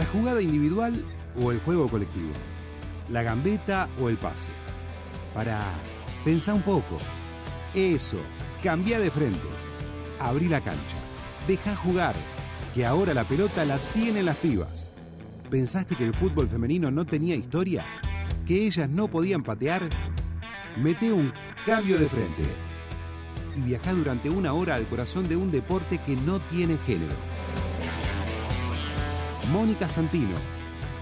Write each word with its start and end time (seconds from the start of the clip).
¿La 0.00 0.06
jugada 0.06 0.40
individual 0.40 1.04
o 1.38 1.52
el 1.52 1.60
juego 1.60 1.86
colectivo? 1.86 2.32
¿La 3.10 3.22
gambeta 3.22 3.86
o 4.00 4.08
el 4.08 4.16
pase? 4.16 4.48
Para 5.34 5.74
pensar 6.24 6.54
un 6.54 6.62
poco. 6.62 6.96
Eso, 7.74 8.16
cambia 8.62 8.98
de 8.98 9.10
frente. 9.10 9.46
Abrí 10.18 10.48
la 10.48 10.62
cancha. 10.62 10.96
Deja 11.46 11.76
jugar, 11.76 12.14
que 12.72 12.86
ahora 12.86 13.12
la 13.12 13.28
pelota 13.28 13.66
la 13.66 13.76
tienen 13.92 14.24
las 14.24 14.38
pibas. 14.38 14.90
¿Pensaste 15.50 15.94
que 15.94 16.04
el 16.04 16.14
fútbol 16.14 16.48
femenino 16.48 16.90
no 16.90 17.04
tenía 17.04 17.34
historia? 17.34 17.84
¿Que 18.46 18.68
ellas 18.68 18.88
no 18.88 19.06
podían 19.06 19.42
patear? 19.42 19.82
Mete 20.78 21.12
un 21.12 21.30
cambio 21.66 21.98
de 21.98 22.08
frente 22.08 22.44
y 23.54 23.60
viaja 23.60 23.92
durante 23.92 24.30
una 24.30 24.54
hora 24.54 24.76
al 24.76 24.88
corazón 24.88 25.28
de 25.28 25.36
un 25.36 25.50
deporte 25.50 25.98
que 25.98 26.16
no 26.16 26.38
tiene 26.40 26.78
género. 26.86 27.29
Mónica 29.52 29.88
Santino, 29.88 30.36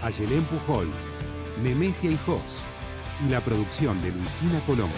Ayelén 0.02 0.45
Pujol, 0.45 0.88
Nemesia 1.62 2.11
y 2.11 2.19
Jos 2.25 2.65
y 3.27 3.30
la 3.30 3.41
producción 3.45 4.01
de 4.02 4.11
Luisina 4.12 4.61
Colombo. 4.65 4.95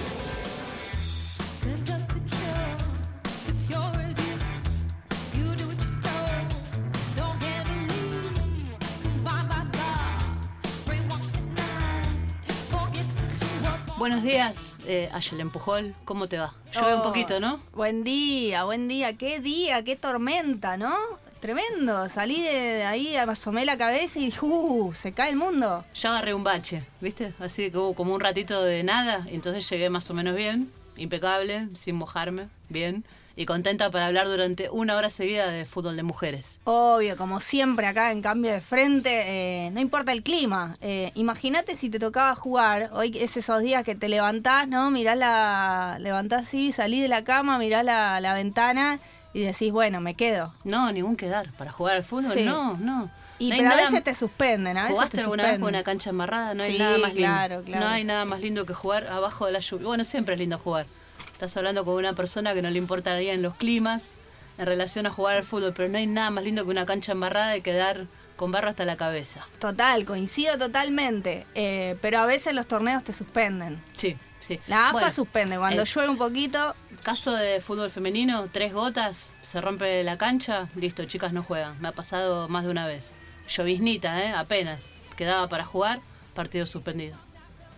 Buenos 13.98 14.22
días, 14.22 14.80
eh, 14.86 15.10
Ayelen 15.12 15.50
Pujol. 15.50 15.94
¿Cómo 16.04 16.26
te 16.28 16.38
va? 16.38 16.54
Llueve 16.72 16.94
un 16.94 17.00
Oh, 17.00 17.04
poquito, 17.04 17.38
¿no? 17.38 17.60
Buen 17.72 18.02
día, 18.02 18.64
buen 18.64 18.88
día. 18.88 19.16
Qué 19.18 19.40
día, 19.40 19.84
qué 19.84 19.96
tormenta, 19.96 20.76
¿no? 20.78 20.94
Tremendo. 21.40 22.06
Salí 22.10 22.42
de 22.42 22.84
ahí, 22.84 23.16
asomé 23.16 23.64
la 23.64 23.78
cabeza 23.78 24.18
y 24.18 24.26
dije, 24.26 24.40
uh, 24.42 24.92
se 24.92 25.12
cae 25.12 25.30
el 25.30 25.36
mundo. 25.36 25.84
Yo 25.94 26.10
agarré 26.10 26.34
un 26.34 26.44
bache, 26.44 26.84
¿viste? 27.00 27.32
Así 27.38 27.70
que 27.70 27.78
hubo 27.78 27.94
como 27.94 28.14
un 28.14 28.20
ratito 28.20 28.62
de 28.62 28.82
nada, 28.82 29.26
y 29.30 29.36
entonces 29.36 29.68
llegué 29.70 29.88
más 29.88 30.10
o 30.10 30.14
menos 30.14 30.36
bien, 30.36 30.70
impecable, 30.96 31.68
sin 31.74 31.96
mojarme, 31.96 32.48
bien, 32.68 33.04
y 33.36 33.46
contenta 33.46 33.90
para 33.90 34.08
hablar 34.08 34.28
durante 34.28 34.68
una 34.68 34.96
hora 34.96 35.08
seguida 35.08 35.50
de 35.50 35.64
fútbol 35.64 35.96
de 35.96 36.02
mujeres. 36.02 36.60
Obvio, 36.64 37.16
como 37.16 37.40
siempre 37.40 37.86
acá 37.86 38.12
en 38.12 38.20
cambio 38.20 38.52
de 38.52 38.60
frente, 38.60 39.10
eh, 39.10 39.70
no 39.70 39.80
importa 39.80 40.12
el 40.12 40.22
clima. 40.22 40.76
Eh, 40.82 41.10
Imagínate 41.14 41.74
si 41.74 41.88
te 41.88 41.98
tocaba 41.98 42.34
jugar, 42.34 42.90
hoy 42.92 43.16
es 43.18 43.38
esos 43.38 43.62
días 43.62 43.82
que 43.82 43.94
te 43.94 44.10
levantás, 44.10 44.68
¿no? 44.68 44.90
Mirás 44.90 45.16
la, 45.16 45.96
levantás 46.00 46.48
así, 46.48 46.70
salís 46.70 47.00
de 47.00 47.08
la 47.08 47.24
cama, 47.24 47.58
mirás 47.58 47.82
la, 47.82 48.20
la 48.20 48.34
ventana 48.34 49.00
y 49.32 49.42
decís, 49.42 49.72
bueno, 49.72 50.00
me 50.00 50.14
quedo. 50.14 50.52
No, 50.64 50.90
ningún 50.92 51.16
quedar. 51.16 51.50
¿Para 51.52 51.72
jugar 51.72 51.96
al 51.96 52.04
fútbol? 52.04 52.32
Sí. 52.32 52.44
No, 52.44 52.76
no. 52.76 53.10
Y 53.38 53.50
No 53.50 53.56
pero 53.56 53.70
a 53.72 53.76
veces 53.76 54.04
te 54.04 54.14
suspenden, 54.14 54.76
a 54.76 54.82
veces 54.82 54.94
¿Jugaste 54.96 55.16
te 55.16 55.22
alguna 55.22 55.44
vez 55.44 55.58
con 55.58 55.68
una 55.68 55.82
cancha 55.82 56.10
embarrada? 56.10 56.52
No 56.52 56.62
hay 56.62 56.72
Sí, 56.72 56.78
nada 56.78 56.98
más 56.98 57.14
lindo. 57.14 57.28
claro, 57.28 57.62
claro. 57.62 57.84
No 57.84 57.90
hay 57.90 58.04
nada 58.04 58.24
más 58.26 58.40
lindo 58.40 58.66
que 58.66 58.74
jugar 58.74 59.06
abajo 59.06 59.46
de 59.46 59.52
la 59.52 59.60
lluvia. 59.60 59.86
Bueno, 59.86 60.04
siempre 60.04 60.34
es 60.34 60.40
lindo 60.40 60.58
jugar. 60.58 60.86
Estás 61.32 61.56
hablando 61.56 61.86
con 61.86 61.94
una 61.94 62.12
persona 62.14 62.52
que 62.52 62.60
no 62.60 62.68
le 62.68 62.76
importa 62.78 63.16
bien 63.16 63.40
los 63.40 63.54
climas 63.54 64.12
en 64.58 64.66
relación 64.66 65.06
a 65.06 65.10
jugar 65.10 65.36
al 65.36 65.44
fútbol, 65.44 65.72
pero 65.74 65.88
no 65.88 65.96
hay 65.96 66.06
nada 66.06 66.30
más 66.30 66.44
lindo 66.44 66.64
que 66.64 66.70
una 66.70 66.84
cancha 66.84 67.12
embarrada 67.12 67.56
y 67.56 67.62
quedar 67.62 68.08
con 68.36 68.52
barro 68.52 68.68
hasta 68.68 68.84
la 68.84 68.96
cabeza. 68.98 69.46
Total, 69.58 70.04
coincido 70.04 70.58
totalmente. 70.58 71.46
Eh, 71.54 71.96
pero 72.02 72.18
a 72.18 72.26
veces 72.26 72.52
los 72.52 72.66
torneos 72.66 73.04
te 73.04 73.14
suspenden. 73.14 73.82
Sí, 73.94 74.16
sí. 74.40 74.60
La 74.66 74.84
AFA 74.88 74.92
Bueno, 74.92 75.12
suspende. 75.12 75.56
Cuando 75.56 75.80
el 75.82 75.88
llueve 75.88 76.10
un 76.10 76.18
poquito, 76.18 76.74
Caso 77.04 77.32
de 77.32 77.60
fútbol 77.60 77.90
femenino, 77.90 78.48
tres 78.52 78.72
gotas, 78.74 79.32
se 79.40 79.60
rompe 79.60 80.02
la 80.04 80.18
cancha, 80.18 80.68
listo, 80.76 81.04
chicas 81.06 81.32
no 81.32 81.42
juegan. 81.42 81.80
Me 81.80 81.88
ha 81.88 81.92
pasado 81.92 82.48
más 82.48 82.64
de 82.64 82.70
una 82.70 82.86
vez. 82.86 83.12
Lloviznita, 83.48 84.22
¿eh? 84.22 84.32
Apenas. 84.32 84.90
Quedaba 85.16 85.48
para 85.48 85.64
jugar, 85.64 86.00
partido 86.34 86.66
suspendido. 86.66 87.16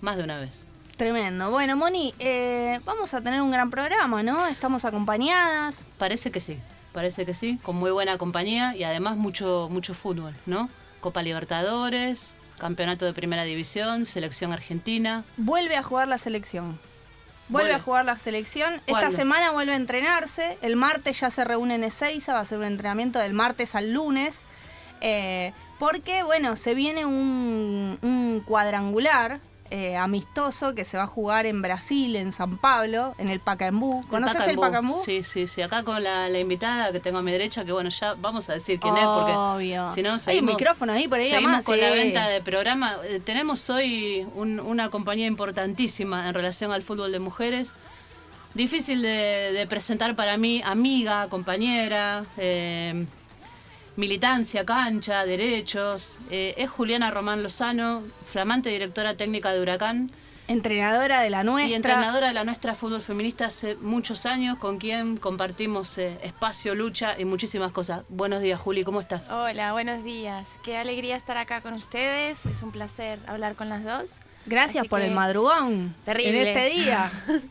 Más 0.00 0.16
de 0.16 0.24
una 0.24 0.38
vez. 0.38 0.64
tremendo. 0.96 1.50
Bueno, 1.50 1.76
Moni, 1.76 2.14
eh, 2.18 2.80
vamos 2.84 3.14
a 3.14 3.20
tener 3.20 3.40
un 3.40 3.50
gran 3.50 3.70
programa, 3.70 4.22
¿no? 4.22 4.46
Estamos 4.46 4.84
acompañadas. 4.84 5.84
Parece 5.98 6.30
que 6.30 6.40
sí, 6.40 6.58
parece 6.92 7.24
que 7.24 7.34
sí, 7.34 7.58
con 7.62 7.76
muy 7.76 7.90
buena 7.90 8.18
compañía 8.18 8.76
y 8.76 8.84
además 8.84 9.16
mucho, 9.16 9.68
mucho 9.70 9.94
fútbol, 9.94 10.34
¿no? 10.46 10.68
Copa 11.00 11.22
Libertadores, 11.22 12.36
Campeonato 12.58 13.04
de 13.06 13.12
Primera 13.12 13.42
División, 13.44 14.06
Selección 14.06 14.52
Argentina. 14.52 15.24
Vuelve 15.36 15.76
a 15.76 15.82
jugar 15.82 16.06
la 16.06 16.18
selección. 16.18 16.78
Vuelve, 17.48 17.68
Vuelve. 17.68 17.74
a 17.74 17.84
jugar 17.84 18.04
la 18.04 18.16
selección. 18.16 18.80
Esta 18.86 19.10
semana 19.10 19.50
vuelve 19.50 19.72
a 19.72 19.76
entrenarse. 19.76 20.58
El 20.62 20.76
martes 20.76 21.20
ya 21.20 21.30
se 21.30 21.44
reúne 21.44 21.74
en 21.74 21.84
Ezeiza. 21.84 22.32
Va 22.32 22.40
a 22.40 22.44
ser 22.44 22.58
un 22.58 22.64
entrenamiento 22.64 23.18
del 23.18 23.34
martes 23.34 23.74
al 23.74 23.92
lunes. 23.92 24.40
Eh, 25.00 25.52
porque, 25.78 26.22
bueno, 26.22 26.56
se 26.56 26.74
viene 26.74 27.04
un, 27.04 27.98
un 28.02 28.42
cuadrangular 28.46 29.40
eh, 29.72 29.96
amistoso 29.96 30.74
que 30.74 30.84
se 30.84 30.96
va 30.98 31.04
a 31.04 31.06
jugar 31.06 31.46
en 31.46 31.62
Brasil, 31.62 32.14
en 32.16 32.30
San 32.30 32.58
Pablo, 32.58 33.14
en 33.18 33.30
el 33.30 33.40
Pacaembú. 33.40 34.04
¿Conoces 34.08 34.46
el 34.46 34.56
Pacaembú? 34.58 34.94
Sí, 35.04 35.22
sí, 35.22 35.46
sí. 35.46 35.62
Acá 35.62 35.82
con 35.82 36.02
la, 36.02 36.28
la 36.28 36.38
invitada 36.38 36.92
que 36.92 37.00
tengo 37.00 37.18
a 37.18 37.22
mi 37.22 37.32
derecha, 37.32 37.64
que 37.64 37.72
bueno, 37.72 37.88
ya 37.90 38.14
vamos 38.14 38.48
a 38.50 38.52
decir 38.52 38.78
quién 38.78 38.96
es, 38.96 39.04
porque 39.06 39.32
si 39.94 40.02
no 40.02 40.08
Hay 40.10 40.14
un 40.14 40.20
seguimos, 40.20 40.54
micrófono 40.54 40.92
ahí 40.92 41.08
por 41.08 41.18
ahí 41.18 41.30
seguimos 41.30 41.48
además, 41.54 41.64
con 41.66 41.80
la 41.80 41.90
venta 41.90 42.28
de 42.28 42.40
programa. 42.42 42.96
Eh, 43.04 43.20
tenemos 43.24 43.68
hoy 43.70 44.26
un- 44.34 44.60
una 44.60 44.90
compañía 44.90 45.26
importantísima 45.26 46.28
en 46.28 46.34
relación 46.34 46.70
al 46.70 46.82
fútbol 46.82 47.10
de 47.10 47.18
mujeres. 47.18 47.74
Difícil 48.54 49.00
de, 49.00 49.52
de 49.52 49.66
presentar 49.66 50.14
para 50.14 50.36
mí, 50.36 50.60
amiga, 50.64 51.28
compañera, 51.30 52.24
eh, 52.36 53.06
militancia, 53.96 54.64
cancha, 54.64 55.24
derechos. 55.24 56.18
Eh, 56.30 56.54
es 56.56 56.70
Juliana 56.70 57.10
Román 57.10 57.42
Lozano, 57.42 58.02
flamante 58.24 58.70
directora 58.70 59.16
técnica 59.16 59.52
de 59.52 59.60
Huracán. 59.60 60.10
Entrenadora 60.48 61.20
de 61.20 61.30
la 61.30 61.44
nuestra. 61.44 61.70
Y 61.70 61.74
entrenadora 61.74 62.26
de 62.28 62.32
la 62.34 62.44
nuestra 62.44 62.74
fútbol 62.74 63.00
feminista 63.00 63.46
hace 63.46 63.76
muchos 63.76 64.26
años, 64.26 64.58
con 64.58 64.78
quien 64.78 65.16
compartimos 65.16 65.96
eh, 65.98 66.18
espacio, 66.22 66.74
lucha 66.74 67.14
y 67.18 67.24
muchísimas 67.24 67.70
cosas. 67.70 68.02
Buenos 68.08 68.42
días, 68.42 68.58
Juli, 68.60 68.82
¿cómo 68.84 69.00
estás? 69.00 69.30
Hola, 69.30 69.72
buenos 69.72 70.02
días. 70.04 70.48
Qué 70.64 70.76
alegría 70.76 71.16
estar 71.16 71.36
acá 71.36 71.60
con 71.60 71.74
ustedes. 71.74 72.44
Es 72.46 72.62
un 72.62 72.72
placer 72.72 73.20
hablar 73.26 73.54
con 73.54 73.68
las 73.68 73.84
dos. 73.84 74.18
Gracias 74.46 74.80
Así 74.82 74.88
por 74.88 75.00
que- 75.00 75.06
el 75.06 75.12
madrugón. 75.14 75.94
Terrible. 76.04 76.42
En 76.42 76.48
este 76.58 76.70
día. 76.76 77.10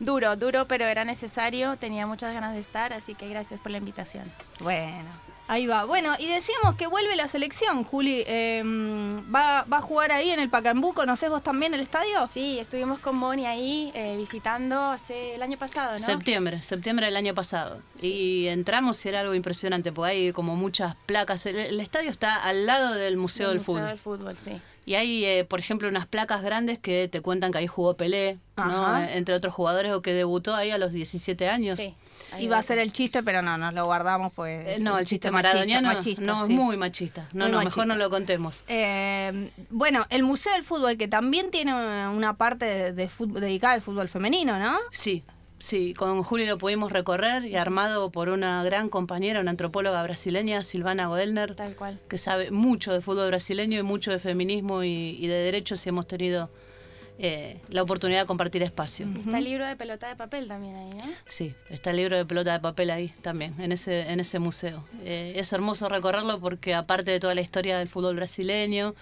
Duro, 0.00 0.34
duro, 0.34 0.66
pero 0.66 0.86
era 0.86 1.04
necesario. 1.04 1.76
Tenía 1.76 2.06
muchas 2.06 2.32
ganas 2.32 2.54
de 2.54 2.60
estar, 2.60 2.94
así 2.94 3.14
que 3.14 3.28
gracias 3.28 3.60
por 3.60 3.70
la 3.70 3.76
invitación. 3.76 4.24
Bueno, 4.58 5.04
ahí 5.50 5.66
va. 5.66 5.84
Bueno, 5.84 6.14
y 6.18 6.28
decíamos 6.28 6.76
que 6.76 6.86
vuelve 6.86 7.16
la 7.16 7.26
selección, 7.26 7.82
Juli. 7.82 8.22
Eh, 8.26 8.62
¿va, 8.64 9.64
¿Va 9.64 9.78
a 9.78 9.80
jugar 9.80 10.12
ahí 10.12 10.30
en 10.30 10.38
el 10.38 10.48
Pacaembú? 10.48 10.94
¿Conocés 10.94 11.28
vos 11.28 11.42
también 11.42 11.74
el 11.74 11.80
estadio? 11.80 12.26
Sí, 12.28 12.58
estuvimos 12.60 13.00
con 13.00 13.16
Moni 13.16 13.46
ahí 13.46 13.90
eh, 13.94 14.14
visitando 14.16 14.80
hace 14.80 15.34
el 15.34 15.42
año 15.42 15.58
pasado, 15.58 15.92
¿no? 15.92 15.98
Septiembre, 15.98 16.62
septiembre 16.62 17.06
del 17.06 17.16
año 17.16 17.34
pasado. 17.34 17.82
Y 18.00 18.46
entramos 18.46 19.04
y 19.04 19.08
era 19.08 19.20
algo 19.20 19.34
impresionante, 19.34 19.90
porque 19.90 20.10
hay 20.12 20.32
como 20.32 20.54
muchas 20.54 20.94
placas. 21.06 21.44
El, 21.46 21.56
el 21.56 21.80
estadio 21.80 22.10
está 22.10 22.36
al 22.36 22.66
lado 22.66 22.94
del 22.94 23.16
Museo 23.16 23.48
Del 23.48 23.58
del 23.58 23.66
Museo 23.66 23.74
Fútbol. 23.74 23.88
del 23.88 23.98
Fútbol, 23.98 24.38
sí. 24.38 24.60
Y 24.86 24.94
hay, 24.94 25.24
eh, 25.24 25.44
por 25.44 25.58
ejemplo, 25.60 25.88
unas 25.88 26.06
placas 26.06 26.42
grandes 26.42 26.78
que 26.78 27.08
te 27.08 27.20
cuentan 27.20 27.52
que 27.52 27.58
ahí 27.58 27.66
jugó 27.66 27.96
Pelé, 27.96 28.38
¿no? 28.56 28.86
Ajá. 28.86 29.04
Eh, 29.04 29.18
entre 29.18 29.34
otros 29.34 29.52
jugadores, 29.52 29.92
o 29.92 30.00
que 30.00 30.14
debutó 30.14 30.54
ahí 30.54 30.70
a 30.70 30.78
los 30.78 30.92
17 30.92 31.48
años. 31.48 31.76
Sí. 31.76 31.94
Ahí 32.32 32.44
Iba 32.44 32.56
a 32.56 32.58
va. 32.60 32.62
ser 32.62 32.78
el 32.78 32.92
chiste, 32.92 33.22
pero 33.22 33.42
no, 33.42 33.56
nos 33.58 33.74
lo 33.74 33.84
guardamos 33.84 34.32
pues. 34.32 34.66
Eh, 34.66 34.76
no, 34.80 34.98
el 34.98 35.06
chiste 35.06 35.30
machista, 35.30 35.48
maradoniano 35.52 35.88
machista, 35.92 36.22
no, 36.22 36.46
sí. 36.46 36.52
es 36.52 36.58
muy 36.58 36.76
machista. 36.76 37.28
No, 37.32 37.44
Muy 37.44 37.52
no, 37.52 37.58
machista. 37.58 37.64
mejor 37.82 37.86
no 37.86 37.96
lo 37.96 38.10
contemos. 38.10 38.64
Eh, 38.68 39.50
bueno, 39.70 40.04
el 40.10 40.22
Museo 40.22 40.52
del 40.52 40.64
Fútbol, 40.64 40.96
que 40.96 41.08
también 41.08 41.50
tiene 41.50 41.72
una 42.08 42.36
parte 42.36 42.64
de, 42.64 42.92
de 42.92 43.08
fútbol, 43.08 43.40
dedicada 43.40 43.74
al 43.74 43.82
fútbol 43.82 44.08
femenino, 44.08 44.58
¿no? 44.58 44.76
Sí, 44.90 45.24
sí, 45.58 45.92
con 45.94 46.22
Juli 46.22 46.46
lo 46.46 46.56
pudimos 46.58 46.90
recorrer 46.92 47.44
y 47.44 47.56
armado 47.56 48.10
por 48.10 48.28
una 48.30 48.64
gran 48.64 48.88
compañera, 48.88 49.40
una 49.40 49.50
antropóloga 49.50 50.02
brasileña, 50.02 50.62
Silvana 50.62 51.08
Goelner, 51.08 51.54
Tal 51.54 51.76
cual. 51.76 52.00
que 52.08 52.16
sabe 52.18 52.50
mucho 52.50 52.92
de 52.92 53.00
fútbol 53.00 53.28
brasileño 53.28 53.78
y 53.78 53.82
mucho 53.82 54.10
de 54.10 54.18
feminismo 54.18 54.82
y, 54.84 55.16
y 55.20 55.26
de 55.26 55.34
derechos 55.34 55.84
y 55.84 55.88
hemos 55.90 56.06
tenido 56.06 56.50
eh, 57.22 57.60
la 57.68 57.82
oportunidad 57.82 58.20
de 58.22 58.26
compartir 58.26 58.62
espacio. 58.62 59.06
Está 59.14 59.38
el 59.38 59.44
libro 59.44 59.66
de 59.66 59.76
pelota 59.76 60.08
de 60.08 60.16
papel 60.16 60.48
también 60.48 60.74
ahí, 60.76 60.90
¿no? 60.90 61.04
Sí, 61.26 61.54
está 61.68 61.90
el 61.90 61.96
libro 61.98 62.16
de 62.16 62.24
pelota 62.24 62.52
de 62.54 62.60
papel 62.60 62.90
ahí 62.90 63.12
también, 63.20 63.54
en 63.60 63.72
ese, 63.72 64.10
en 64.10 64.20
ese 64.20 64.38
museo. 64.38 64.84
Eh, 65.04 65.34
es 65.36 65.52
hermoso 65.52 65.88
recorrerlo 65.88 66.40
porque 66.40 66.74
aparte 66.74 67.10
de 67.10 67.20
toda 67.20 67.34
la 67.34 67.42
historia 67.42 67.78
del 67.78 67.88
fútbol 67.88 68.16
brasileño, 68.16 68.94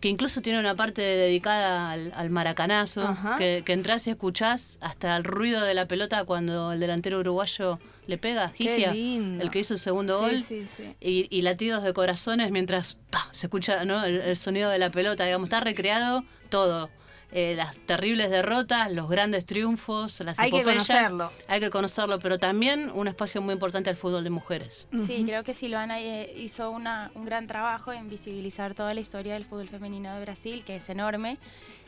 que 0.00 0.08
incluso 0.10 0.42
tiene 0.42 0.60
una 0.60 0.74
parte 0.74 1.00
dedicada 1.00 1.90
al, 1.90 2.12
al 2.14 2.28
maracanazo, 2.28 3.00
Ajá. 3.02 3.38
que, 3.38 3.62
que 3.64 3.72
entras 3.72 4.06
y 4.06 4.10
escuchás 4.10 4.76
hasta 4.82 5.16
el 5.16 5.24
ruido 5.24 5.62
de 5.62 5.72
la 5.72 5.88
pelota 5.88 6.24
cuando 6.24 6.72
el 6.72 6.80
delantero 6.80 7.18
uruguayo 7.20 7.78
le 8.06 8.18
pega, 8.18 8.50
Gigia, 8.50 8.92
el 8.92 9.50
que 9.50 9.60
hizo 9.60 9.72
el 9.72 9.80
segundo 9.80 10.18
Sí, 10.18 10.24
gol, 10.34 10.42
sí, 10.44 10.66
sí. 10.66 10.94
Y, 11.00 11.26
y 11.34 11.40
latidos 11.42 11.82
de 11.82 11.94
corazones 11.94 12.50
mientras 12.50 13.00
¡pa! 13.08 13.26
se 13.30 13.46
escucha 13.46 13.86
¿no? 13.86 14.04
el, 14.04 14.20
el 14.20 14.36
sonido 14.36 14.68
de 14.68 14.78
la 14.78 14.90
pelota, 14.90 15.24
digamos, 15.24 15.46
está 15.46 15.60
recreado 15.60 16.22
todo. 16.50 16.90
Eh, 17.32 17.54
las 17.56 17.76
terribles 17.78 18.30
derrotas, 18.30 18.90
los 18.92 19.08
grandes 19.08 19.44
triunfos, 19.44 20.20
las 20.20 20.38
Hay 20.38 20.50
que 20.50 20.58
epopeyas. 20.60 20.86
conocerlo. 20.86 21.32
Hay 21.48 21.60
que 21.60 21.70
conocerlo, 21.70 22.18
pero 22.18 22.38
también 22.38 22.90
un 22.94 23.08
espacio 23.08 23.42
muy 23.42 23.52
importante 23.52 23.90
al 23.90 23.96
fútbol 23.96 24.22
de 24.24 24.30
mujeres. 24.30 24.88
Sí, 25.06 25.22
creo 25.26 25.42
que 25.42 25.52
Silvana 25.52 26.00
eh, 26.00 26.32
hizo 26.38 26.70
una- 26.70 27.10
un 27.14 27.24
gran 27.24 27.46
trabajo 27.46 27.92
en 27.92 28.08
visibilizar 28.08 28.74
toda 28.74 28.94
la 28.94 29.00
historia 29.00 29.34
del 29.34 29.44
fútbol 29.44 29.68
femenino 29.68 30.14
de 30.14 30.20
Brasil, 30.20 30.64
que 30.64 30.76
es 30.76 30.88
enorme. 30.88 31.38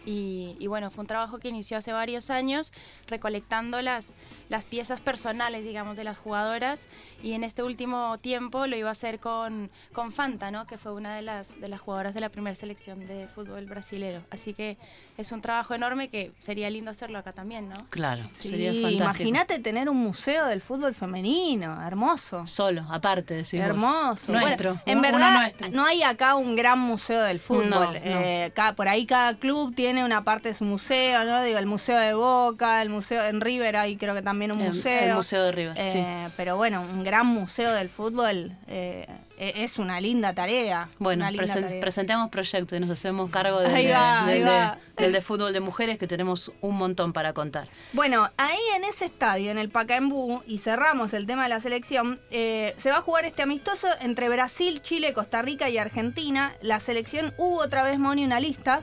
Y, 0.07 0.57
y 0.59 0.67
bueno, 0.69 0.91
fue 0.91 1.03
un 1.03 1.07
trabajo 1.09 1.39
que 1.39 1.49
inició 1.49 1.77
hace 1.77 1.93
varios 1.93 2.31
años, 2.31 2.73
recolectando 3.09 3.83
las, 3.83 4.15
las 4.49 4.65
piezas 4.65 5.01
personales, 5.01 5.65
digamos, 5.65 5.97
de 5.97 6.05
las 6.05 6.17
jugadoras. 6.19 6.89
Y 7.23 7.33
en 7.33 7.45
este 7.45 7.63
último 7.63 8.17
tiempo 8.19 8.67
lo 8.67 8.77
iba 8.77 8.89
a 8.89 8.93
hacer 8.93 9.19
con, 9.21 9.71
con 9.93 10.13
Fanta, 10.13 10.51
¿no? 10.51 10.67
que 10.67 10.79
fue 10.79 10.93
una 10.93 11.15
de 11.17 11.23
las, 11.23 11.61
de 11.61 11.69
las 11.69 11.81
jugadoras 11.81 12.15
de 12.15 12.21
la 12.21 12.29
primera 12.29 12.55
selección 12.55 13.07
de 13.07 13.29
fútbol 13.29 13.67
brasilero. 13.67 14.23
Así 14.31 14.55
que 14.55 14.77
es 15.17 15.33
un 15.33 15.41
trabajo 15.43 15.75
enorme 15.75 16.09
que 16.09 16.33
sería 16.39 16.71
lindo 16.71 16.91
hacerlo 16.91 17.19
acá 17.19 17.33
también, 17.33 17.69
¿no? 17.69 17.87
Claro, 17.91 18.23
Sí, 18.35 18.49
sería 18.51 18.71
fantástico. 18.73 19.03
imagínate 19.05 19.59
tener 19.59 19.89
un 19.89 19.97
museo 19.99 20.47
del 20.47 20.61
fútbol 20.61 20.95
femenino, 20.95 21.85
hermoso. 21.87 22.47
Solo, 22.47 22.87
aparte, 22.91 23.35
decimos. 23.35 23.67
Hermoso. 23.67 24.33
Nuestro. 24.33 24.71
Bueno, 24.75 24.83
en 24.87 24.99
uno 24.99 25.09
verdad, 25.13 25.41
nuestro. 25.41 25.69
no 25.71 25.85
hay 25.85 26.03
acá 26.03 26.37
un 26.37 26.57
gran 26.57 26.79
museo 26.79 27.23
del 27.23 27.41
fútbol. 27.41 27.69
No, 27.71 27.85
no. 27.93 27.99
Eh, 28.03 28.53
ca- 28.55 28.75
por 28.75 28.89
ahí 28.89 29.05
cada 29.07 29.35
club 29.37 29.75
tiene 29.75 30.05
una 30.05 30.25
parte 30.25 30.49
de 30.51 30.55
su 30.55 30.65
museo, 30.65 31.25
¿no? 31.25 31.43
Digo, 31.43 31.59
el 31.59 31.67
Museo 31.67 31.99
de 31.99 32.15
Boca, 32.15 32.81
el 32.83 32.89
museo 32.89 33.25
en 33.25 33.41
River 33.41 33.77
hay 33.77 33.97
creo 33.97 34.15
que 34.15 34.23
también 34.23 34.38
un 34.53 34.59
museo. 34.59 35.09
el 35.11 35.15
Museo 35.15 35.43
de 35.43 35.53
River, 35.53 35.75
sí. 35.77 35.99
Eh, 35.99 36.29
Pero 36.37 36.57
bueno, 36.57 36.83
un 36.83 37.03
gran 37.05 37.27
museo 37.27 37.73
del 37.73 37.89
fútbol 37.89 38.57
eh, 38.67 39.07
e- 39.37 39.65
es 39.65 39.79
una 39.79 40.01
linda 40.01 40.35
tarea. 40.35 40.89
Bueno, 40.99 41.29
linda 41.31 41.45
presen- 41.45 41.63
tarea. 41.63 41.81
presentemos 41.81 42.29
proyectos 42.31 42.77
y 42.77 42.81
nos 42.81 42.91
hacemos 42.91 43.31
cargo 43.31 43.59
del 43.61 43.73
de, 43.73 43.93
va, 43.93 44.25
del 44.27 44.35
ahí 44.35 44.39
de- 44.41 44.45
va. 44.51 44.79
del 44.97 45.13
de 45.13 45.21
fútbol 45.21 45.53
de 45.53 45.61
mujeres, 45.61 45.99
que 45.99 46.07
tenemos 46.07 46.53
un 46.61 46.77
montón 46.77 47.13
para 47.13 47.33
contar. 47.33 47.69
Bueno, 47.93 48.31
ahí 48.37 48.59
en 48.77 48.85
ese 48.85 49.05
estadio, 49.07 49.51
en 49.51 49.59
el 49.59 49.69
Pacaembu, 49.71 50.43
y 50.47 50.59
cerramos 50.59 51.13
el 51.15 51.27
tema 51.27 51.43
de 51.45 51.49
la 51.51 51.61
selección, 51.61 52.21
eh, 52.31 52.75
se 52.77 52.91
va 52.91 52.99
a 52.99 53.03
jugar 53.03 53.25
este 53.25 53.43
amistoso 53.43 53.89
entre 54.01 54.29
Brasil, 54.29 54.81
Chile, 54.83 55.13
Costa 55.13 55.43
Rica 55.43 55.69
y 55.69 55.79
Argentina. 55.79 56.55
La 56.63 56.81
selección 56.81 57.35
hubo 57.39 57.59
otra 57.59 57.83
vez, 57.83 57.99
Moni, 57.99 58.25
una 58.25 58.41
lista. 58.41 58.83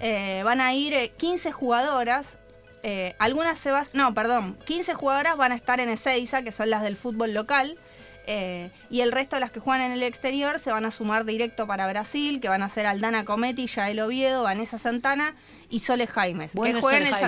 Eh, 0.00 0.42
van 0.44 0.60
a 0.60 0.74
ir 0.74 0.92
eh, 0.92 1.12
15 1.16 1.52
jugadoras. 1.52 2.38
Eh, 2.86 3.16
algunas 3.18 3.56
se 3.56 3.70
van... 3.70 3.86
No, 3.94 4.12
perdón. 4.12 4.58
15 4.66 4.92
jugadoras 4.92 5.38
van 5.38 5.52
a 5.52 5.54
estar 5.56 5.80
en 5.80 5.88
Ezeiza, 5.88 6.42
que 6.42 6.52
son 6.52 6.68
las 6.68 6.82
del 6.82 6.96
fútbol 6.96 7.32
local. 7.32 7.78
Eh, 8.26 8.70
y 8.90 9.00
el 9.00 9.12
resto 9.12 9.36
de 9.36 9.40
las 9.40 9.50
que 9.50 9.60
juegan 9.60 9.82
en 9.82 9.92
el 9.92 10.02
exterior 10.02 10.58
se 10.58 10.70
van 10.72 10.84
a 10.84 10.90
sumar 10.90 11.24
directo 11.24 11.66
para 11.66 11.86
Brasil, 11.88 12.40
que 12.40 12.48
van 12.48 12.62
a 12.62 12.68
ser 12.68 12.86
Aldana 12.86 13.24
Cometti, 13.24 13.66
Yael 13.66 14.00
Oviedo, 14.00 14.42
Vanessa 14.42 14.78
Santana 14.78 15.34
y 15.70 15.80
Sole 15.80 16.06
Jaimes. 16.06 16.52
que 16.52 16.58
juegan 16.58 16.82
Sole 16.82 16.96
en 16.96 17.02
el 17.02 17.08
San- 17.10 17.20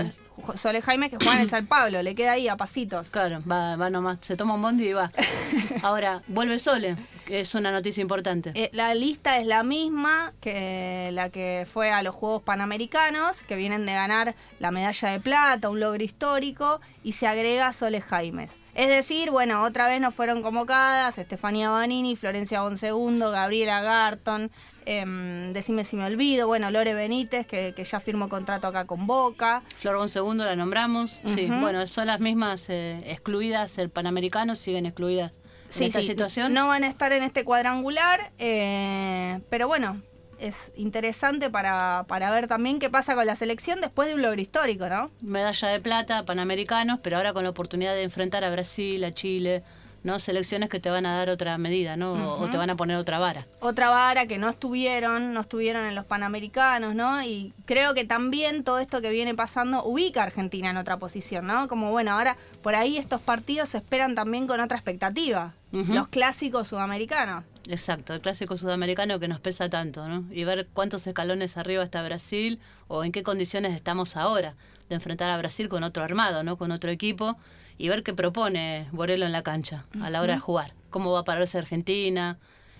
Jaimes. 0.82 1.10
Que 1.10 1.16
juega 1.16 1.34
en 1.34 1.40
el 1.40 1.50
San 1.50 1.66
Pablo, 1.66 2.02
le 2.02 2.14
queda 2.14 2.32
ahí 2.32 2.48
a 2.48 2.56
pasitos. 2.56 3.08
Claro, 3.08 3.42
va, 3.50 3.76
va 3.76 3.90
nomás, 3.90 4.18
se 4.20 4.36
toma 4.36 4.54
un 4.54 4.62
bondi 4.62 4.88
y 4.88 4.92
va. 4.92 5.10
Ahora, 5.82 6.22
vuelve 6.28 6.58
Sole, 6.58 6.96
que 7.26 7.40
es 7.40 7.54
una 7.54 7.70
noticia 7.70 8.00
importante. 8.00 8.52
Eh, 8.54 8.70
la 8.72 8.94
lista 8.94 9.38
es 9.38 9.46
la 9.46 9.62
misma 9.62 10.32
que 10.40 11.10
la 11.12 11.30
que 11.30 11.66
fue 11.70 11.90
a 11.92 12.02
los 12.02 12.14
Juegos 12.14 12.42
Panamericanos, 12.42 13.38
que 13.46 13.56
vienen 13.56 13.86
de 13.86 13.92
ganar 13.94 14.34
la 14.58 14.70
medalla 14.70 15.08
de 15.10 15.20
plata, 15.20 15.68
un 15.70 15.80
logro 15.80 16.02
histórico, 16.02 16.80
y 17.02 17.12
se 17.12 17.26
agrega 17.26 17.72
Sole 17.72 18.00
Jaimes. 18.00 18.52
Es 18.76 18.88
decir, 18.88 19.30
bueno, 19.30 19.62
otra 19.62 19.88
vez 19.88 20.02
no 20.02 20.12
fueron 20.12 20.42
convocadas 20.42 21.16
Estefanía 21.16 21.70
Banini, 21.70 22.14
Florencia 22.14 22.60
Bonsegundo, 22.60 23.30
Gabriela 23.30 23.80
Garton, 23.80 24.50
em, 24.84 25.50
decime 25.54 25.82
si 25.82 25.96
me 25.96 26.04
olvido, 26.04 26.46
bueno, 26.46 26.70
Lore 26.70 26.92
Benítez, 26.92 27.46
que, 27.46 27.72
que 27.74 27.84
ya 27.84 28.00
firmó 28.00 28.28
contrato 28.28 28.66
acá 28.66 28.84
con 28.84 29.06
Boca. 29.06 29.62
Flor 29.78 29.96
Bon 29.96 30.10
Segundo 30.10 30.44
la 30.44 30.56
nombramos. 30.56 31.22
Sí, 31.24 31.48
bueno, 31.60 31.86
son 31.86 32.08
las 32.08 32.20
mismas 32.20 32.68
eh, 32.68 32.98
excluidas, 33.06 33.78
el 33.78 33.88
Panamericano 33.88 34.54
siguen 34.54 34.84
excluidas 34.84 35.40
en 35.74 35.84
esta 35.84 36.02
situación. 36.02 36.52
No 36.52 36.68
van 36.68 36.84
a 36.84 36.88
estar 36.88 37.12
en 37.12 37.22
este 37.22 37.44
cuadrangular, 37.44 38.30
eh, 38.38 39.40
pero 39.48 39.68
bueno, 39.68 40.02
es 40.38 40.72
interesante 40.76 41.50
para, 41.50 42.04
para 42.08 42.30
ver 42.30 42.46
también 42.46 42.78
qué 42.78 42.90
pasa 42.90 43.14
con 43.14 43.26
la 43.26 43.36
selección 43.36 43.80
después 43.80 44.08
de 44.08 44.14
un 44.14 44.22
logro 44.22 44.40
histórico, 44.40 44.88
¿no? 44.88 45.10
Medalla 45.20 45.68
de 45.68 45.80
plata, 45.80 46.24
Panamericanos, 46.24 47.00
pero 47.02 47.16
ahora 47.16 47.32
con 47.32 47.44
la 47.44 47.50
oportunidad 47.50 47.94
de 47.94 48.02
enfrentar 48.02 48.44
a 48.44 48.50
Brasil, 48.50 49.02
a 49.04 49.12
Chile, 49.12 49.62
¿no? 50.02 50.20
Selecciones 50.20 50.68
que 50.68 50.78
te 50.78 50.88
van 50.88 51.04
a 51.04 51.16
dar 51.16 51.30
otra 51.30 51.58
medida, 51.58 51.96
¿no? 51.96 52.12
O- 52.12 52.42
O 52.44 52.48
te 52.48 52.56
van 52.56 52.70
a 52.70 52.76
poner 52.76 52.96
otra 52.96 53.18
vara. 53.18 53.46
Otra 53.60 53.88
vara 53.90 54.26
que 54.26 54.38
no 54.38 54.48
estuvieron, 54.48 55.32
no 55.34 55.40
estuvieron 55.40 55.84
en 55.84 55.94
los 55.96 56.04
Panamericanos, 56.04 56.94
¿no? 56.94 57.22
Y 57.24 57.52
creo 57.64 57.92
que 57.94 58.04
también 58.04 58.62
todo 58.62 58.78
esto 58.78 59.00
que 59.00 59.10
viene 59.10 59.34
pasando 59.34 59.82
ubica 59.84 60.20
a 60.20 60.24
Argentina 60.26 60.70
en 60.70 60.76
otra 60.76 60.96
posición, 60.98 61.46
¿no? 61.46 61.66
Como 61.66 61.90
bueno, 61.90 62.12
ahora 62.12 62.36
por 62.62 62.74
ahí 62.76 62.98
estos 62.98 63.20
partidos 63.20 63.70
se 63.70 63.78
esperan 63.78 64.14
también 64.14 64.46
con 64.46 64.60
otra 64.60 64.76
expectativa. 64.76 65.54
Los 65.72 66.08
clásicos 66.08 66.68
sudamericanos. 66.68 67.44
Exacto, 67.68 68.14
el 68.14 68.20
clásico 68.20 68.56
sudamericano 68.56 69.18
que 69.18 69.26
nos 69.26 69.40
pesa 69.40 69.68
tanto, 69.68 70.06
¿no? 70.06 70.24
Y 70.30 70.44
ver 70.44 70.68
cuántos 70.72 71.06
escalones 71.06 71.56
arriba 71.56 71.82
está 71.82 72.02
Brasil 72.02 72.60
o 72.86 73.02
en 73.02 73.10
qué 73.10 73.24
condiciones 73.24 73.74
estamos 73.74 74.16
ahora 74.16 74.54
de 74.88 74.94
enfrentar 74.94 75.30
a 75.30 75.38
Brasil 75.38 75.68
con 75.68 75.82
otro 75.82 76.04
armado, 76.04 76.44
¿no? 76.44 76.56
Con 76.58 76.70
otro 76.70 76.90
equipo 76.90 77.36
y 77.76 77.88
ver 77.88 78.04
qué 78.04 78.14
propone 78.14 78.86
Borelo 78.92 79.26
en 79.26 79.32
la 79.32 79.42
cancha 79.42 79.86
a 80.00 80.10
la 80.10 80.22
hora 80.22 80.34
de 80.34 80.40
jugar. 80.40 80.74
Cómo 80.90 81.12
va 81.12 81.20
a 81.20 81.24
pararse 81.24 81.58
Argentina 81.58 82.38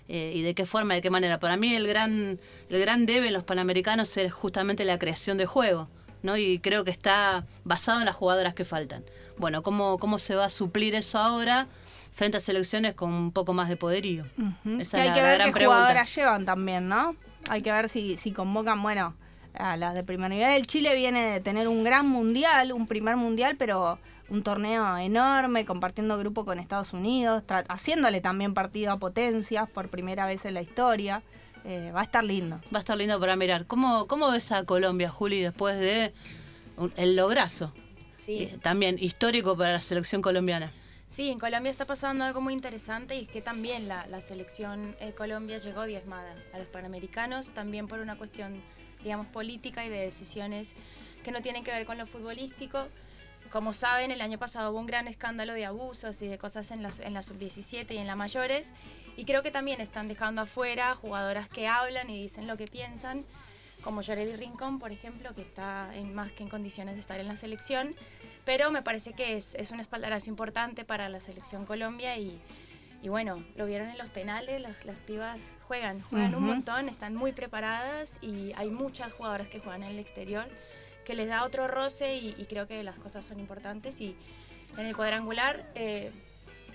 eh, 0.09 0.33
y 0.35 0.43
de 0.43 0.55
qué 0.55 0.67
forma, 0.67 0.95
de 0.95 1.03
qué 1.03 1.11
manera. 1.11 1.41
Para 1.41 1.57
mí 1.57 1.75
el 1.75 1.89
gran, 1.89 2.39
el 2.71 2.81
gran 2.81 3.07
debe 3.07 3.27
en 3.27 3.33
los 3.33 3.43
Panamericanos 3.43 4.17
es 4.17 4.33
justamente 4.33 4.85
la 4.85 4.99
creación 4.99 5.37
de 5.37 5.47
juego. 5.47 5.89
¿no? 6.23 6.37
Y 6.37 6.61
creo 6.61 6.85
que 6.85 6.91
está 6.91 7.45
basado 7.65 8.01
en 8.01 8.07
las 8.07 8.17
jugadoras 8.17 8.55
que 8.55 8.65
faltan. 8.65 9.05
Bueno, 9.37 9.63
¿cómo, 9.63 9.99
cómo 9.99 10.19
se 10.19 10.35
va 10.35 10.47
a 10.47 10.51
suplir 10.51 10.95
eso 10.95 11.19
ahora 11.19 11.69
frente 12.17 12.39
a 12.39 12.41
selecciones 12.41 12.95
con 12.95 13.13
un 13.13 13.31
poco 13.31 13.53
más 13.53 13.69
de 13.69 13.77
poderío? 13.77 14.25
Esa 14.81 14.97
que 14.99 15.03
hay 15.03 15.09
es 15.09 15.11
la- 15.11 15.15
que 15.15 15.21
la 15.21 15.29
ver 15.29 15.37
gran 15.39 15.47
qué 15.49 15.53
pregunta. 15.53 15.79
jugadoras 15.81 16.15
llevan 16.17 16.45
también, 16.45 16.89
¿no? 16.89 17.15
Hay 17.49 17.63
que 17.63 17.71
ver 17.71 17.89
si, 17.89 18.17
si 18.17 18.33
convocan, 18.33 18.83
bueno, 18.83 19.15
a 19.55 19.77
las 19.77 19.95
de 19.95 20.03
primer 20.03 20.31
nivel. 20.31 20.53
El 20.55 20.67
Chile 20.67 20.95
viene 20.97 21.25
de 21.31 21.41
tener 21.41 21.69
un 21.69 21.85
gran 21.85 22.09
mundial, 22.09 22.73
un 22.73 22.87
primer 22.89 23.17
mundial, 23.17 23.55
pero 23.57 23.99
un 24.29 24.43
torneo 24.43 24.97
enorme, 24.97 25.65
compartiendo 25.65 26.19
grupo 26.19 26.45
con 26.45 26.59
Estados 26.59 26.93
Unidos, 26.93 27.45
tra- 27.47 27.65
haciéndole 27.69 28.21
también 28.21 28.55
partido 28.55 28.91
a 28.93 28.99
potencias 28.99 29.69
por 29.71 29.89
primera 29.89 30.27
vez 30.27 30.45
en 30.47 30.55
la 30.55 30.63
historia. 30.63 31.23
Eh, 31.65 31.91
va 31.95 32.01
a 32.01 32.05
estar 32.05 32.25
lindo. 32.25 32.61
Va 32.75 32.79
a 32.79 32.81
estar 32.81 32.97
lindo 32.97 33.19
para 33.21 33.37
mirar. 33.37 33.67
¿Cómo, 33.67 34.07
cómo 34.07 34.31
ves 34.31 34.53
a 34.53 34.65
Colombia, 34.65 35.09
Juli, 35.11 35.41
después 35.41 35.79
de 35.79 36.13
un- 36.77 36.93
el 36.97 37.15
lograzo? 37.17 37.73
Sí. 38.19 38.45
Eh, 38.45 38.59
También 38.63 38.97
histórico 39.01 39.57
para 39.57 39.73
la 39.73 39.81
selección 39.81 40.23
colombiana. 40.23 40.73
Sí, 41.09 41.31
en 41.31 41.39
Colombia 41.39 41.71
está 41.71 41.87
pasando 41.87 42.25
algo 42.25 42.41
muy 42.41 42.53
interesante 42.53 43.15
y 43.15 43.23
es 43.23 43.29
que 43.29 43.41
también 43.41 43.87
la, 43.87 44.07
la 44.09 44.21
selección 44.21 44.97
eh, 44.99 45.13
Colombia 45.13 45.59
llegó 45.59 45.85
diezmada 45.85 46.35
a 46.53 46.59
los 46.59 46.67
Panamericanos, 46.67 47.51
también 47.51 47.87
por 47.87 48.01
una 48.01 48.19
cuestión, 48.19 48.61
digamos, 49.05 49.29
política 49.29 49.85
y 49.85 49.89
de 49.89 50.01
decisiones 50.01 50.75
que 51.23 51.31
no 51.31 51.43
tienen 51.43 51.63
que 51.63 51.71
ver 51.71 51.87
con 51.87 51.97
lo 51.97 52.07
futbolístico. 52.07 52.89
Como 53.51 53.73
saben, 53.73 54.11
el 54.11 54.21
año 54.21 54.39
pasado 54.39 54.73
hubo 54.73 54.81
un 54.81 54.87
gran 54.87 55.07
escándalo 55.07 55.53
de 55.55 55.65
abusos 55.65 56.21
y 56.23 56.27
de 56.27 56.39
cosas 56.39 56.73
en 56.73 56.83
las, 56.83 56.99
en 56.99 57.15
la 57.15 57.23
sub-17 57.23 57.93
y 57.93 57.99
en 57.99 58.09
la 58.09 58.17
mayores, 58.17 58.73
y 59.17 59.25
creo 59.25 59.45
que 59.45 59.53
también 59.53 59.81
están 59.81 60.09
dejando 60.09 60.43
afuera 60.43 60.95
jugadoras 60.97 61.49
que 61.49 61.69
hablan 61.69 62.11
y 62.11 62.21
dicen 62.21 62.49
lo 62.49 62.57
que 62.57 62.67
piensan, 62.67 63.25
como 63.83 64.03
Yoreli 64.03 64.35
Rincón, 64.35 64.81
por 64.81 64.91
ejemplo, 64.91 65.33
que 65.35 65.43
está 65.43 65.95
en, 65.95 66.13
más 66.13 66.33
que 66.33 66.43
en 66.43 66.49
condiciones 66.49 66.95
de 66.95 67.01
estar 67.01 67.21
en 67.21 67.29
la 67.29 67.37
selección, 67.37 67.95
pero 68.47 68.71
me 68.71 68.81
parece 68.81 69.13
que 69.13 69.37
es, 69.37 69.55
es 69.57 69.73
un 69.73 69.81
espaldarazo 69.81 70.31
importante 70.31 70.85
para 70.85 71.11
la 71.11 71.21
selección 71.21 71.67
Colombia 71.67 72.17
y, 72.17 72.41
y 73.03 73.09
bueno, 73.09 73.45
lo 73.57 73.67
vieron 73.67 73.91
en 73.91 73.99
los 73.99 74.09
penales, 74.09 74.63
las, 74.63 74.87
las 74.87 74.97
pibas 74.99 75.53
juegan, 75.67 76.01
juegan 76.01 76.35
un 76.35 76.45
montón, 76.45 76.89
están 76.89 77.15
muy 77.15 77.33
preparadas 77.33 78.19
y 78.23 78.53
hay 78.57 78.71
muchas 78.71 79.13
jugadoras 79.13 79.49
que 79.49 79.59
juegan 79.59 79.83
en 79.83 79.91
el 79.91 79.99
exterior 79.99 80.47
que 81.05 81.15
les 81.15 81.29
da 81.29 81.45
otro 81.45 81.67
roce 81.67 82.17
y, 82.17 82.37
y 82.39 82.47
creo 82.47 82.69
que 82.69 82.83
las 82.85 82.97
cosas 82.97 83.25
son 83.25 83.41
importantes 83.41 84.01
y 84.01 84.17
en 84.79 84.87
el 84.87 84.95
cuadrangular 84.95 85.69
eh, 85.75 86.13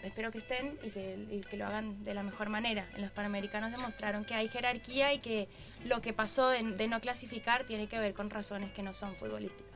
espero 0.03 0.29
que 0.29 0.39
estén 0.39 0.77
y 0.83 0.89
que, 0.89 1.25
y 1.31 1.39
que 1.39 1.55
lo 1.55 1.67
hagan 1.67 2.03
de 2.03 2.13
la 2.13 2.23
mejor 2.23 2.49
manera. 2.49 2.85
En 2.95 3.01
los 3.01 3.11
Panamericanos 3.11 3.71
demostraron 3.71 4.25
que 4.25 4.33
hay 4.33 4.49
jerarquía 4.49 5.13
y 5.13 5.19
que 5.19 5.47
lo 5.85 6.01
que 6.01 6.11
pasó 6.11 6.49
de, 6.49 6.63
de 6.63 6.87
no 6.89 6.99
clasificar 6.99 7.63
tiene 7.63 7.87
que 7.87 7.97
ver 7.97 8.13
con 8.13 8.29
razones 8.29 8.73
que 8.73 8.83
no 8.83 8.93
son 8.93 9.15
futbolísticas. 9.15 9.70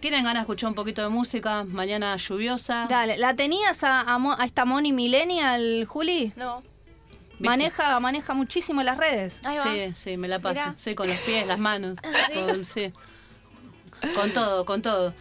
¿Tienen 0.00 0.20
ganas 0.24 0.34
de 0.34 0.40
escuchar 0.40 0.68
un 0.70 0.74
poquito 0.74 1.02
de 1.02 1.10
música? 1.10 1.64
Mañana 1.64 2.16
lluviosa. 2.16 2.86
Dale, 2.88 3.18
¿la 3.18 3.34
tenías 3.34 3.84
a, 3.84 4.00
a 4.00 4.18
Mo- 4.18 4.36
a 4.38 4.44
esta 4.46 4.64
Moni 4.64 4.92
Millennial, 4.92 5.84
Juli? 5.86 6.32
No. 6.36 6.62
¿Viste? 7.32 7.44
Maneja, 7.48 8.00
maneja 8.00 8.32
muchísimo 8.32 8.82
las 8.82 8.96
redes. 8.96 9.34
Ahí 9.44 9.58
va. 9.58 9.62
Sí, 9.64 9.90
sí, 9.94 10.16
me 10.16 10.26
la 10.28 10.38
paso. 10.38 10.54
Mirá. 10.54 10.72
Sí, 10.78 10.94
con 10.94 11.06
los 11.08 11.18
pies, 11.18 11.46
las 11.46 11.58
manos. 11.58 11.98
Con, 12.32 12.64
sí. 12.64 12.92
Con 14.14 14.30
todo, 14.32 14.64
con 14.64 14.82
todo. 14.82 15.14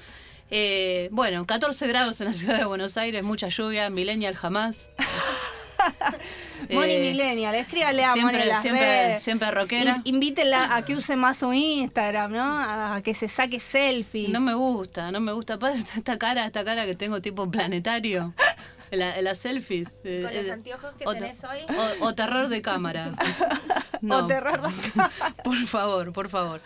Eh, 0.51 1.09
bueno, 1.11 1.45
14 1.47 1.87
grados 1.87 2.19
en 2.21 2.27
la 2.27 2.33
ciudad 2.33 2.57
de 2.59 2.65
Buenos 2.65 2.97
Aires, 2.97 3.23
mucha 3.23 3.47
lluvia, 3.49 3.89
millennial 3.89 4.35
jamás. 4.35 4.89
Moni 6.69 6.93
Eh, 6.93 7.11
Millennial, 7.11 7.55
escríbale 7.55 8.03
a 8.05 8.09
Moni 8.15 8.21
siempre, 8.21 8.45
las 8.45 8.61
siempre, 8.61 8.81
redes. 8.83 9.23
siempre 9.23 9.51
rockera. 9.51 9.95
In- 10.05 10.15
Invítenla 10.15 10.75
a 10.75 10.85
que 10.85 10.95
use 10.95 11.15
más 11.15 11.37
su 11.37 11.51
Instagram, 11.51 12.31
¿no? 12.31 12.43
A 12.93 13.01
que 13.03 13.13
se 13.13 13.27
saque 13.27 13.59
selfies. 13.59 14.29
No 14.29 14.39
me 14.39 14.53
gusta, 14.53 15.11
no 15.11 15.19
me 15.19 15.33
gusta. 15.33 15.59
Pasa 15.59 15.83
esta- 15.97 16.17
cara, 16.17 16.45
esta 16.45 16.63
cara 16.63 16.85
que 16.85 16.95
tengo 16.95 17.21
tipo 17.21 17.49
planetario. 17.51 18.33
La- 18.91 19.21
las 19.21 19.39
selfies. 19.39 20.01
eh, 20.05 20.21
Con 20.23 20.35
los 20.35 20.45
eh, 20.47 20.51
anteojos 20.51 20.91
que 20.97 21.05
o 21.07 21.13
te- 21.13 21.19
tenés 21.19 21.43
hoy. 21.43 21.59
O, 22.01 22.05
o 22.07 22.15
terror 22.15 22.47
de 22.47 22.61
cámara. 22.61 23.11
O 24.09 24.27
terror 24.27 24.61
de 24.61 24.69
Por 25.45 25.65
favor, 25.65 26.11
por 26.11 26.27
favor. 26.29 26.59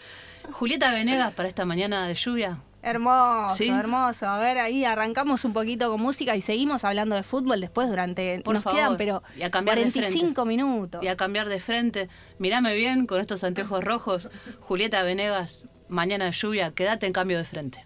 Julieta 0.52 0.92
Venegas 0.92 1.34
para 1.34 1.48
esta 1.50 1.66
mañana 1.66 2.08
de 2.08 2.16
lluvia. 2.16 2.60
Hermoso, 2.84 3.56
¿Sí? 3.58 3.68
hermoso. 3.68 4.28
A 4.28 4.40
ver, 4.40 4.58
ahí 4.60 4.86
arrancamos 4.86 5.44
un 5.44 5.52
poquito 5.52 5.90
con 5.92 6.00
música 6.02 6.36
y 6.36 6.42
seguimos 6.42 6.84
hablando 6.86 7.16
de 7.16 7.24
fútbol 7.24 7.60
después 7.60 7.90
durante. 7.90 8.40
Por 8.46 8.54
nos 8.54 8.64
favor. 8.64 8.80
quedan, 8.80 8.98
pero 8.98 9.24
Y 9.36 9.42
a 9.44 9.52
cambiar 9.52 9.78
de 9.78 9.84
45 9.92 10.20
frente. 10.46 10.46
minutos. 10.46 11.04
Y 11.04 11.08
a 11.08 11.18
cambiar 11.18 11.50
de 11.50 11.60
frente. 11.60 12.08
Mírame 12.40 12.76
bien 12.76 13.06
con 13.06 13.20
estos 13.20 13.44
anteojos 13.44 13.84
rojos. 13.84 14.30
Julieta 14.62 15.04
Venegas, 15.04 15.68
mañana 15.90 16.26
de 16.26 16.32
lluvia, 16.32 16.72
quédate 16.72 17.08
en 17.08 17.14
cambio 17.14 17.38
de 17.40 17.46
frente. 17.46 17.86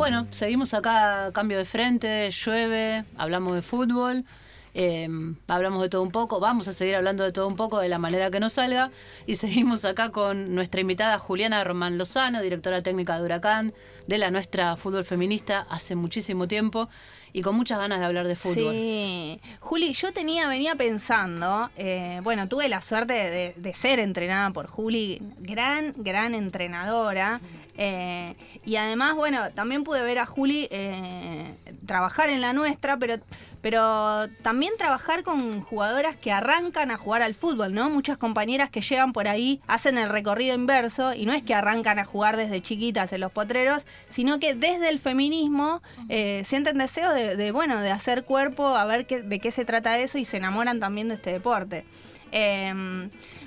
Bueno, 0.00 0.26
seguimos 0.30 0.72
acá, 0.72 1.30
cambio 1.34 1.58
de 1.58 1.66
frente, 1.66 2.30
llueve, 2.30 3.04
hablamos 3.18 3.54
de 3.54 3.60
fútbol, 3.60 4.24
eh, 4.72 5.06
hablamos 5.46 5.82
de 5.82 5.90
todo 5.90 6.00
un 6.00 6.10
poco, 6.10 6.40
vamos 6.40 6.68
a 6.68 6.72
seguir 6.72 6.96
hablando 6.96 7.22
de 7.22 7.32
todo 7.32 7.46
un 7.46 7.54
poco 7.54 7.80
de 7.80 7.90
la 7.90 7.98
manera 7.98 8.30
que 8.30 8.40
nos 8.40 8.54
salga 8.54 8.90
y 9.26 9.34
seguimos 9.36 9.84
acá 9.84 10.08
con 10.10 10.54
nuestra 10.54 10.80
invitada 10.80 11.18
Juliana 11.18 11.62
Román 11.64 11.98
Lozano, 11.98 12.40
directora 12.40 12.82
técnica 12.82 13.18
de 13.18 13.24
Huracán, 13.24 13.74
de 14.06 14.16
la 14.16 14.30
nuestra 14.30 14.74
fútbol 14.76 15.04
feminista 15.04 15.66
hace 15.68 15.96
muchísimo 15.96 16.48
tiempo 16.48 16.88
y 17.34 17.42
con 17.42 17.54
muchas 17.54 17.78
ganas 17.78 18.00
de 18.00 18.06
hablar 18.06 18.26
de 18.26 18.36
fútbol. 18.36 18.72
Sí, 18.72 19.38
Juli, 19.60 19.92
yo 19.92 20.14
tenía, 20.14 20.48
venía 20.48 20.76
pensando, 20.76 21.68
eh, 21.76 22.20
bueno, 22.22 22.48
tuve 22.48 22.70
la 22.70 22.80
suerte 22.80 23.12
de, 23.12 23.52
de 23.54 23.74
ser 23.74 23.98
entrenada 23.98 24.50
por 24.50 24.66
Juli, 24.66 25.20
gran, 25.40 25.92
gran 25.98 26.34
entrenadora. 26.34 27.42
Eh, 27.82 28.36
y 28.62 28.76
además, 28.76 29.16
bueno, 29.16 29.50
también 29.54 29.84
pude 29.84 30.02
ver 30.02 30.18
a 30.18 30.26
Juli 30.26 30.68
eh, 30.70 31.56
trabajar 31.86 32.28
en 32.28 32.42
la 32.42 32.52
nuestra, 32.52 32.98
pero, 32.98 33.14
pero 33.62 34.28
también 34.42 34.74
trabajar 34.76 35.22
con 35.22 35.62
jugadoras 35.62 36.14
que 36.14 36.30
arrancan 36.30 36.90
a 36.90 36.98
jugar 36.98 37.22
al 37.22 37.34
fútbol, 37.34 37.72
¿no? 37.72 37.88
Muchas 37.88 38.18
compañeras 38.18 38.68
que 38.68 38.82
llegan 38.82 39.14
por 39.14 39.28
ahí 39.28 39.62
hacen 39.66 39.96
el 39.96 40.10
recorrido 40.10 40.54
inverso 40.54 41.14
y 41.14 41.24
no 41.24 41.32
es 41.32 41.42
que 41.42 41.54
arrancan 41.54 41.98
a 41.98 42.04
jugar 42.04 42.36
desde 42.36 42.60
chiquitas 42.60 43.14
en 43.14 43.22
los 43.22 43.32
potreros, 43.32 43.86
sino 44.10 44.38
que 44.38 44.54
desde 44.54 44.90
el 44.90 44.98
feminismo 44.98 45.80
eh, 46.10 46.42
sienten 46.44 46.76
deseo 46.76 47.10
de, 47.14 47.50
bueno, 47.50 47.80
de 47.80 47.90
hacer 47.90 48.24
cuerpo, 48.24 48.76
a 48.76 48.84
ver 48.84 49.06
qué, 49.06 49.22
de 49.22 49.38
qué 49.38 49.50
se 49.50 49.64
trata 49.64 49.98
eso 49.98 50.18
y 50.18 50.26
se 50.26 50.36
enamoran 50.36 50.80
también 50.80 51.08
de 51.08 51.14
este 51.14 51.32
deporte. 51.32 51.86
Eh, 52.30 52.74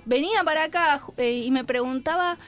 venía 0.06 0.44
para 0.44 0.64
acá 0.64 1.00
y 1.20 1.52
me 1.52 1.64
preguntaba, 1.64 2.40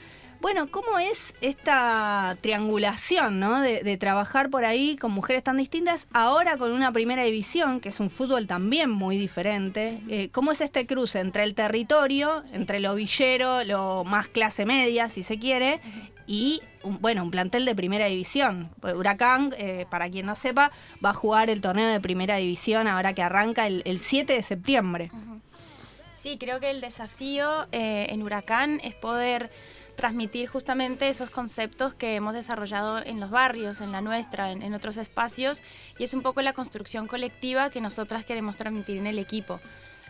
bueno, 0.46 0.70
¿cómo 0.70 1.00
es 1.00 1.34
esta 1.42 2.38
triangulación, 2.40 3.40
¿no? 3.40 3.62
De, 3.62 3.82
de 3.82 3.98
trabajar 3.98 4.52
por 4.52 4.64
ahí 4.64 4.96
con 4.96 5.12
mujeres 5.12 5.44
tan 5.44 5.58
distintas, 5.58 6.08
ahora 6.14 6.58
con 6.58 6.72
una 6.72 6.92
primera 6.92 7.24
división, 7.24 7.80
que 7.80 7.90
es 7.90 8.00
un 8.00 8.12
fútbol 8.12 8.46
también 8.46 8.92
muy 8.92 9.18
diferente. 9.18 10.04
Eh, 10.08 10.30
¿Cómo 10.32 10.52
es 10.52 10.62
este 10.62 10.86
cruce 10.86 11.20
entre 11.20 11.46
el 11.46 11.56
territorio, 11.56 12.44
entre 12.54 12.80
lo 12.80 12.94
villero, 12.94 13.64
lo 13.64 14.04
más 14.04 14.28
clase 14.28 14.68
media, 14.68 15.10
si 15.10 15.24
se 15.24 15.40
quiere, 15.40 15.82
y 16.28 16.62
un- 16.84 17.02
bueno, 17.02 17.24
un 17.24 17.32
plantel 17.32 17.66
de 17.66 17.74
primera 17.74 18.06
división. 18.06 18.70
Huracán, 18.84 19.52
eh, 19.58 19.88
para 19.90 20.12
quien 20.12 20.28
no 20.28 20.36
sepa, 20.36 20.70
va 21.04 21.10
a 21.10 21.14
jugar 21.16 21.50
el 21.50 21.60
torneo 21.60 21.88
de 21.88 22.00
primera 22.00 22.36
división 22.36 22.88
ahora 22.88 23.14
que 23.14 23.24
arranca 23.24 23.66
el, 23.66 23.82
el 23.86 24.00
7 24.00 24.34
de 24.34 24.44
septiembre. 24.44 25.10
Sí, 26.14 26.38
creo 26.38 26.60
que 26.60 26.70
el 26.70 26.82
desafío 26.82 27.68
eh, 27.72 28.08
en 28.10 28.22
Huracán 28.22 28.80
es 28.84 28.94
poder 28.96 29.50
transmitir 29.96 30.48
justamente 30.48 31.10
esos 31.10 31.30
conceptos 31.30 31.94
que 31.94 32.16
hemos 32.16 32.34
desarrollado 32.34 33.04
en 33.04 33.20
los 33.20 33.32
barrios, 33.32 33.82
en 33.82 33.92
la 33.92 34.02
nuestra, 34.02 34.52
en, 34.52 34.74
otros 34.74 34.98
espacios, 34.98 35.64
y 35.98 36.04
es 36.04 36.14
un 36.14 36.22
poco 36.22 36.42
la 36.42 36.54
construcción 36.54 37.08
colectiva 37.08 37.70
que 37.70 37.82
nosotras 37.82 38.26
queremos 38.26 38.58
transmitir 38.58 38.98
en 38.98 39.08
el 39.08 39.20
equipo. 39.20 39.60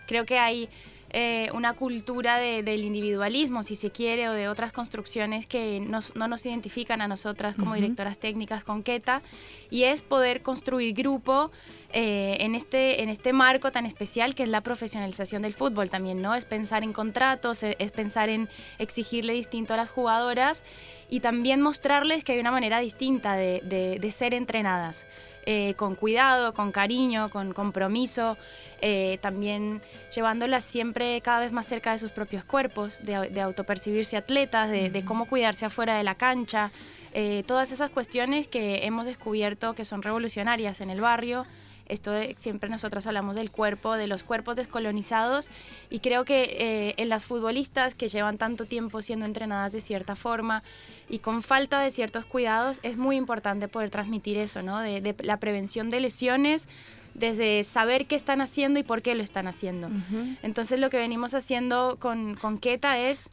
Creo 0.08 0.26
que 0.26 0.40
hay 0.40 0.70
eh, 1.18 1.50
una 1.54 1.72
cultura 1.74 2.38
de- 2.40 2.62
del 2.62 2.84
individualismo, 2.84 3.64
si 3.64 3.78
se 3.78 3.90
quiere, 3.90 4.28
o 4.28 4.34
de 4.34 4.50
otras 4.50 4.74
construcciones 4.74 5.48
que 5.48 5.80
nos- 5.80 6.14
no 6.14 6.28
nos 6.28 6.46
identifican 6.46 7.02
a 7.02 7.08
nosotras 7.08 7.56
como 7.56 7.74
directoras 7.74 8.18
técnicas 8.18 8.66
con 8.66 8.84
Keta, 8.84 9.22
y 9.70 9.84
es 9.84 10.02
poder 10.02 10.42
construir 10.42 10.94
grupo 10.94 11.52
eh, 11.98 12.36
en, 12.42 12.56
este, 12.56 13.02
en 13.04 13.08
este 13.08 13.32
marco 13.32 13.72
tan 13.72 13.86
especial 13.86 14.36
que 14.36 14.44
es 14.44 14.50
la 14.50 14.60
profesionalización 14.60 15.42
del 15.42 15.54
fútbol 15.54 15.90
también, 15.90 16.22
¿no? 16.22 16.36
Es 16.36 16.44
pensar 16.44 16.84
en 16.84 16.92
contratos, 16.92 17.64
e- 17.64 17.78
es 17.80 17.92
pensar 17.94 18.28
en 18.28 18.50
exigirle 18.80 19.32
distinto 19.32 19.74
a 19.74 19.78
las 19.78 19.90
jugadoras 19.90 20.66
y 21.10 21.22
también 21.22 21.62
mostrarles 21.62 22.26
que 22.26 22.34
hay 22.34 22.40
una 22.40 22.52
manera 22.52 22.80
distinta 22.82 23.36
de, 23.38 23.62
de- 23.64 24.00
de 24.00 24.12
ser 24.12 24.34
entrenadas. 24.34 25.06
Eh, 25.46 25.74
con 25.76 25.96
cuidado, 25.96 26.54
con 26.54 26.72
cariño, 26.72 27.30
con 27.30 27.54
compromiso, 27.54 28.38
eh, 28.82 29.20
también 29.22 29.82
llevándolas 30.14 30.64
siempre 30.64 31.22
cada 31.22 31.40
vez 31.42 31.52
más 31.52 31.68
cerca 31.68 31.92
de 31.92 32.00
sus 32.00 32.12
propios 32.12 32.44
cuerpos, 32.44 33.00
de, 33.04 33.30
de 33.30 33.42
autopercibirse 33.42 34.18
atletas, 34.18 34.70
de, 34.70 34.90
de 34.90 35.06
cómo 35.06 35.28
cuidarse 35.28 35.66
afuera 35.66 35.96
de 35.98 36.04
la 36.04 36.16
cancha, 36.16 36.72
eh, 37.18 37.44
todas 37.48 37.72
esas 37.72 37.92
cuestiones 37.92 38.46
que 38.48 38.86
hemos 38.86 39.06
descubierto 39.06 39.74
que 39.74 39.86
son 39.86 40.02
revolucionarias 40.02 40.82
en 40.82 40.90
el 40.90 41.00
barrio. 41.00 41.46
Esto 41.88 42.12
de- 42.12 42.36
siempre 42.38 42.70
nosotros 42.70 43.06
hablamos 43.08 43.36
del 43.36 43.52
cuerpo, 43.52 43.94
de 43.96 44.08
los 44.08 44.24
cuerpos 44.24 44.56
descolonizados 44.56 45.50
y 45.90 46.00
creo 46.00 46.26
que 46.26 46.44
eh, 46.60 46.94
en 46.98 47.10
las 47.10 47.26
futbolistas 47.26 47.94
que 47.96 48.08
llevan 48.08 48.38
tanto 48.38 48.66
tiempo 48.66 49.02
siendo 49.02 49.26
entrenadas 49.26 49.72
de 49.72 49.82
cierta 49.82 50.16
forma 50.16 50.64
y 51.10 51.20
con 51.20 51.44
falta 51.44 51.80
de 51.80 51.92
ciertos 51.92 52.26
cuidados 52.26 52.80
es 52.84 52.98
muy 52.98 53.16
importante 53.18 53.68
poder 53.68 53.90
transmitir 53.90 54.38
eso, 54.38 54.62
¿no? 54.62 54.80
De, 54.80 55.02
de 55.02 55.16
la 55.24 55.38
prevención 55.40 55.90
de 55.90 56.00
lesiones, 56.00 56.68
desde 57.14 57.64
saber 57.64 58.08
qué 58.08 58.16
están 58.16 58.42
haciendo 58.42 58.80
y 58.80 58.84
por 58.84 59.02
qué 59.02 59.16
lo 59.16 59.24
están 59.24 59.48
haciendo. 59.48 59.90
Entonces 60.44 60.80
lo 60.80 60.90
que 60.90 60.98
venimos 60.98 61.34
haciendo 61.34 61.98
con, 62.00 62.36
con 62.36 62.58
Keta 62.58 62.98
es 63.00 63.30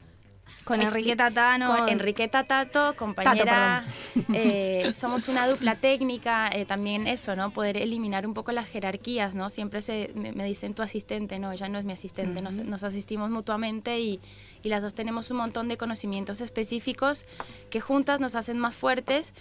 Con 0.64 0.80
Enriqueta 0.80 1.30
Tano. 1.30 1.76
con 1.76 1.88
Enriqueta 1.88 2.44
Tato, 2.44 2.94
compañera. 2.96 3.84
eh, 4.32 4.92
somos 4.94 5.28
una 5.28 5.48
dupla 5.48 5.74
técnica, 5.74 6.48
eh, 6.52 6.64
también 6.66 7.06
eso, 7.08 7.34
¿no? 7.34 7.50
Poder 7.50 7.76
eliminar 7.76 8.26
un 8.26 8.32
poco 8.34 8.52
las 8.52 8.68
jerarquías, 8.68 9.34
¿no? 9.34 9.50
Siempre 9.50 9.82
se, 9.82 10.12
me, 10.14 10.44
dicen 10.44 10.74
tu 10.74 10.82
asistente, 10.82 11.38
no, 11.38 11.50
ella 11.50 11.68
no 11.68 11.78
es 11.78 11.84
mi 11.84 11.92
asistente, 11.92 12.40
nos, 12.42 12.58
nos 12.58 12.84
asistimos 12.84 13.30
mutuamente 13.30 13.98
y, 14.00 14.20
y 14.62 14.68
las 14.68 14.82
dos 14.82 14.94
tenemos 14.94 15.30
un 15.32 15.38
montón 15.38 15.66
de 15.68 15.76
conocimientos 15.76 16.40
específicos 16.40 17.24
que 17.70 17.80
juntas 17.80 18.20
nos 18.20 18.34
hacen 18.36 18.58
más 18.58 18.74
fuertes. 18.74 19.34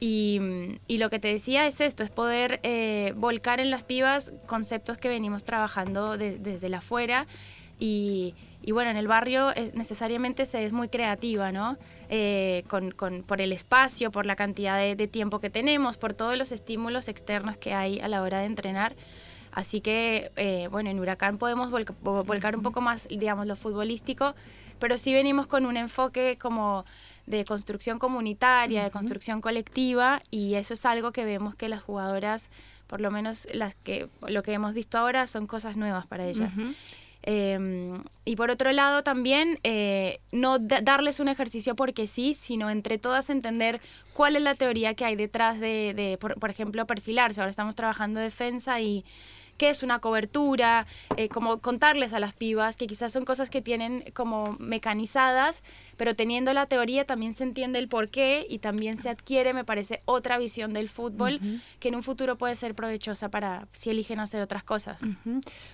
Y, 0.00 0.78
y 0.86 0.98
lo 0.98 1.10
que 1.10 1.18
te 1.18 1.26
decía 1.26 1.66
es 1.66 1.80
esto, 1.80 2.04
es 2.04 2.10
poder 2.10 2.60
eh, 2.62 3.14
volcar 3.16 3.58
en 3.58 3.70
las 3.70 3.82
pibas 3.82 4.32
conceptos 4.46 4.96
que 4.96 5.08
venimos 5.08 5.42
trabajando 5.42 6.16
de- 6.16 6.38
desde 6.38 6.68
la 6.68 6.78
afuera 6.78 7.26
y, 7.80 8.34
y 8.68 8.72
bueno, 8.72 8.90
en 8.90 8.98
el 8.98 9.08
barrio 9.08 9.50
es- 9.54 9.72
necesariamente 9.74 10.44
se 10.44 10.62
es 10.66 10.72
muy 10.74 10.88
creativa, 10.90 11.52
¿no? 11.52 11.78
Eh, 12.10 12.64
con, 12.68 12.90
con- 12.90 13.22
por 13.22 13.40
el 13.40 13.52
espacio, 13.52 14.10
por 14.10 14.26
la 14.26 14.36
cantidad 14.36 14.76
de, 14.78 14.94
de 14.94 15.06
tiempo 15.08 15.40
que 15.40 15.48
tenemos, 15.48 15.96
por 15.96 16.12
todos 16.12 16.36
los 16.36 16.52
estímulos 16.52 17.08
externos 17.08 17.56
que 17.56 17.72
hay 17.72 17.98
a 18.00 18.08
la 18.08 18.20
hora 18.20 18.40
de 18.40 18.44
entrenar. 18.44 18.94
Así 19.52 19.80
que, 19.80 20.30
eh, 20.36 20.68
bueno, 20.70 20.90
en 20.90 21.00
Huracán 21.00 21.38
podemos 21.38 21.70
volca- 21.70 21.94
vo- 22.04 22.26
volcar 22.26 22.56
un 22.56 22.62
poco 22.62 22.82
más, 22.82 23.08
digamos, 23.08 23.46
lo 23.46 23.56
futbolístico, 23.56 24.34
pero 24.78 24.98
sí 24.98 25.14
venimos 25.14 25.46
con 25.46 25.64
un 25.64 25.78
enfoque 25.78 26.36
como 26.38 26.84
de 27.24 27.46
construcción 27.46 27.98
comunitaria, 27.98 28.84
de 28.84 28.90
construcción 28.90 29.40
colectiva, 29.40 30.20
y 30.30 30.56
eso 30.56 30.74
es 30.74 30.84
algo 30.84 31.10
que 31.12 31.24
vemos 31.24 31.54
que 31.54 31.70
las 31.70 31.82
jugadoras, 31.82 32.50
por 32.86 33.00
lo 33.00 33.10
menos 33.10 33.48
las 33.54 33.74
que 33.76 34.08
lo 34.26 34.42
que 34.42 34.52
hemos 34.52 34.74
visto 34.74 34.98
ahora, 34.98 35.26
son 35.26 35.46
cosas 35.46 35.76
nuevas 35.78 36.06
para 36.06 36.26
ellas. 36.26 36.52
Eh, 37.30 37.98
y 38.24 38.36
por 38.36 38.50
otro 38.50 38.72
lado 38.72 39.02
también 39.02 39.58
eh, 39.62 40.20
no 40.32 40.58
da- 40.58 40.80
darles 40.80 41.20
un 41.20 41.28
ejercicio 41.28 41.76
porque 41.76 42.06
sí, 42.06 42.32
sino 42.32 42.70
entre 42.70 42.96
todas 42.96 43.28
entender 43.28 43.82
cuál 44.14 44.36
es 44.36 44.42
la 44.42 44.54
teoría 44.54 44.94
que 44.94 45.04
hay 45.04 45.14
detrás 45.14 45.60
de, 45.60 45.92
de, 45.94 46.16
por, 46.18 46.40
por 46.40 46.48
ejemplo, 46.48 46.86
perfilarse. 46.86 47.40
Ahora 47.42 47.50
estamos 47.50 47.74
trabajando 47.74 48.18
defensa 48.18 48.80
y 48.80 49.04
qué 49.58 49.68
es 49.68 49.82
una 49.82 49.98
cobertura, 49.98 50.86
eh, 51.18 51.28
como 51.28 51.58
contarles 51.58 52.14
a 52.14 52.18
las 52.18 52.32
pibas 52.32 52.78
que 52.78 52.86
quizás 52.86 53.12
son 53.12 53.26
cosas 53.26 53.50
que 53.50 53.60
tienen 53.60 54.04
como 54.14 54.56
mecanizadas, 54.58 55.62
pero 55.98 56.16
teniendo 56.16 56.54
la 56.54 56.64
teoría 56.64 57.04
también 57.04 57.34
se 57.34 57.44
entiende 57.44 57.78
el 57.78 57.88
por 57.88 58.08
qué 58.08 58.46
y 58.48 58.60
también 58.60 58.96
se 58.96 59.10
adquiere, 59.10 59.52
me 59.52 59.64
parece, 59.64 60.00
otra 60.06 60.38
visión 60.38 60.72
del 60.72 60.88
fútbol 60.88 61.40
que 61.80 61.88
en 61.88 61.96
un 61.96 62.02
futuro 62.02 62.38
puede 62.38 62.54
ser 62.54 62.74
provechosa 62.74 63.28
para 63.28 63.68
si 63.72 63.90
eligen 63.90 64.20
hacer 64.20 64.40
otras 64.40 64.64
cosas. 64.64 64.98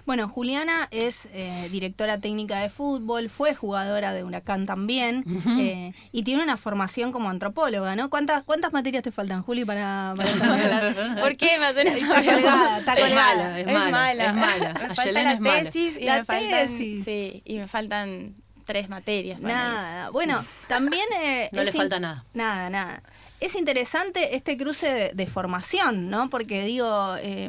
Bueno, 0.04 0.28
Juliana 0.28 0.88
es 0.90 1.28
eh, 1.32 1.68
directora 1.70 2.18
técnica 2.18 2.58
de 2.60 2.70
fútbol, 2.70 3.28
fue 3.30 3.54
jugadora 3.54 4.12
de 4.12 4.24
Huracán 4.24 4.66
también 4.66 5.22
eh, 5.60 5.92
y 6.10 6.22
tiene 6.24 6.42
una 6.42 6.56
formación 6.56 7.12
como 7.12 7.30
antropóloga, 7.30 7.94
¿no? 7.94 8.10
¿Cuántas, 8.10 8.42
cuántas 8.44 8.72
materias 8.72 9.02
te 9.04 9.10
faltan, 9.12 9.42
Juli, 9.42 9.64
para, 9.64 10.14
para? 10.16 10.94
¿Por 11.20 11.37
qué 11.37 11.58
me 11.60 11.66
hacen 11.66 11.87
esa 11.88 12.18
Está 12.18 12.32
colgada, 12.32 12.78
está 12.78 12.94
Es 12.94 13.00
colgada. 13.00 13.34
mala, 13.37 13.60
es 13.60 13.66
mala, 13.66 14.24
es 14.24 14.34
mala. 14.34 14.74
Me 14.94 14.94
Ayelén 14.94 14.94
falta 14.94 15.22
la 15.22 15.32
es 15.32 15.40
mala. 15.40 15.62
tesis 15.64 15.96
y 15.96 16.04
La 16.04 16.18
me 16.18 16.24
faltan, 16.24 16.66
tesis. 16.68 17.04
sí, 17.04 17.42
y 17.44 17.58
me 17.58 17.68
faltan 17.68 18.34
tres 18.64 18.88
materias. 18.88 19.40
Nada. 19.40 20.11
Bueno, 20.11 20.44
también. 20.68 21.05
eh, 21.22 21.48
No 21.53 21.62
le 21.62 21.72
falta 21.72 22.00
nada. 22.00 22.24
Nada, 22.35 22.70
nada. 22.70 23.03
Es 23.40 23.55
interesante 23.57 24.37
este 24.37 24.57
cruce 24.57 24.87
de, 24.92 25.11
de 25.12 25.27
formación, 25.27 26.09
¿no? 26.09 26.31
Porque 26.31 26.64
digo, 26.64 27.14
eh, 27.20 27.48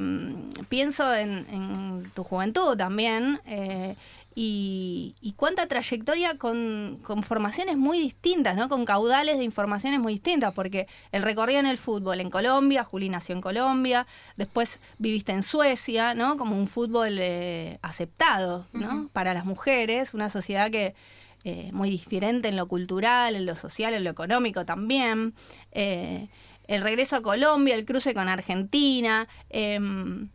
pienso 0.68 1.14
en, 1.14 1.46
en 1.50 2.12
tu 2.14 2.24
juventud 2.24 2.76
también. 2.76 3.40
eh, 3.46 3.96
y, 4.38 5.16
y 5.22 5.32
cuánta 5.34 5.66
trayectoria 5.66 6.38
con, 6.38 7.00
con 7.04 7.24
formaciones 7.24 7.78
muy 7.78 8.00
distintas, 8.00 8.56
¿no? 8.58 8.68
Con 8.68 8.84
caudales 8.84 9.38
de 9.38 9.46
informaciones 9.46 10.02
muy 10.02 10.14
distintas, 10.14 10.54
porque 10.54 10.88
el 11.14 11.24
recorrido 11.24 11.62
en 11.62 11.66
el 11.66 11.78
fútbol 11.78 12.20
en 12.20 12.30
Colombia, 12.30 12.84
Juli 12.84 13.08
nació 13.08 13.34
en 13.34 13.42
Colombia, 13.42 14.06
después 14.36 14.80
viviste 14.98 15.32
en 15.32 15.42
Suecia, 15.42 16.14
¿no? 16.14 16.36
Como 16.36 16.58
un 16.58 16.68
fútbol 16.68 17.18
eh, 17.18 17.80
aceptado, 17.82 18.68
¿no? 18.74 19.10
Para 19.14 19.34
las 19.34 19.46
mujeres, 19.46 20.14
una 20.14 20.30
sociedad 20.30 20.70
que 20.70 20.96
eh, 21.46 21.70
muy 21.72 21.90
diferente 21.90 22.50
en 22.50 22.58
lo 22.58 22.68
cultural, 22.68 23.36
en 23.36 23.46
lo 23.46 23.56
social, 23.56 23.94
en 23.94 24.04
lo 24.04 24.10
económico 24.10 24.66
también. 24.66 25.34
Eh, 25.72 26.28
el 26.68 26.82
regreso 26.82 27.16
a 27.16 27.22
Colombia, 27.22 27.76
el 27.76 27.86
cruce 27.86 28.14
con 28.14 28.28
Argentina. 28.28 29.28
em, 29.50 30.30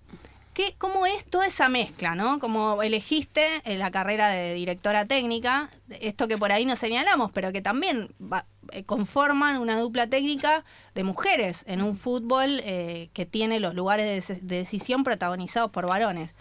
¿Qué, 0.53 0.75
¿Cómo 0.79 1.07
es 1.07 1.25
toda 1.25 1.47
esa 1.47 1.69
mezcla, 1.69 2.15
no? 2.17 2.41
Como 2.41 2.83
elegiste 2.83 3.47
eh, 3.65 3.77
la 3.79 3.91
carrera 3.93 4.29
de 4.31 4.53
directora 4.55 5.05
técnica, 5.05 5.71
esto 6.01 6.27
que 6.27 6.37
por 6.37 6.51
ahí 6.51 6.65
nos 6.65 6.79
señalamos, 6.81 7.31
pero 7.33 7.53
que 7.53 7.63
también 7.63 8.13
va- 8.21 8.47
eh, 8.73 8.83
conforman 8.85 9.59
una 9.59 9.79
dupla 9.79 10.09
técnica 10.09 10.65
de 10.95 11.05
mujeres 11.05 11.63
en 11.67 11.83
un 11.83 11.97
fútbol 11.97 12.61
eh, 12.65 13.11
que 13.13 13.27
tiene 13.27 13.61
los 13.61 13.75
lugares 13.75 14.27
de, 14.27 14.39
decisión 14.59 15.05
protagonizados 15.05 15.71
por 15.71 15.87
varones. 15.87 16.33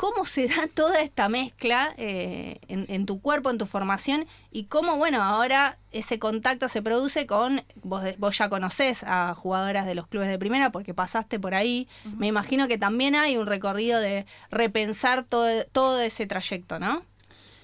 ¿Cómo 0.00 0.24
se 0.24 0.48
da 0.48 0.66
toda 0.72 1.02
esta 1.02 1.28
mezcla 1.28 1.92
eh, 1.98 2.58
en, 2.68 2.86
en 2.88 3.04
tu 3.04 3.20
cuerpo, 3.20 3.50
en 3.50 3.58
tu 3.58 3.66
formación? 3.66 4.26
Y 4.50 4.64
cómo, 4.64 4.96
bueno, 4.96 5.22
ahora 5.22 5.76
ese 5.92 6.18
contacto 6.18 6.70
se 6.70 6.80
produce 6.80 7.26
con, 7.26 7.62
vos, 7.82 8.02
vos 8.16 8.38
ya 8.38 8.48
conocés 8.48 9.02
a 9.02 9.34
jugadoras 9.34 9.84
de 9.84 9.94
los 9.94 10.06
clubes 10.06 10.30
de 10.30 10.38
primera 10.38 10.72
porque 10.72 10.94
pasaste 10.94 11.38
por 11.38 11.54
ahí. 11.54 11.86
Me 12.16 12.28
imagino 12.28 12.66
que 12.66 12.78
también 12.78 13.14
hay 13.14 13.36
un 13.36 13.46
recorrido 13.46 14.00
de 14.00 14.24
repensar 14.50 15.22
todo, 15.22 15.66
todo 15.66 16.00
ese 16.00 16.26
trayecto, 16.26 16.78
¿no? 16.78 17.02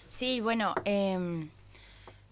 Sí, 0.09 0.43
bueno, 0.43 0.75
em, 0.85 1.49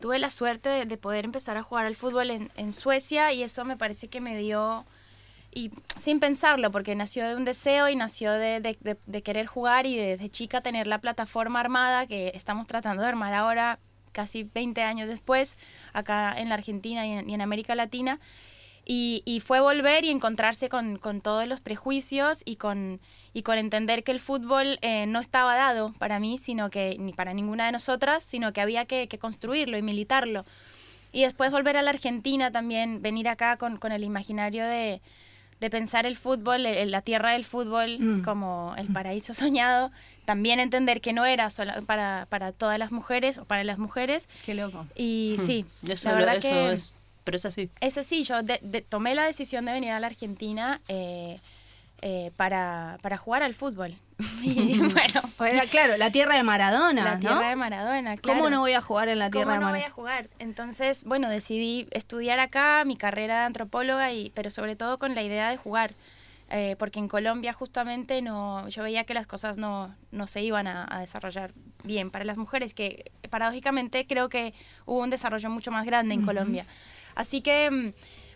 tuve 0.01 0.19
la 0.19 0.29
suerte 0.29 0.69
de, 0.69 0.85
de 0.85 0.99
poder 0.99 1.25
empezar 1.25 1.57
a 1.57 1.63
jugar 1.63 1.87
al 1.87 1.97
fútbol 1.97 2.31
en, 2.31 2.53
en 2.57 2.75
Suecia 2.75 3.33
y 3.33 3.43
eso 3.43 3.65
me 3.65 3.79
parece 3.79 4.09
que 4.09 4.21
me 4.21 4.37
dio, 4.37 4.85
y 5.55 5.71
sin 5.99 6.21
pensarlo, 6.21 6.71
porque 6.71 6.95
nació 6.95 7.27
de 7.29 7.37
un 7.37 7.45
deseo 7.45 7.89
y 7.89 7.97
nació 7.97 8.33
de, 8.33 8.61
de- 8.61 8.77
de- 8.81 8.97
de 9.07 9.23
querer 9.23 9.47
jugar 9.47 9.87
y 9.87 9.97
desde 9.97 10.29
chica 10.29 10.61
tener 10.61 10.87
la 10.87 10.99
plataforma 10.99 11.61
armada 11.61 12.07
que 12.07 12.33
estamos 12.35 12.67
tratando 12.67 13.03
de 13.03 13.09
armar 13.09 13.33
ahora, 13.35 13.79
casi 14.13 14.45
20 14.45 14.83
años 14.83 15.09
después, 15.09 15.59
acá 15.93 16.35
en 16.37 16.49
la 16.49 16.55
Argentina 16.57 17.07
y 17.07 17.13
en, 17.13 17.31
y 17.31 17.35
en 17.35 17.41
América 17.41 17.75
Latina. 17.75 18.21
Y, 18.87 19.23
y 19.25 19.41
fue 19.41 19.61
volver 19.61 20.05
y 20.05 20.11
encontrarse 20.11 20.69
con, 20.69 20.99
con 20.99 21.23
todos 21.23 21.49
los 21.49 21.61
prejuicios 21.63 22.43
y 22.45 22.57
con, 22.57 23.01
y 23.33 23.43
con 23.43 23.57
entender 23.57 24.05
que 24.05 24.13
el 24.13 24.21
fútbol 24.21 24.79
eh, 24.83 25.07
no 25.07 25.21
estaba 25.21 25.57
dado 25.57 25.95
para 25.99 26.21
mí, 26.21 26.37
sino 26.37 26.69
que 26.69 26.97
ni 26.99 27.15
para 27.15 27.33
ninguna 27.33 27.65
de 27.65 27.73
nosotras, 27.73 28.23
sino 28.23 28.53
que 28.53 28.61
había 28.61 28.85
que, 28.85 29.09
que 29.09 29.19
construirlo 29.19 29.79
y 29.79 29.83
militarlo. 29.83 30.45
Y 31.13 31.23
después 31.23 31.51
volver 31.51 31.79
a 31.79 31.83
la 31.83 31.91
Argentina 31.91 32.51
también, 32.51 33.01
venir 33.01 33.29
acá 33.29 33.57
con, 33.57 33.79
con 33.79 33.91
el 33.93 34.05
imaginario 34.05 34.67
de, 34.67 35.01
de 35.65 35.71
pensar 35.71 36.05
el 36.05 36.15
fútbol, 36.17 36.67
eh, 36.67 36.85
la 36.85 37.01
tierra 37.01 37.33
del 37.33 37.45
fútbol 37.47 37.99
Mm. 37.99 38.23
como 38.23 38.75
el 38.77 38.89
paraíso 38.89 39.33
soñado, 39.35 39.91
también 40.27 40.61
entender 40.61 41.01
que 41.01 41.13
no 41.15 41.25
era 41.25 41.49
solo 41.49 41.73
para, 41.87 42.27
para 42.29 42.53
todas 42.53 42.79
las 42.79 42.93
mujeres 42.93 43.39
o 43.39 43.45
para 43.47 43.65
las 43.65 43.79
mujeres. 43.79 44.29
Qué 44.45 44.55
loco. 44.55 44.87
Y 44.95 45.37
sí, 45.41 45.65
Eso, 45.89 46.11
la 46.11 46.15
verdad 46.17 46.37
eso 46.37 46.49
que... 46.51 46.73
es. 46.73 46.95
Pero 47.25 47.37
es 47.39 47.47
así. 47.47 47.71
Es 47.81 47.97
así, 47.97 48.23
yo 48.25 48.43
de- 48.43 48.61
de- 48.63 48.83
tomé 48.83 49.15
la 49.15 49.25
decisión 49.25 49.65
de 49.65 49.73
venir 49.73 49.93
a 49.93 50.01
la 50.01 50.09
Argentina 50.09 50.83
eh, 50.89 51.39
eh, 52.03 52.31
para, 52.37 52.99
para 53.03 53.17
jugar 53.17 53.43
al 53.43 53.55
fútbol. 53.55 53.97
y 54.43 54.79
bueno, 54.79 55.21
Pues 55.37 55.55
era, 55.55 55.65
claro, 55.67 55.97
la 55.97 56.11
tierra 56.11 56.37
de 56.37 56.43
Maradona, 56.43 57.03
la 57.05 57.15
¿no? 57.15 57.21
tierra 57.21 57.49
de 57.49 57.57
Maradona, 57.57 58.17
claro. 58.17 58.39
¿Cómo 58.39 58.51
no 58.51 58.61
voy 58.61 58.73
a 58.75 58.81
jugar 58.81 59.09
en 59.09 59.19
la 59.19 59.27
¿Cómo 59.31 59.41
tierra 59.45 59.55
de 59.55 59.59
no 59.61 59.65
voy 59.67 59.73
Maradona? 59.73 59.91
a 59.93 59.95
jugar? 59.95 60.31
Entonces, 60.39 61.05
bueno, 61.05 61.29
decidí 61.29 61.89
estudiar 61.91 62.39
acá 62.41 62.85
mi 62.85 62.97
carrera 62.97 63.41
de 63.41 63.45
antropóloga, 63.47 64.13
y, 64.13 64.31
pero 64.31 64.51
sobre 64.51 64.77
todo 64.77 64.99
con 64.99 65.15
la 65.15 65.23
idea 65.23 65.49
de 65.51 65.57
jugar. 65.57 65.95
Eh, 66.51 66.77
porque 66.79 66.99
en 66.99 67.09
Colombia 67.09 67.55
justamente 67.55 68.21
no, 68.21 68.69
yo 68.69 68.83
veía 68.83 69.05
que 69.05 69.15
las 69.15 69.27
cosas 69.27 69.57
no, 69.57 69.95
no 70.13 70.27
se 70.27 70.43
iban 70.43 70.67
a, 70.67 70.87
a 70.89 71.01
desarrollar 71.01 71.53
bien 71.85 72.11
para 72.11 72.27
las 72.27 72.37
mujeres, 72.37 72.75
que 72.75 73.11
paradójicamente 73.31 74.07
creo 74.07 74.29
que 74.29 74.53
hubo 74.85 75.01
un 75.01 75.09
desarrollo 75.11 75.49
mucho 75.49 75.71
más 75.71 75.87
grande 75.87 76.15
en 76.15 76.23
Colombia. 76.25 76.67
Así 77.15 77.41
que, 77.41 77.71
mm, 77.71 77.93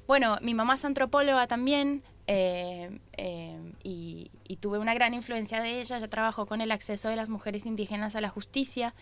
bueno, 0.07 0.39
mi 0.41 0.55
mamá 0.55 0.75
es 0.75 0.85
antropóloga 0.87 1.47
también, 1.47 2.03
eh, 2.31 3.01
eh, 3.17 3.59
y, 3.83 4.31
y 4.47 4.57
tuve 4.57 4.79
una 4.79 4.93
gran 4.93 5.15
influencia 5.15 5.63
de 5.63 5.81
ella. 5.81 5.97
Ella 5.97 6.09
trabajó 6.09 6.45
con 6.45 6.61
el 6.61 6.71
acceso 6.71 7.09
de 7.09 7.17
las 7.17 7.31
mujeres 7.31 7.65
indígenas 7.65 8.17
a 8.17 8.21
la 8.21 8.29
justicia. 8.29 8.95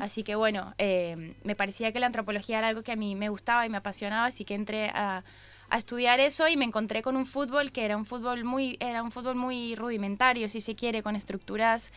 Así 0.00 0.22
que 0.22 0.36
bueno, 0.36 0.74
eh, 0.78 1.34
me 1.42 1.56
parecía 1.56 1.90
que 1.92 1.98
la 1.98 2.06
antropología 2.06 2.58
era 2.58 2.68
algo 2.68 2.82
que 2.82 2.92
a 2.92 2.96
mí 2.96 3.16
me 3.16 3.28
gustaba 3.28 3.66
y 3.66 3.68
me 3.68 3.78
apasionaba, 3.78 4.26
así 4.26 4.44
que 4.44 4.54
entré 4.54 4.90
a, 4.94 5.24
a 5.70 5.76
estudiar 5.76 6.20
eso 6.20 6.46
y 6.46 6.56
me 6.56 6.64
encontré 6.64 7.02
con 7.02 7.16
un 7.16 7.26
fútbol 7.26 7.72
que 7.72 7.84
era 7.84 7.96
un 7.96 8.04
fútbol 8.04 8.44
muy, 8.44 8.76
era 8.78 9.02
un 9.02 9.10
fútbol 9.10 9.34
muy 9.34 9.74
rudimentario, 9.74 10.48
si 10.48 10.60
se 10.60 10.76
quiere, 10.76 11.02
con 11.02 11.16
estructuras 11.16 11.92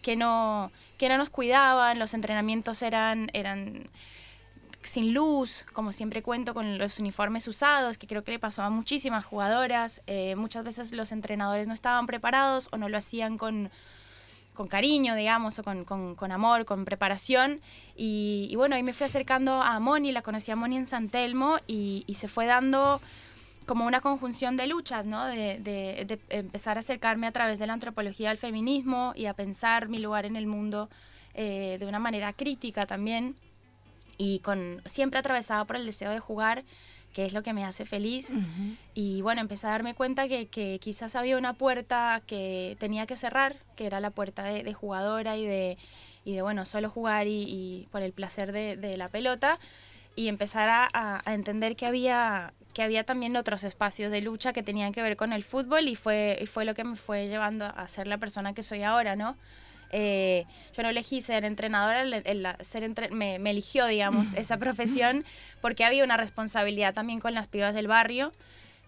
que 0.00 0.16
no, 0.16 0.72
que 0.96 1.10
no 1.10 1.18
nos 1.18 1.28
cuidaban, 1.28 1.98
los 1.98 2.14
entrenamientos 2.14 2.80
eran, 2.80 3.30
eran 3.34 3.88
sin 4.84 5.14
luz, 5.14 5.64
como 5.72 5.92
siempre 5.92 6.22
cuento 6.22 6.54
con 6.54 6.78
los 6.78 6.98
uniformes 6.98 7.48
usados, 7.48 7.98
que 7.98 8.06
creo 8.06 8.22
que 8.22 8.32
le 8.32 8.38
pasó 8.38 8.62
a 8.62 8.70
muchísimas 8.70 9.24
jugadoras. 9.24 10.02
Eh, 10.06 10.36
muchas 10.36 10.64
veces 10.64 10.92
los 10.92 11.12
entrenadores 11.12 11.66
no 11.68 11.74
estaban 11.74 12.06
preparados 12.06 12.68
o 12.72 12.76
no 12.76 12.88
lo 12.88 12.98
hacían 12.98 13.38
con, 13.38 13.70
con 14.52 14.68
cariño, 14.68 15.14
digamos, 15.14 15.58
o 15.58 15.64
con, 15.64 15.84
con- 15.84 16.32
amor, 16.32 16.64
con 16.64 16.84
preparación. 16.84 17.60
Y, 17.96 18.52
bueno, 18.56 18.76
ahí 18.76 18.82
me 18.82 18.92
fui 18.92 19.06
acercando 19.06 19.62
a 19.62 19.80
Moni, 19.80 20.12
la 20.12 20.22
conocí 20.22 20.50
a 20.50 20.56
Moni 20.56 20.76
en 20.76 20.86
San 20.86 21.08
Telmo 21.08 21.58
y, 21.66 22.04
se 22.14 22.28
fue 22.28 22.46
dando 22.46 23.00
como 23.66 23.86
una 23.86 24.02
conjunción 24.02 24.58
de 24.58 24.66
luchas, 24.66 25.06
¿no? 25.06 25.24
De 25.24 26.18
empezar 26.28 26.76
a 26.76 26.80
acercarme 26.80 27.26
a 27.26 27.32
través 27.32 27.58
de 27.58 27.66
la 27.66 27.72
antropología 27.72 28.30
al 28.30 28.36
feminismo 28.36 29.12
y 29.16 29.26
a 29.26 29.34
pensar 29.34 29.88
mi 29.88 29.98
lugar 29.98 30.26
en 30.26 30.36
el 30.36 30.46
mundo 30.46 30.90
eh, 31.32 31.78
de 31.80 31.86
una 31.86 31.98
manera 31.98 32.32
crítica 32.32 32.86
también 32.86 33.34
y 34.18 34.38
con 34.40 34.80
siempre 34.84 35.18
atravesada 35.18 35.64
por 35.64 35.76
el 35.76 35.86
deseo 35.86 36.10
de 36.10 36.20
jugar, 36.20 36.64
que 37.12 37.24
es 37.24 37.32
lo 37.32 37.42
que 37.42 37.52
me 37.52 37.64
hace 37.64 37.84
feliz. 37.84 38.32
Y 38.94 39.22
bueno, 39.22 39.40
empecé 39.40 39.66
a 39.68 39.70
darme 39.70 39.94
cuenta 39.94 40.26
que, 40.26 40.46
que 40.46 40.78
quizás 40.80 41.14
había 41.14 41.38
una 41.38 41.52
puerta 41.52 42.22
que 42.26 42.76
tenía 42.80 43.06
que 43.06 43.16
cerrar, 43.16 43.56
que 43.76 43.86
era 43.86 44.00
la 44.00 44.10
puerta 44.10 44.42
de, 44.42 44.64
de 44.64 44.72
jugadora 44.74 45.36
y 45.36 45.46
de, 45.46 45.78
y 46.24 46.34
de, 46.34 46.42
bueno, 46.42 46.64
solo 46.64 46.90
jugar 46.90 47.28
y, 47.28 47.42
y 47.42 47.88
por 47.92 48.02
el 48.02 48.12
placer 48.12 48.50
de, 48.50 48.76
de 48.76 48.96
la 48.96 49.08
pelota. 49.08 49.58
Y 50.16 50.28
empezar 50.28 50.68
a 50.92 51.22
entender 51.32 51.74
que 51.74 51.86
había, 51.86 52.52
que 52.72 52.82
había 52.82 53.04
también 53.04 53.36
otros 53.36 53.64
espacios 53.64 54.12
de 54.12 54.20
lucha 54.20 54.52
que 54.52 54.62
tenían 54.62 54.92
que 54.92 55.02
ver 55.02 55.16
con 55.16 55.32
el 55.32 55.42
fútbol 55.42 55.88
y 55.88 55.96
fue, 55.96 56.38
y 56.40 56.46
fue 56.46 56.64
lo 56.64 56.74
que 56.74 56.84
me 56.84 56.94
fue 56.94 57.26
llevando 57.26 57.66
a 57.66 57.88
ser 57.88 58.06
la 58.06 58.18
persona 58.18 58.54
que 58.54 58.62
soy 58.62 58.84
ahora, 58.84 59.16
¿no? 59.16 59.36
Eh, 59.96 60.44
yo 60.76 60.82
no 60.82 60.88
elegí 60.88 61.20
ser 61.22 61.44
entrenadora, 61.44 62.02
el- 62.02 62.14
el- 62.14 62.46
ser 62.64 62.82
entre- 62.82 63.10
me, 63.10 63.38
me 63.38 63.50
eligió, 63.50 63.86
digamos, 63.86 64.34
esa 64.34 64.58
profesión, 64.58 65.24
porque 65.60 65.84
había 65.84 66.02
una 66.02 66.16
responsabilidad 66.16 66.92
también 66.94 67.20
con 67.20 67.32
las 67.32 67.46
pibas 67.46 67.74
del 67.74 67.86
barrio. 67.86 68.32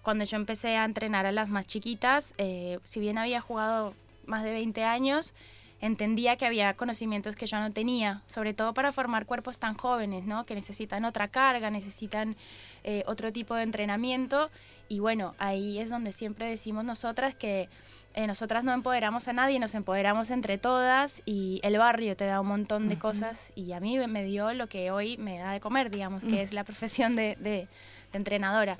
Cuando 0.02 0.24
yo 0.24 0.36
empecé 0.36 0.76
a 0.76 0.84
entrenar 0.84 1.24
a 1.24 1.30
las 1.32 1.48
más 1.48 1.66
chiquitas, 1.66 2.34
eh, 2.38 2.78
si 2.84 2.98
bien 3.00 3.18
había 3.18 3.40
jugado 3.40 3.94
más 4.26 4.42
de 4.42 4.50
20 4.52 4.82
años, 4.82 5.32
entendía 5.80 6.36
que 6.36 6.46
había 6.46 6.74
conocimientos 6.74 7.36
que 7.36 7.46
yo 7.46 7.60
no 7.60 7.70
tenía, 7.72 8.22
sobre 8.26 8.54
todo 8.54 8.72
para 8.74 8.90
formar 8.92 9.26
cuerpos 9.26 9.58
tan 9.58 9.74
jóvenes, 9.76 10.24
¿no? 10.24 10.44
Que 10.46 10.54
necesitan 10.54 11.04
otra 11.04 11.28
carga, 11.28 11.70
necesitan 11.70 12.34
eh, 12.82 13.04
otro 13.06 13.30
tipo 13.32 13.54
de 13.54 13.62
entrenamiento. 13.62 14.50
Y 14.88 15.00
bueno, 15.00 15.34
ahí 15.38 15.78
es 15.78 15.90
donde 15.90 16.12
siempre 16.12 16.46
decimos 16.46 16.84
nosotras 16.84 17.34
que 17.34 17.68
eh, 18.16 18.26
nosotras 18.26 18.64
no 18.64 18.72
empoderamos 18.72 19.28
a 19.28 19.32
nadie, 19.32 19.60
nos 19.60 19.74
empoderamos 19.74 20.30
entre 20.32 20.58
todas 20.58 21.22
y 21.24 21.60
el 21.62 21.78
barrio 21.78 22.16
te 22.16 22.24
da 22.26 22.40
un 22.40 22.48
montón 22.48 22.88
de 22.88 22.98
cosas 22.98 23.52
y 23.54 23.70
a 23.72 23.78
mí 23.80 23.96
me 24.08 24.24
dio 24.24 24.52
lo 24.54 24.68
que 24.68 24.90
hoy 24.90 25.16
me 25.18 25.38
da 25.38 25.52
de 25.52 25.60
comer, 25.60 25.90
digamos, 25.90 26.22
que 26.24 26.42
es 26.42 26.52
la 26.52 26.64
profesión 26.64 27.14
de, 27.14 27.36
de- 27.36 27.68
de 28.12 28.18
entrenadora. 28.18 28.76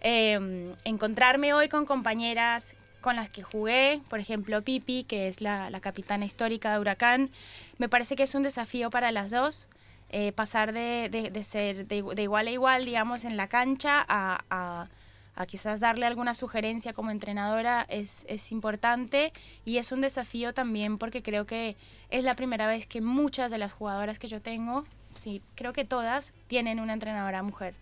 Eh, 0.00 0.74
encontrarme 0.84 1.52
hoy 1.54 1.68
con 1.68 1.86
compañeras 1.86 2.74
con 3.00 3.16
las 3.16 3.28
que 3.28 3.42
jugué, 3.42 4.00
por 4.08 4.20
ejemplo 4.20 4.62
Pipi, 4.62 5.04
que 5.04 5.28
es 5.28 5.40
la, 5.40 5.70
la 5.70 5.80
capitana 5.80 6.24
histórica 6.24 6.72
de 6.72 6.78
Huracán, 6.78 7.30
me 7.78 7.88
parece 7.88 8.14
que 8.16 8.22
es 8.22 8.34
un 8.34 8.42
desafío 8.42 8.90
para 8.90 9.12
las 9.12 9.30
dos. 9.30 9.68
eh, 10.14 10.30
pasar 10.32 10.72
de, 10.74 11.08
de- 11.10 11.42
ser 11.44 11.86
de, 11.86 12.02
de 12.02 12.22
igual 12.22 12.46
a 12.46 12.50
igual, 12.50 12.84
digamos, 12.84 13.24
en 13.24 13.36
la 13.38 13.48
cancha 13.48 14.04
a, 14.08 14.44
a- 14.50 14.86
a 15.34 15.46
quizás 15.46 15.80
darle 15.80 16.06
alguna 16.06 16.34
sugerencia 16.34 16.92
como 16.92 17.10
entrenadora 17.10 17.86
es, 17.88 18.24
es 18.28 18.52
importante 18.52 19.32
y 19.64 19.78
es 19.78 19.92
un 19.92 20.00
desafío 20.00 20.52
también 20.52 20.98
porque 20.98 21.22
creo 21.22 21.46
que 21.46 21.76
es 22.10 22.24
la 22.24 22.34
primera 22.34 22.66
vez 22.66 22.86
que 22.86 23.00
muchas 23.00 23.50
de 23.50 23.58
las 23.58 23.72
jugadoras 23.72 24.18
que 24.18 24.28
yo 24.28 24.42
tengo, 24.42 24.84
sí, 25.10 25.42
creo 25.54 25.72
que 25.72 25.84
todas, 25.84 26.32
tienen 26.46 26.80
una 26.80 26.92
entrenadora 26.92 27.42
mujer. 27.42 27.74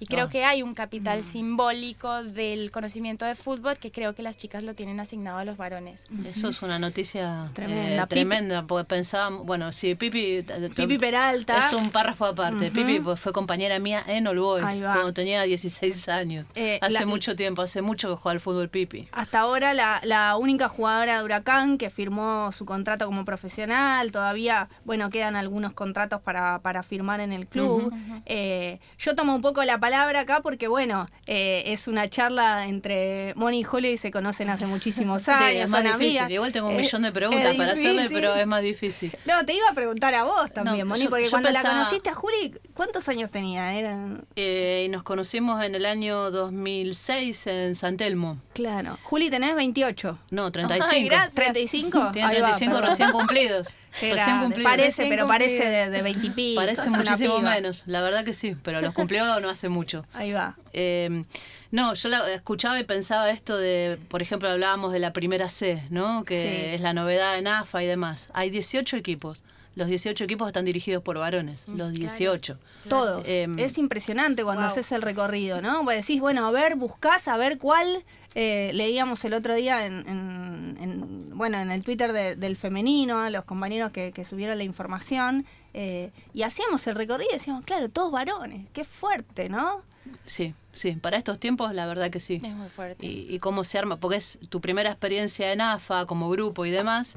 Y 0.00 0.06
creo 0.06 0.26
Ah. 0.26 0.28
que 0.28 0.44
hay 0.44 0.62
un 0.62 0.74
capital 0.74 1.24
simbólico 1.24 2.24
del 2.24 2.70
conocimiento 2.70 3.24
de 3.24 3.34
fútbol 3.34 3.78
que 3.78 3.90
creo 3.90 4.14
que 4.14 4.22
las 4.22 4.36
chicas 4.36 4.62
lo 4.62 4.74
tienen 4.74 5.00
asignado 5.00 5.38
a 5.38 5.44
los 5.44 5.56
varones. 5.56 6.04
Eso 6.24 6.48
es 6.48 6.62
una 6.62 6.78
noticia 6.78 7.50
Tremenda. 7.54 8.02
eh, 8.02 8.06
tremenda, 8.06 8.66
porque 8.66 8.84
pensábamos, 8.84 9.46
bueno, 9.46 9.72
sí, 9.72 9.94
Pipi... 9.94 10.42
t- 10.42 10.70
Pipi 10.70 10.98
Peralta. 10.98 11.58
Es 11.58 11.72
un 11.72 11.90
párrafo 11.90 12.26
aparte. 12.26 12.70
Pipi 12.70 13.00
pues, 13.00 13.18
fue 13.20 13.32
compañera 13.32 13.78
mía 13.78 14.02
en 14.06 14.26
All 14.26 14.38
Boys 14.38 14.80
cuando 14.82 15.12
tenía 15.14 15.42
16 15.42 16.08
años. 16.08 16.46
Eh, 16.54 16.78
hace 16.82 16.92
la- 17.00 17.06
mucho 17.06 17.36
tiempo, 17.36 17.62
hace 17.62 17.82
mucho 17.82 18.08
que 18.08 18.16
juega 18.20 18.32
al 18.34 18.40
fútbol 18.40 18.68
Pipi. 18.68 19.08
Hasta 19.12 19.40
ahora 19.40 19.72
la, 19.74 20.00
la 20.04 20.36
única 20.36 20.68
jugadora 20.68 21.18
de 21.18 21.24
Huracán 21.24 21.78
que 21.78 21.90
firmó 21.90 22.50
su 22.52 22.64
contrato 22.66 23.06
como 23.06 23.24
profesional, 23.24 24.10
todavía, 24.12 24.68
bueno, 24.84 25.10
quedan 25.10 25.36
algunos 25.36 25.72
contratos 25.72 26.20
para, 26.20 26.60
para 26.60 26.82
firmar 26.82 27.20
en 27.20 27.32
el 27.32 27.46
club. 27.46 27.92
Eh, 28.26 28.78
yo 28.98 29.14
tomo 29.14 29.35
un 29.36 29.42
poco 29.42 29.62
la 29.64 29.78
palabra 29.78 30.20
acá 30.20 30.40
porque, 30.42 30.66
bueno, 30.68 31.06
eh, 31.26 31.62
es 31.66 31.86
una 31.86 32.08
charla 32.10 32.66
entre 32.66 33.32
Moni 33.36 33.60
y 33.60 33.62
Julio 33.62 33.90
y 33.92 33.98
se 33.98 34.10
conocen 34.10 34.50
hace 34.50 34.66
muchísimos 34.66 35.28
años. 35.28 35.50
sí, 35.50 35.56
es 35.58 35.68
más 35.70 35.82
difícil. 35.82 36.06
amigas. 36.18 36.30
Igual 36.30 36.52
tengo 36.52 36.68
un 36.68 36.74
Eh, 36.74 36.78
millón 36.78 37.02
de 37.02 37.12
preguntas 37.12 37.54
para 37.56 37.72
hacerle, 37.72 38.08
pero 38.10 38.34
es 38.34 38.46
más 38.46 38.62
difícil. 38.62 39.16
No, 39.26 39.44
te 39.46 39.54
iba 39.54 39.68
a 39.70 39.74
preguntar 39.74 40.14
a 40.14 40.24
vos 40.24 40.50
también, 40.52 40.78
No, 40.80 40.86
Moni, 40.94 41.04
yo- 41.04 41.10
porque 41.10 41.24
yo 41.24 41.30
cuando 41.30 41.50
la 41.50 41.62
conociste 41.62 42.10
a 42.10 42.14
Juli, 42.14 42.54
¿cuántos 42.74 43.08
años 43.08 43.30
tenía? 43.30 43.74
Eran, 43.74 44.24
Eh, 44.36 44.84
y 44.86 44.88
nos 44.88 45.02
conocimos 45.02 45.62
en 45.64 45.74
el 45.74 45.86
año 45.86 46.30
2006 46.30 47.46
en 47.46 47.74
San 47.74 47.96
Telmo. 47.96 48.38
claro. 48.54 48.98
Juli, 49.02 49.30
tenés 49.30 49.54
28. 49.54 50.18
No, 50.30 50.50
35. 50.50 50.90
Ay, 50.92 51.04
gracias. 51.04 51.34
¿35? 51.54 52.10
Tiene 52.12 52.28
Ahí 52.28 52.40
va, 52.40 52.48
35 52.52 52.74
perdón. 52.74 52.90
recién 52.90 53.10
cumplidos. 53.12 53.68
Recién 54.00 54.40
cumplidos. 54.40 54.70
Parece, 54.70 54.86
Recién 54.88 55.08
pero 55.08 55.26
parece 55.26 55.64
de, 55.66 55.90
de 55.90 56.02
20 56.02 56.26
y 56.26 56.30
pico. 56.30 56.60
Parece 56.60 56.90
muchísimo 56.90 57.38
menos, 57.38 57.84
la 57.86 58.02
verdad 58.02 58.24
que 58.26 58.34
sí, 58.34 58.54
pero 58.62 58.80
los 58.82 58.92
cumplió 58.92 59.24
no 59.40 59.48
hace 59.50 59.68
mucho. 59.68 60.04
Ahí 60.12 60.32
va. 60.32 60.56
Eh, 60.72 61.24
no, 61.70 61.94
yo 61.94 62.08
la 62.08 62.32
escuchaba 62.32 62.78
y 62.78 62.84
pensaba 62.84 63.30
esto 63.30 63.56
de, 63.56 63.98
por 64.08 64.22
ejemplo, 64.22 64.48
hablábamos 64.48 64.92
de 64.92 64.98
la 65.00 65.12
primera 65.12 65.48
C, 65.48 65.82
¿no? 65.90 66.24
Que 66.24 66.42
Sí. 66.42 66.74
es 66.76 66.80
la 66.80 66.92
novedad 66.92 67.38
en 67.38 67.46
AFA 67.48 67.82
y 67.82 67.86
demás. 67.86 68.28
Hay 68.34 68.50
18 68.50 68.96
equipos. 68.96 69.42
Los 69.76 69.88
18 69.88 70.24
equipos 70.24 70.46
están 70.48 70.64
dirigidos 70.64 71.02
por 71.02 71.18
varones, 71.18 71.68
los 71.68 71.92
18. 71.92 72.58
Todos. 72.88 73.22
Em, 73.28 73.58
es 73.58 73.76
impresionante 73.78 74.42
cuando 74.42 74.62
Wow. 74.62 74.70
haces 74.72 74.90
el 74.90 75.02
recorrido, 75.02 75.60
¿no? 75.60 75.84
Pues 75.84 75.98
decís, 76.00 76.18
bueno, 76.20 76.46
a 76.46 76.50
ver, 76.50 76.74
buscás 76.76 77.28
a 77.28 77.36
ver 77.36 77.58
cuál. 77.58 78.04
eh, 78.38 78.70
leíamos 78.74 79.24
el 79.24 79.32
otro 79.32 79.54
día 79.54 79.86
en, 79.86 80.06
en- 80.06 80.76
en- 80.78 81.38
bueno, 81.38 81.58
en 81.58 81.70
el 81.70 81.82
Twitter 81.82 82.12
de- 82.12 82.36
del 82.36 82.54
femenino, 82.58 83.18
a 83.20 83.30
los 83.30 83.46
compañeros 83.46 83.92
que, 83.92 84.12
que 84.12 84.26
subieron 84.26 84.58
la 84.58 84.64
información, 84.64 85.46
eh, 85.72 86.10
y 86.34 86.42
hacíamos 86.42 86.86
el 86.86 86.96
recorrido 86.96 87.30
y 87.30 87.34
decíamos, 87.38 87.64
claro, 87.64 87.88
todos 87.88 88.12
varones, 88.12 88.66
qué 88.74 88.84
fuerte, 88.84 89.48
¿no? 89.48 89.82
Sí, 90.26 90.52
sí, 90.72 90.92
para 90.96 91.16
estos 91.16 91.38
tiempos 91.40 91.72
la 91.72 91.86
verdad 91.86 92.10
que 92.10 92.20
sí. 92.20 92.34
Es 92.44 92.52
muy 92.54 92.68
fuerte. 92.68 93.06
y, 93.06 93.26
y 93.34 93.38
cómo 93.38 93.64
se 93.64 93.78
arma, 93.78 93.96
porque 93.96 94.18
es 94.18 94.38
tu 94.50 94.60
primera 94.60 94.90
experiencia 94.90 95.50
en 95.52 95.62
AFA 95.62 96.04
como 96.04 96.28
grupo 96.28 96.66
y 96.66 96.70
demás, 96.70 97.14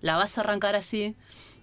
la 0.00 0.16
vas 0.16 0.38
a 0.38 0.40
arrancar 0.40 0.76
así. 0.76 1.14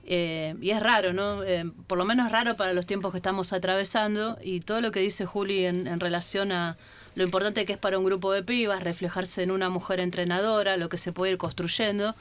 Eh, 0.05 0.55
y 0.61 0.71
es 0.71 0.81
raro, 0.81 1.13
¿no? 1.13 1.43
Eh, 1.43 1.69
por 1.87 1.97
lo 1.97 2.05
menos 2.05 2.31
raro 2.31 2.55
para 2.55 2.73
los 2.73 2.85
tiempos 2.85 3.11
que 3.11 3.17
estamos 3.17 3.53
atravesando 3.53 4.37
y 4.43 4.61
todo 4.61 4.81
lo 4.81 4.91
que 4.91 4.99
dice 4.99 5.25
Juli 5.25 5.65
en, 5.65 5.87
en 5.87 5.99
relación 5.99 6.51
a 6.51 6.77
lo 7.15 7.23
importante 7.23 7.65
que 7.65 7.73
es 7.73 7.79
para 7.79 7.97
un 7.97 8.05
grupo 8.05 8.31
de 8.31 8.43
pibas 8.43 8.83
reflejarse 8.83 9.43
en 9.43 9.51
una 9.51 9.69
mujer 9.69 9.99
entrenadora, 9.99 10.77
lo 10.77 10.89
que 10.89 10.97
se 10.97 11.11
puede 11.11 11.33
ir 11.33 11.37
construyendo 11.37 12.15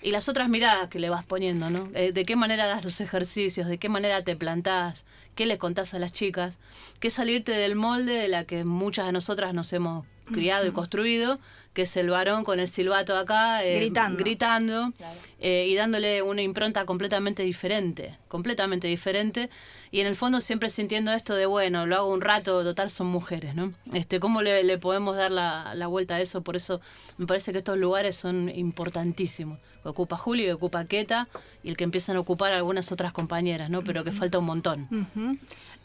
y 0.00 0.12
las 0.12 0.28
otras 0.28 0.48
miradas 0.48 0.88
que 0.88 1.00
le 1.00 1.10
vas 1.10 1.24
poniendo, 1.24 1.70
¿no? 1.70 1.90
Eh, 1.94 2.12
de 2.12 2.24
qué 2.24 2.36
manera 2.36 2.66
das 2.66 2.84
los 2.84 3.00
ejercicios, 3.00 3.66
de 3.66 3.78
qué 3.78 3.88
manera 3.88 4.22
te 4.22 4.36
plantás, 4.36 5.04
qué 5.34 5.46
les 5.46 5.58
contás 5.58 5.92
a 5.94 5.98
las 5.98 6.12
chicas, 6.12 6.58
qué 7.00 7.10
salirte 7.10 7.52
del 7.52 7.74
molde 7.74 8.14
de 8.14 8.28
la 8.28 8.44
que 8.44 8.64
muchas 8.64 9.06
de 9.06 9.12
nosotras 9.12 9.54
nos 9.54 9.72
hemos 9.72 10.06
criado 10.32 10.66
y 10.66 10.70
construido, 10.70 11.40
que 11.78 11.82
es 11.82 11.96
el 11.96 12.10
varón 12.10 12.42
con 12.42 12.58
el 12.58 12.66
silbato 12.66 13.16
acá, 13.16 13.62
eh, 13.62 13.76
Gritando. 13.76 14.18
gritando, 14.18 14.92
eh, 15.38 15.68
y 15.68 15.76
dándole 15.76 16.22
una 16.22 16.42
impronta 16.42 16.84
completamente 16.84 17.44
diferente, 17.44 18.18
completamente 18.26 18.88
diferente, 18.88 19.48
y 19.92 20.00
en 20.00 20.08
el 20.08 20.16
fondo 20.16 20.40
siempre 20.40 20.70
sintiendo 20.70 21.12
esto 21.12 21.36
de, 21.36 21.46
bueno, 21.46 21.86
lo 21.86 21.94
hago 21.94 22.12
un 22.12 22.20
rato, 22.20 22.64
total 22.64 22.90
son 22.90 23.06
mujeres, 23.06 23.54
¿no? 23.54 23.72
Este, 23.92 24.18
¿Cómo 24.18 24.42
le, 24.42 24.64
le 24.64 24.76
podemos 24.78 25.16
dar 25.16 25.30
la, 25.30 25.72
la 25.76 25.86
vuelta 25.86 26.16
a 26.16 26.20
eso? 26.20 26.42
Por 26.42 26.56
eso 26.56 26.80
me 27.16 27.26
parece 27.28 27.52
que 27.52 27.58
estos 27.58 27.78
lugares 27.78 28.16
son 28.16 28.48
importantísimos. 28.48 29.60
Ocupa 29.84 30.16
Julio, 30.16 30.52
ocupa 30.56 30.84
Queta, 30.84 31.28
y 31.62 31.68
el 31.68 31.76
que 31.76 31.84
empiezan 31.84 32.16
a 32.16 32.20
ocupar 32.20 32.52
algunas 32.52 32.90
otras 32.90 33.12
compañeras, 33.12 33.70
¿no? 33.70 33.84
Pero 33.84 34.02
que 34.02 34.10
falta 34.10 34.40
un 34.40 34.46
montón. 34.46 34.88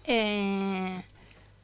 Eh, 0.05 1.03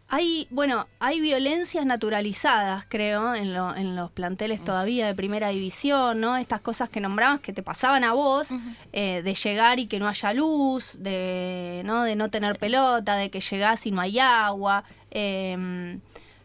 hay, 0.09 0.47
bueno, 0.49 0.87
hay 0.99 1.19
violencias 1.21 1.85
naturalizadas, 1.85 2.85
creo, 2.89 3.35
en, 3.35 3.53
lo- 3.53 3.75
en 3.75 3.95
los 3.95 4.09
planteles 4.11 4.63
todavía 4.63 5.05
de 5.07 5.13
primera 5.15 5.49
división, 5.49 6.19
¿no? 6.19 6.35
Estas 6.37 6.61
cosas 6.61 6.89
que 6.89 6.99
nombrabas 6.99 7.39
que 7.41 7.53
te 7.53 7.61
pasaban 7.63 8.03
a 8.03 8.13
vos, 8.13 8.47
eh, 8.91 9.21
de 9.23 9.33
llegar 9.35 9.79
y 9.79 9.85
que 9.87 9.99
no 9.99 10.07
haya 10.07 10.33
luz, 10.33 10.91
de 10.95 11.83
no, 11.85 12.03
de 12.03 12.15
no 12.15 12.29
tener 12.29 12.57
pelota, 12.57 13.15
de 13.15 13.29
que 13.29 13.39
llegás 13.39 13.85
y 13.85 13.91
no 13.91 14.01
hay 14.01 14.17
agua. 14.19 14.83
eh, 15.11 15.99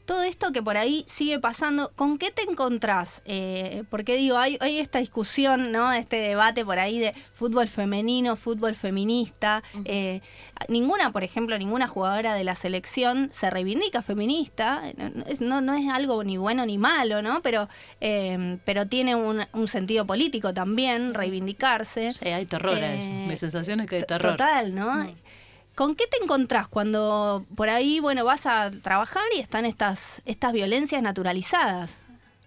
todo 0.04 0.22
esto 0.22 0.52
que 0.52 0.62
por 0.62 0.76
ahí 0.76 1.04
sigue 1.08 1.38
pasando, 1.38 1.90
¿con 1.96 2.18
qué 2.18 2.30
te 2.30 2.42
encontrás? 2.42 3.22
Eh, 3.24 3.84
porque 3.90 4.16
digo, 4.16 4.36
hay, 4.38 4.58
hay 4.60 4.78
esta 4.78 4.98
discusión, 4.98 5.72
¿no? 5.72 5.92
Este 5.92 6.16
debate 6.16 6.64
por 6.64 6.78
ahí 6.78 6.98
de 6.98 7.14
fútbol 7.32 7.68
femenino, 7.68 8.36
fútbol 8.36 8.74
feminista. 8.74 9.62
Eh, 9.84 10.20
ninguna, 10.68 11.10
por 11.12 11.24
ejemplo, 11.24 11.56
ninguna 11.58 11.88
jugadora 11.88 12.34
de 12.34 12.44
la 12.44 12.54
selección 12.54 13.30
se 13.32 13.50
reivindica 13.50 14.02
feminista. 14.02 14.82
No, 14.96 15.24
es- 15.26 15.40
no, 15.40 15.60
no 15.60 15.74
es 15.74 15.88
algo 15.90 16.22
ni 16.24 16.36
bueno 16.36 16.66
ni 16.66 16.78
malo, 16.78 17.22
¿no? 17.22 17.40
Pero, 17.42 17.68
eh, 18.00 18.58
pero 18.64 18.86
tiene 18.86 19.14
un, 19.16 19.44
un 19.52 19.68
sentido 19.68 20.06
político 20.06 20.52
también, 20.52 21.14
reivindicarse. 21.14 22.12
Sí, 22.12 22.28
hay 22.28 22.46
terror 22.46 22.76
a 22.76 22.94
eso. 22.94 23.10
Eh, 23.10 23.26
Mi 23.28 23.36
sensación 23.36 23.80
es 23.80 23.88
que 23.88 23.96
hay 23.96 24.02
terror. 24.02 24.32
Total, 24.32 24.74
¿no? 24.74 25.06
¿Con 25.74 25.96
qué 25.96 26.04
te 26.06 26.22
encontrás 26.22 26.68
cuando 26.68 27.44
por 27.56 27.68
ahí, 27.68 27.98
bueno, 28.00 28.24
vas 28.24 28.46
a 28.46 28.70
trabajar 28.70 29.24
y 29.36 29.40
están 29.40 29.64
estas, 29.64 30.22
estas 30.24 30.52
violencias 30.52 31.02
naturalizadas? 31.02 31.92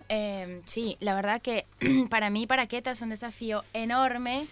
Eh, 0.10 0.62
sí, 0.66 0.96
la 1.02 1.14
verdad 1.14 1.42
que 1.42 1.66
para 2.10 2.30
mí, 2.30 2.48
para 2.48 2.68
Queta, 2.68 2.92
es 2.92 3.02
un 3.02 3.10
desafío 3.10 3.64
enorme. 3.74 4.48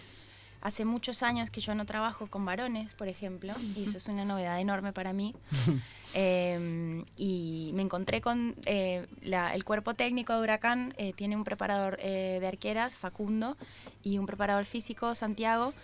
Hace 0.60 0.84
muchos 0.84 1.22
años 1.22 1.48
que 1.50 1.60
yo 1.60 1.74
no 1.74 1.86
trabajo 1.86 2.26
con 2.26 2.44
varones, 2.44 2.92
por 2.94 3.08
ejemplo, 3.08 3.54
y 3.76 3.84
eso 3.84 3.98
es 3.98 4.08
una 4.08 4.24
novedad 4.24 4.60
enorme 4.60 4.92
para 4.92 5.12
mí. 5.12 5.34
Eh, 6.18 7.04
y 7.18 7.72
me 7.74 7.82
encontré 7.82 8.22
con 8.22 8.54
eh, 8.64 9.06
la- 9.22 9.54
el 9.54 9.64
cuerpo 9.64 9.92
técnico 9.92 10.32
de 10.32 10.40
Huracán, 10.40 10.94
eh, 10.96 11.12
tiene 11.14 11.36
un 11.36 11.44
preparador 11.44 11.98
eh, 12.00 12.38
de 12.40 12.46
arqueras, 12.46 12.96
Facundo, 12.96 13.58
y 14.02 14.16
un 14.16 14.24
preparador 14.24 14.64
físico, 14.64 15.14
Santiago. 15.14 15.74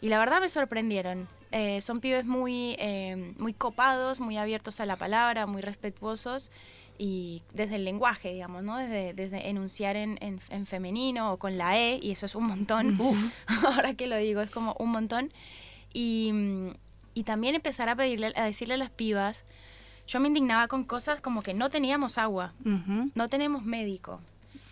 Y 0.00 0.08
la 0.08 0.18
verdad 0.18 0.40
me 0.40 0.48
sorprendieron. 0.48 1.26
Eh, 1.50 1.80
son 1.80 2.00
pibes 2.00 2.26
muy, 2.26 2.76
eh, 2.78 3.34
muy 3.38 3.54
copados, 3.54 4.20
muy 4.20 4.36
abiertos 4.36 4.80
a 4.80 4.84
la 4.86 4.96
palabra, 4.96 5.46
muy 5.46 5.62
respetuosos 5.62 6.50
y 6.98 7.42
desde 7.54 7.76
el 7.76 7.84
lenguaje, 7.84 8.32
digamos, 8.32 8.62
¿no? 8.62 8.76
Desde, 8.76 9.14
desde 9.14 9.48
enunciar 9.48 9.96
en, 9.96 10.18
en- 10.20 10.40
en 10.50 10.66
femenino 10.66 11.32
o 11.32 11.38
con 11.38 11.56
la 11.58 11.78
E, 11.78 11.98
y 12.02 12.10
eso 12.12 12.26
es 12.26 12.34
un 12.34 12.44
montón. 12.46 12.98
Ahora 13.66 13.94
que 13.94 14.06
lo 14.06 14.16
digo, 14.16 14.42
es 14.42 14.50
como 14.50 14.76
un 14.78 14.90
montón. 14.90 15.32
Y, 15.92 16.32
y 17.14 17.22
también 17.24 17.54
empezar 17.54 17.88
a 17.88 17.96
pedirle, 17.96 18.32
a 18.36 18.44
decirle 18.44 18.74
a 18.74 18.78
las 18.78 18.90
pibas, 18.90 19.44
yo 20.06 20.20
me 20.20 20.28
indignaba 20.28 20.68
con 20.68 20.84
cosas 20.84 21.20
como 21.20 21.40
que 21.42 21.54
no 21.54 21.70
teníamos 21.70 22.18
agua, 22.18 22.52
Ujú. 22.64 23.10
no 23.14 23.28
tenemos 23.28 23.64
médico. 23.64 24.20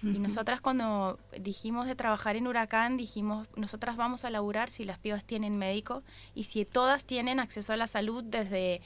Y 0.03 0.19
nosotras 0.19 0.61
cuando 0.61 1.19
dijimos 1.39 1.87
de 1.87 1.95
trabajar 1.95 2.35
en 2.37 2.49
Huracán, 2.49 2.97
dijimos, 2.97 3.47
nosotras 3.55 3.97
vamos 3.97 4.25
a 4.25 4.31
laburar 4.31 4.69
si 4.71 4.85
las 4.85 4.99
pibas 4.99 5.25
tienen 5.25 5.57
médico 5.59 6.03
y 6.35 6.45
si 6.45 6.65
todas 6.65 7.05
tienen 7.05 7.39
acceso 7.39 7.73
a 7.73 7.77
la 7.77 7.87
salud 7.87 8.25
desde 8.25 8.81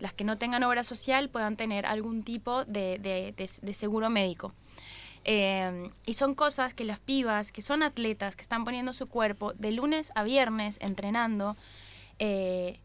las 0.00 0.12
que 0.12 0.24
no 0.24 0.36
tengan 0.36 0.62
obra 0.62 0.84
social 0.84 1.28
puedan 1.30 1.56
tener 1.56 1.86
algún 1.86 2.22
tipo 2.24 2.64
de, 2.66 2.98
de- 2.98 3.32
de- 3.36 3.50
de 3.62 3.74
seguro 3.74 4.10
médico. 4.10 4.52
Eh, 5.24 5.90
y 6.06 6.14
son 6.14 6.34
cosas 6.34 6.72
que 6.74 6.84
las 6.84 6.98
pibas, 6.98 7.52
que 7.52 7.62
son 7.62 7.82
atletas, 7.82 8.36
que 8.36 8.42
están 8.42 8.64
poniendo 8.64 8.92
su 8.92 9.06
cuerpo 9.06 9.52
de 9.54 9.72
lunes 9.72 10.10
a 10.14 10.24
viernes 10.24 10.78
entrenando, 10.80 11.56
eh, 12.18 12.80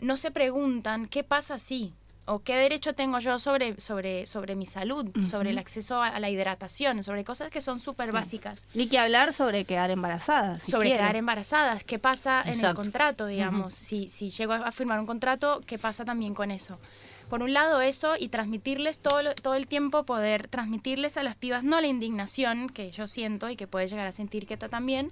no 0.00 0.16
se 0.16 0.30
preguntan 0.30 1.06
qué 1.06 1.24
pasa 1.24 1.58
si 1.58 1.94
o 2.24 2.38
qué 2.40 2.54
derecho 2.56 2.94
tengo 2.94 3.18
yo 3.18 3.38
sobre, 3.38 3.80
sobre, 3.80 4.26
sobre 4.26 4.54
mi 4.54 4.66
salud, 4.66 5.06
sobre 5.28 5.50
el 5.50 5.58
acceso 5.58 6.02
a, 6.02 6.06
a 6.08 6.20
la 6.20 6.30
hidratación, 6.30 7.02
sobre 7.02 7.24
cosas 7.24 7.50
que 7.50 7.60
son 7.60 7.80
súper 7.80 8.12
básicas. 8.12 8.68
Ni 8.74 8.86
que 8.88 8.98
hablar 8.98 9.32
sobre 9.32 9.64
quedar 9.64 9.90
embarazadas. 9.90 10.62
si 10.62 10.70
sobre 10.70 10.90
quedar 10.92 11.16
embarazadas, 11.16 11.82
qué 11.84 11.98
pasa 11.98 12.42
en 12.42 12.54
el 12.70 12.74
contrato, 12.76 13.26
digamos, 13.26 13.74
si, 13.74 14.08
si 14.08 14.30
llego 14.30 14.52
a 14.52 14.70
firmar 14.72 15.00
un 15.00 15.06
contrato, 15.06 15.60
qué 15.66 15.78
pasa 15.78 16.04
también 16.04 16.34
con 16.34 16.50
eso. 16.50 16.78
Por 17.28 17.42
un 17.42 17.52
lado 17.54 17.80
eso 17.80 18.14
y 18.18 18.28
transmitirles 18.28 18.98
todo, 18.98 19.22
lo- 19.22 19.34
todo 19.34 19.54
el 19.54 19.66
tiempo, 19.66 20.04
poder 20.04 20.48
transmitirles 20.48 21.16
a 21.16 21.22
las 21.22 21.34
pibas 21.34 21.64
no 21.64 21.80
la 21.80 21.86
indignación 21.86 22.68
que 22.68 22.90
yo 22.90 23.08
siento 23.08 23.48
y 23.50 23.56
que 23.56 23.66
puede 23.66 23.88
llegar 23.88 24.06
a 24.06 24.12
sentir 24.12 24.46
Keta 24.46 24.68
también, 24.68 25.10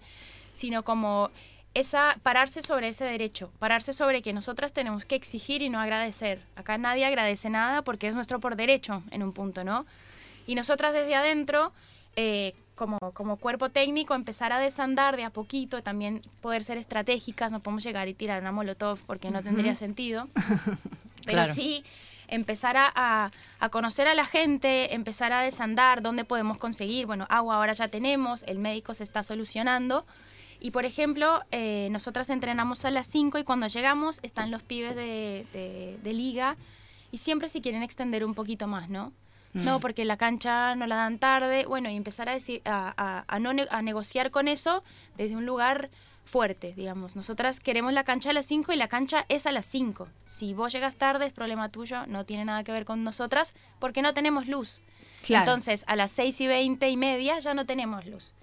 sino 0.52 0.82
como 0.84 1.30
esa, 1.74 2.16
pararse 2.22 2.62
sobre 2.62 2.88
ese 2.88 3.04
derecho, 3.04 3.52
pararse 3.59 3.92
sobre 3.92 4.22
que 4.22 4.33
nosotras 4.33 4.72
tenemos 4.72 5.04
que 5.04 5.14
exigir 5.14 5.62
y 5.62 5.68
no 5.68 5.78
agradecer. 5.80 6.42
Acá 6.56 6.78
nadie 6.78 7.04
agradece 7.04 7.48
nada 7.50 7.83
porque 7.83 8.09
es 8.09 8.14
nuestro 8.14 8.40
por 8.40 8.56
derecho 8.56 9.02
en 9.11 9.22
un 9.22 9.33
punto, 9.33 9.62
¿no? 9.64 9.87
Y 10.46 10.54
nosotras 10.56 10.92
desde 10.92 11.14
adentro, 11.14 11.72
eh, 12.16 12.54
como, 12.74 12.98
como 13.12 13.37
cuerpo 13.37 13.68
técnico, 13.68 14.14
empezar 14.14 14.52
a 14.52 14.59
desandar 14.59 15.16
de 15.16 15.24
a 15.24 15.30
poquito, 15.30 15.83
también 15.83 16.22
poder 16.40 16.64
ser 16.64 16.76
estratégicas, 16.78 17.52
no 17.52 17.61
podemos 17.61 17.85
llegar 17.85 18.09
y 18.09 18.14
tirar 18.14 18.40
una 18.40 18.50
molotov 18.52 18.98
porque 19.06 19.30
no 19.30 19.42
tendría 19.42 19.76
sentido. 19.76 20.26
Pero 21.24 21.37
Claro. 21.42 21.52
sí 21.54 21.85
empezar 22.28 22.76
a, 22.76 22.90
a- 22.94 23.30
a 23.61 23.68
conocer 23.68 24.09
a 24.09 24.14
la 24.14 24.24
gente, 24.24 24.94
empezar 24.94 25.33
a 25.33 25.42
desandar 25.42 26.00
dónde 26.02 26.24
podemos 26.24 26.59
conseguir. 26.59 27.06
Bueno, 27.06 27.26
agua 27.28 27.56
ahora 27.56 27.74
ya 27.74 27.88
tenemos, 27.88 28.42
el 28.44 28.59
médico 28.59 28.94
se 28.94 29.04
está 29.04 29.22
solucionando. 29.22 30.06
Y 30.60 30.70
por 30.72 30.84
ejemplo, 30.84 31.42
eh, 31.50 31.88
nosotras 31.90 32.28
entrenamos 32.30 32.84
a 32.84 32.90
las 32.90 33.06
5 33.06 33.38
y 33.38 33.44
cuando 33.44 33.66
llegamos 33.66 34.20
están 34.22 34.50
los 34.50 34.62
pibes 34.62 34.94
de, 34.94 35.46
de- 35.52 35.98
de 36.02 36.12
liga 36.12 36.56
y 37.10 37.18
siempre 37.18 37.48
si 37.48 37.60
quieren 37.60 37.82
extender 37.82 38.24
un 38.24 38.34
poquito 38.34 38.66
más, 38.66 38.88
¿no? 38.90 39.12
No, 39.52 39.80
porque 39.80 40.04
la 40.04 40.16
cancha 40.16 40.76
no 40.76 40.86
la 40.86 40.94
dan 40.94 41.18
tarde. 41.18 41.64
Bueno, 41.66 41.90
y 41.90 41.96
empezar 41.96 42.28
a 42.28 42.34
decir, 42.34 42.62
a, 42.64 42.94
a- 42.96 43.24
a 43.26 43.38
no 43.40 43.52
ne- 43.52 43.66
a 43.70 43.82
negociar 43.82 44.30
con 44.30 44.46
eso 44.46 44.84
desde 45.16 45.34
un 45.34 45.44
lugar 45.44 45.90
fuerte, 46.24 46.72
digamos. 46.76 47.16
Nosotras 47.16 47.58
queremos 47.58 47.92
la 47.92 48.04
cancha 48.04 48.30
a 48.30 48.32
las 48.32 48.46
5 48.46 48.72
y 48.72 48.76
la 48.76 48.86
cancha 48.86 49.24
es 49.28 49.46
a 49.46 49.52
las 49.52 49.66
5. 49.66 50.06
Si 50.22 50.54
vos 50.54 50.72
llegas 50.72 50.94
tarde 50.94 51.26
es 51.26 51.32
problema 51.32 51.68
tuyo, 51.70 52.06
no 52.06 52.24
tiene 52.24 52.44
nada 52.44 52.62
que 52.62 52.70
ver 52.70 52.84
con 52.84 53.02
nosotras 53.02 53.52
porque 53.80 54.02
no 54.02 54.14
tenemos 54.14 54.46
luz. 54.46 54.82
Claro. 55.22 55.42
Entonces, 55.50 55.84
a 55.88 55.96
las 55.96 56.12
6 56.12 56.40
y 56.42 56.46
20 56.46 56.88
y 56.88 56.96
media 56.96 57.40
ya 57.40 57.52
no 57.52 57.66
tenemos 57.66 58.06
luz. 58.06 58.34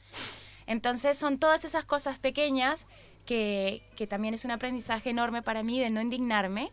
Entonces, 0.68 1.18
son 1.18 1.40
todas 1.40 1.66
esas 1.66 1.86
cosas 1.86 2.20
pequeñas 2.20 2.86
que, 3.26 3.84
que 3.96 4.08
también 4.08 4.34
es 4.34 4.46
un 4.46 4.52
aprendizaje 4.52 5.10
enorme 5.10 5.42
para 5.42 5.64
mí 5.64 5.80
de 5.80 5.90
no 5.90 6.02
indignarme, 6.02 6.72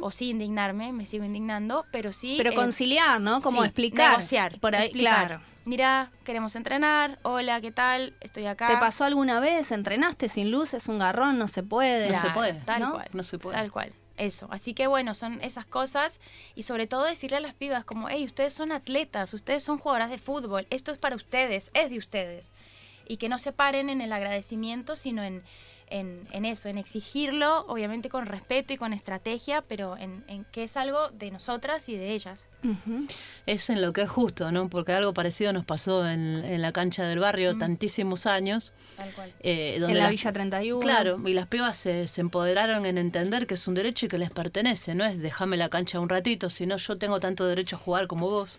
o 0.00 0.10
sí 0.10 0.30
indignarme, 0.30 0.92
me 0.92 1.06
sigo 1.06 1.24
indignando, 1.24 1.86
pero 1.92 2.12
sí... 2.12 2.34
Pero 2.36 2.50
eh, 2.50 2.54
conciliar, 2.54 3.20
¿no? 3.20 3.40
Como 3.40 3.60
sí, 3.62 3.66
explicar. 3.66 4.10
Negociar. 4.10 4.58
Por 4.60 4.74
ahí, 4.74 4.84
explicar. 4.84 5.26
claro. 5.26 5.54
Mira, 5.64 6.12
queremos 6.24 6.56
entrenar. 6.56 7.18
Hola, 7.22 7.60
¿qué 7.62 7.72
tal? 7.72 8.14
Estoy 8.20 8.44
acá. 8.44 8.66
¿Te 8.66 8.76
pasó 8.76 9.04
alguna 9.04 9.40
vez? 9.40 9.72
¿Entrenaste 9.72 10.28
sin 10.28 10.50
luz? 10.50 10.74
Es 10.74 10.88
un 10.88 10.98
garrón, 10.98 11.38
no 11.38 11.48
se 11.48 11.62
puede. 11.62 12.10
No 12.10 12.20
se 12.20 12.30
puede, 12.30 12.54
Tal 12.66 12.82
¿no? 12.82 12.92
cual. 12.92 13.08
No 13.14 13.22
se 13.22 13.38
puede. 13.38 13.56
Tal 13.56 13.72
cual. 13.72 13.94
Eso. 14.18 14.46
Así 14.50 14.74
que 14.74 14.86
bueno, 14.86 15.14
son 15.14 15.40
esas 15.42 15.64
cosas. 15.64 16.20
Y 16.54 16.64
sobre 16.64 16.86
todo 16.86 17.04
decirle 17.04 17.38
a 17.38 17.40
las 17.40 17.54
pibas 17.54 17.86
como, 17.86 18.10
hey, 18.10 18.24
ustedes 18.26 18.52
son 18.52 18.72
atletas, 18.72 19.32
ustedes 19.32 19.64
son 19.64 19.78
jugadoras 19.78 20.10
de 20.10 20.18
fútbol. 20.18 20.66
Esto 20.68 20.92
es 20.92 20.98
para 20.98 21.16
ustedes, 21.16 21.70
es 21.72 21.88
de 21.88 21.96
ustedes. 21.96 22.52
Y 23.08 23.16
que 23.18 23.28
no 23.28 23.38
se 23.38 23.52
paren 23.52 23.90
en 23.90 24.00
el 24.00 24.12
agradecimiento, 24.12 24.96
sino 24.96 25.22
en, 25.22 25.42
en, 25.88 26.26
en 26.32 26.44
eso, 26.46 26.68
en 26.70 26.78
exigirlo, 26.78 27.66
obviamente 27.68 28.08
con 28.08 28.24
respeto 28.26 28.72
y 28.72 28.76
con 28.78 28.92
estrategia, 28.94 29.62
pero 29.62 29.96
en, 29.98 30.24
en 30.28 30.44
que 30.46 30.62
es 30.64 30.76
algo 30.78 31.10
de 31.10 31.30
nosotras 31.30 31.88
y 31.90 31.96
de 31.96 32.12
ellas. 32.12 32.46
Es 33.46 33.68
en 33.70 33.82
lo 33.82 33.92
que 33.92 34.02
es 34.02 34.08
justo, 34.10 34.50
¿no? 34.50 34.68
Porque 34.70 34.92
algo 34.92 35.12
parecido 35.12 35.52
nos 35.52 35.64
pasó 35.66 36.08
en, 36.08 36.42
en 36.44 36.62
la 36.62 36.72
cancha 36.72 37.04
del 37.06 37.18
barrio 37.18 37.56
tantísimos 37.58 38.26
años. 38.26 38.72
Tal 38.96 39.10
cual. 39.12 39.32
eh, 39.40 39.76
donde 39.80 39.92
En 39.92 39.98
la 39.98 40.04
las- 40.04 40.10
Villa 40.12 40.32
31. 40.32 40.80
Claro, 40.80 41.20
y 41.28 41.32
las 41.34 41.46
pibas 41.48 41.76
se, 41.76 42.06
se 42.06 42.20
empoderaron 42.20 42.86
en 42.86 42.96
entender 42.96 43.46
que 43.46 43.54
es 43.54 43.68
un 43.68 43.74
derecho 43.74 44.06
y 44.06 44.08
que 44.08 44.18
les 44.18 44.30
pertenece, 44.30 44.94
no 44.94 45.04
es 45.04 45.18
déjame 45.20 45.56
la 45.56 45.68
cancha 45.68 45.98
un 46.00 46.08
ratito, 46.08 46.48
sino 46.48 46.76
yo 46.78 46.96
tengo 46.96 47.20
tanto 47.20 47.44
derecho 47.46 47.76
a 47.76 47.78
jugar 47.80 48.06
como 48.06 48.28
vos. 48.30 48.58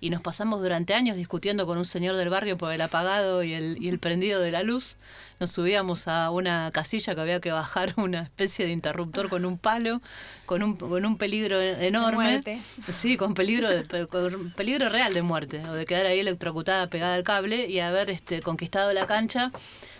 Y 0.00 0.10
nos 0.10 0.20
pasamos 0.20 0.60
durante 0.60 0.92
años 0.94 1.16
discutiendo 1.16 1.66
con 1.66 1.78
un 1.78 1.84
señor 1.84 2.16
del 2.16 2.28
barrio 2.28 2.58
por 2.58 2.72
el 2.72 2.80
apagado 2.80 3.42
y 3.42 3.54
el, 3.54 3.78
y 3.80 3.88
el 3.88 3.98
prendido 3.98 4.40
de 4.40 4.50
la 4.50 4.62
luz. 4.62 4.98
Nos 5.40 5.50
subíamos 5.52 6.06
a 6.08 6.30
una 6.30 6.70
casilla 6.72 7.14
que 7.14 7.20
había 7.20 7.40
que 7.40 7.50
bajar 7.50 7.94
una 7.98 8.22
especie 8.22 8.66
de 8.66 8.72
interruptor 8.72 9.28
con 9.28 9.44
un 9.44 9.56
palo, 9.58 10.00
con 10.44 10.62
un, 10.62 10.76
con 10.76 11.04
un 11.06 11.16
peligro 11.16 11.60
enorme. 11.60 12.16
muerte. 12.24 12.60
Sí, 12.88 13.16
con 13.16 13.34
peligro, 13.34 13.68
de- 13.70 14.06
con 14.06 14.50
peligro 14.50 14.88
real 14.88 15.14
de 15.14 15.22
muerte, 15.22 15.62
o 15.68 15.72
de 15.72 15.86
quedar 15.86 16.06
ahí 16.06 16.18
electrocutada 16.20 16.88
pegada 16.88 17.14
al 17.14 17.24
cable 17.24 17.66
y 17.68 17.80
haber 17.80 18.10
este, 18.10 18.40
conquistado 18.42 18.92
la 18.92 19.06
cancha. 19.06 19.50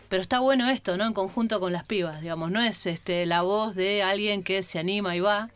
Pero 0.09 0.23
está 0.23 0.39
bueno 0.39 0.71
esto, 0.71 0.97
¿no? 0.97 1.05
En 1.05 1.13
conjunto 1.15 1.59
con 1.59 1.73
las 1.73 1.85
pibas, 1.85 2.21
digamos, 2.21 2.51
no 2.53 2.61
es 2.61 2.87
este, 2.87 3.27
la 3.27 3.43
voz 3.43 3.75
de 3.75 4.05
alguien 4.05 4.45
que 4.45 4.63
se 4.63 4.79
anima 4.79 5.17
y 5.17 5.21
va, 5.21 5.51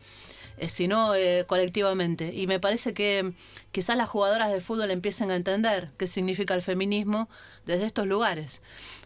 sino 0.67 1.15
eh, 1.15 1.45
colectivamente. 1.47 2.35
Y 2.35 2.47
me 2.47 2.59
parece 2.59 2.93
que 2.93 3.33
quizás 3.71 3.97
las 3.97 4.09
jugadoras 4.09 4.51
de 4.51 4.61
fútbol 4.61 4.91
empiecen 4.91 5.31
a 5.31 5.35
entender 5.35 5.91
qué 5.97 6.07
significa 6.07 6.53
el 6.53 6.61
feminismo 6.61 7.29
desde 7.65 7.85
estos 7.85 8.07
lugares. 8.07 8.61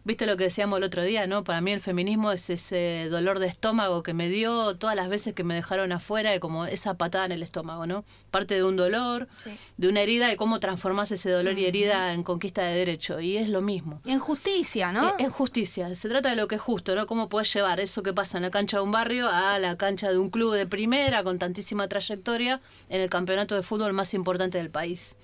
Viste 0.08 0.28
lo 0.28 0.38
que 0.38 0.44
decíamos 0.44 0.78
el 0.78 0.84
otro 0.84 1.02
día, 1.02 1.26
¿no? 1.26 1.44
Para 1.44 1.62
mí 1.62 1.72
el 1.72 1.80
feminismo 1.80 2.32
es 2.32 2.48
ese 2.52 3.08
dolor 3.10 3.40
de 3.40 3.48
estómago 3.48 4.04
que 4.04 4.14
me 4.14 4.30
dio 4.30 4.76
todas 4.78 4.96
las 4.96 5.10
veces 5.10 5.34
que 5.34 5.44
me 5.44 5.56
dejaron 5.56 5.92
afuera 5.92 6.36
y 6.36 6.40
como 6.40 6.68
esa 6.68 6.94
patada 6.94 7.26
en 7.26 7.32
el 7.32 7.42
estómago, 7.42 7.88
¿no? 7.88 8.06
Parte 8.30 8.54
de 8.54 8.64
un 8.64 8.76
dolor, 8.76 9.28
Sí. 9.44 9.50
de 9.78 9.88
una 9.90 10.02
herida 10.02 10.32
y 10.32 10.36
cómo 10.36 10.60
transformás 10.60 11.12
ese 11.12 11.32
dolor 11.32 11.58
y 11.58 11.66
herida 11.66 12.14
en 12.14 12.22
conquista 12.22 12.62
de 12.62 12.76
derecho. 12.76 13.20
Y 13.20 13.38
es 13.38 13.50
lo 13.50 13.62
mismo. 13.62 14.00
En 14.06 14.20
justicia, 14.20 14.92
¿no? 14.92 15.10
Eh, 15.10 15.14
Es 15.26 15.32
justicia, 15.32 15.96
se 15.96 16.08
trata 16.08 16.30
de 16.30 16.36
lo 16.36 16.48
que 16.48 16.56
es 16.56 16.62
justo, 16.62 16.94
¿no? 16.94 17.08
Cómo 17.08 17.28
puedes 17.28 17.52
llevar 17.52 17.80
eso 17.80 18.04
que 18.04 18.14
pasa 18.14 18.38
en 18.38 18.44
la 18.44 18.52
cancha 18.52 18.78
de 18.78 18.84
un 18.84 18.92
barrio 18.92 19.28
a 19.28 19.58
la 19.58 19.76
cancha 19.76 20.12
de 20.12 20.20
un 20.20 20.30
club 20.30 20.54
de 20.54 20.68
primera 20.68 21.24
con 21.24 21.40
tantísima 21.40 21.88
trayectoria 21.88 22.62
en 22.90 23.02
el 23.02 23.10
campeonato 23.10 23.56
de 23.56 23.64
fútbol 23.64 23.92
más 23.94 24.14
importante 24.14 24.60
del 24.60 24.70
país. 24.70 25.18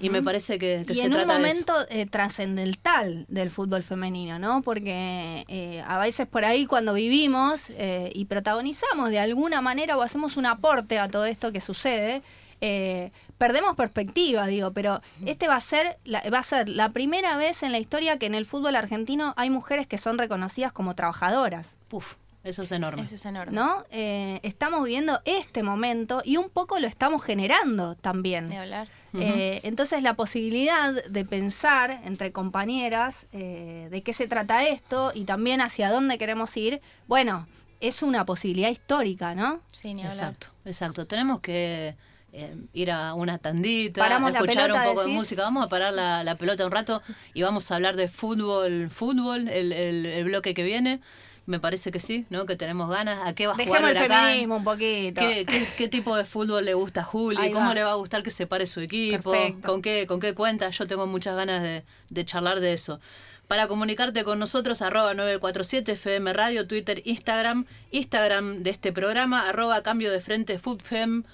Y 0.00 0.10
me 0.10 0.22
parece 0.22 0.58
que, 0.58 0.84
que 0.86 0.92
y 0.92 0.96
se 0.96 1.02
en 1.02 1.08
un 1.08 1.12
trata 1.14 1.38
de 1.38 1.48
eso. 1.48 1.66
momento 1.66 1.74
eh, 1.90 2.06
trascendental 2.06 3.26
del 3.28 3.50
fútbol 3.50 3.82
femenino, 3.82 4.38
¿no? 4.38 4.62
Porque 4.62 5.44
eh, 5.48 5.82
a 5.86 5.98
veces 5.98 6.26
por 6.26 6.44
ahí 6.44 6.66
cuando 6.66 6.94
vivimos 6.94 7.70
eh, 7.70 8.10
y 8.14 8.24
protagonizamos 8.26 9.10
de 9.10 9.18
alguna 9.18 9.60
manera 9.60 9.96
o 9.96 10.02
hacemos 10.02 10.36
un 10.36 10.46
aporte 10.46 10.98
a 10.98 11.08
todo 11.08 11.26
esto 11.26 11.52
que 11.52 11.60
sucede, 11.60 12.22
eh, 12.60 13.12
perdemos 13.38 13.76
perspectiva, 13.76 14.46
digo, 14.46 14.72
pero 14.72 15.00
este 15.26 15.46
va 15.46 15.54
a 15.56 15.60
ser 15.60 15.98
la, 16.04 16.22
va 16.28 16.38
a 16.38 16.42
ser 16.42 16.68
la 16.68 16.88
primera 16.90 17.36
vez 17.36 17.62
en 17.62 17.70
la 17.72 17.78
historia 17.78 18.18
que 18.18 18.26
en 18.26 18.34
el 18.34 18.46
fútbol 18.46 18.74
argentino 18.74 19.32
hay 19.36 19.48
mujeres 19.50 19.86
que 19.86 19.98
son 19.98 20.18
reconocidas 20.18 20.72
como 20.72 20.94
trabajadoras. 20.94 21.76
Puf, 21.88 22.16
eso 22.44 22.62
es 22.62 22.72
enorme. 22.72 23.02
Eso 23.02 23.14
es 23.16 23.26
enorme. 23.26 23.52
¿No? 23.52 23.84
Eh, 23.90 24.40
estamos 24.42 24.84
viviendo 24.84 25.20
este 25.24 25.62
momento 25.62 26.22
y 26.24 26.36
un 26.36 26.48
poco 26.50 26.78
lo 26.78 26.86
estamos 26.86 27.22
generando 27.22 27.94
también. 27.96 28.48
De 28.48 28.56
hablar. 28.58 28.88
Eh, 29.14 29.60
entonces 29.64 30.02
la 30.02 30.14
posibilidad 30.14 30.92
de 31.04 31.24
pensar 31.24 32.00
entre 32.04 32.32
compañeras 32.32 33.26
eh, 33.32 33.88
de 33.90 34.02
qué 34.02 34.12
se 34.12 34.28
trata 34.28 34.66
esto 34.66 35.12
y 35.14 35.24
también 35.24 35.60
hacia 35.60 35.90
dónde 35.90 36.18
queremos 36.18 36.56
ir, 36.56 36.80
bueno, 37.06 37.46
es 37.80 38.02
una 38.02 38.24
posibilidad 38.24 38.70
histórica, 38.70 39.34
¿no? 39.34 39.60
Sí, 39.72 39.94
ni 39.94 40.02
hablar. 40.02 40.14
Exacto, 40.16 40.48
exacto. 40.64 41.06
Tenemos 41.06 41.40
que 41.40 41.96
eh, 42.32 42.56
ir 42.72 42.90
a 42.90 43.14
una 43.14 43.38
tandita, 43.38 44.00
Paramos 44.00 44.32
la 44.32 44.38
escuchar 44.40 44.64
pelota, 44.70 44.82
un 44.88 44.94
poco 44.94 45.06
de 45.06 45.12
música. 45.14 45.42
Vamos 45.42 45.64
a 45.66 45.68
parar 45.68 45.92
la, 45.92 46.22
la 46.24 46.36
pelota 46.36 46.64
un 46.66 46.72
rato 46.72 47.02
y 47.34 47.42
vamos 47.42 47.70
a 47.70 47.76
hablar 47.76 47.96
de 47.96 48.08
fútbol, 48.08 48.90
fútbol, 48.90 49.48
el, 49.48 49.72
el- 49.72 50.06
el 50.06 50.24
bloque 50.24 50.54
que 50.54 50.62
viene. 50.64 51.00
Me 51.48 51.60
parece 51.60 51.90
que 51.90 51.98
sí, 51.98 52.26
¿no? 52.28 52.44
Que 52.44 52.56
tenemos 52.56 52.90
ganas. 52.90 53.26
¿A 53.26 53.34
qué 53.34 53.46
va 53.46 53.54
a 53.54 53.56
jugar 53.56 53.82
Dejemos 53.82 54.02
el 54.02 54.12
feminismo 54.12 54.56
un 54.56 54.64
poquito. 54.64 55.20
¿Qué, 55.22 55.46
qué, 55.46 55.66
qué 55.78 55.88
tipo 55.88 56.14
de 56.14 56.26
fútbol 56.26 56.62
le 56.62 56.74
gusta 56.74 57.00
a 57.00 57.04
Juli? 57.04 57.38
Ahí 57.40 57.52
¿Cómo 57.52 57.68
va. 57.68 57.74
le 57.74 57.82
va 57.82 57.92
a 57.92 57.94
gustar 57.94 58.22
que 58.22 58.30
se 58.30 58.46
pare 58.46 58.66
su 58.66 58.80
equipo? 58.80 59.30
Perfecto. 59.30 59.66
¿Con 59.66 59.80
qué, 59.80 60.06
¿Con 60.06 60.20
qué 60.20 60.34
cuenta? 60.34 60.68
Yo 60.68 60.86
tengo 60.86 61.06
muchas 61.06 61.36
ganas 61.36 61.62
de, 61.62 61.84
de 62.10 62.24
charlar 62.26 62.60
de 62.60 62.74
eso. 62.74 63.00
Para 63.46 63.66
comunicarte 63.66 64.24
con 64.24 64.38
nosotros, 64.38 64.82
arroba 64.82 65.14
947 65.14 65.92
FM 65.92 66.34
Radio, 66.34 66.66
Twitter, 66.66 67.00
Instagram, 67.06 67.64
Instagram 67.92 68.62
de 68.62 68.68
este 68.68 68.92
programa, 68.92 69.48
arroba 69.48 69.82
cambio 69.82 70.12
de 70.12 70.20
frente 70.20 70.58
FoodFem, 70.58 71.24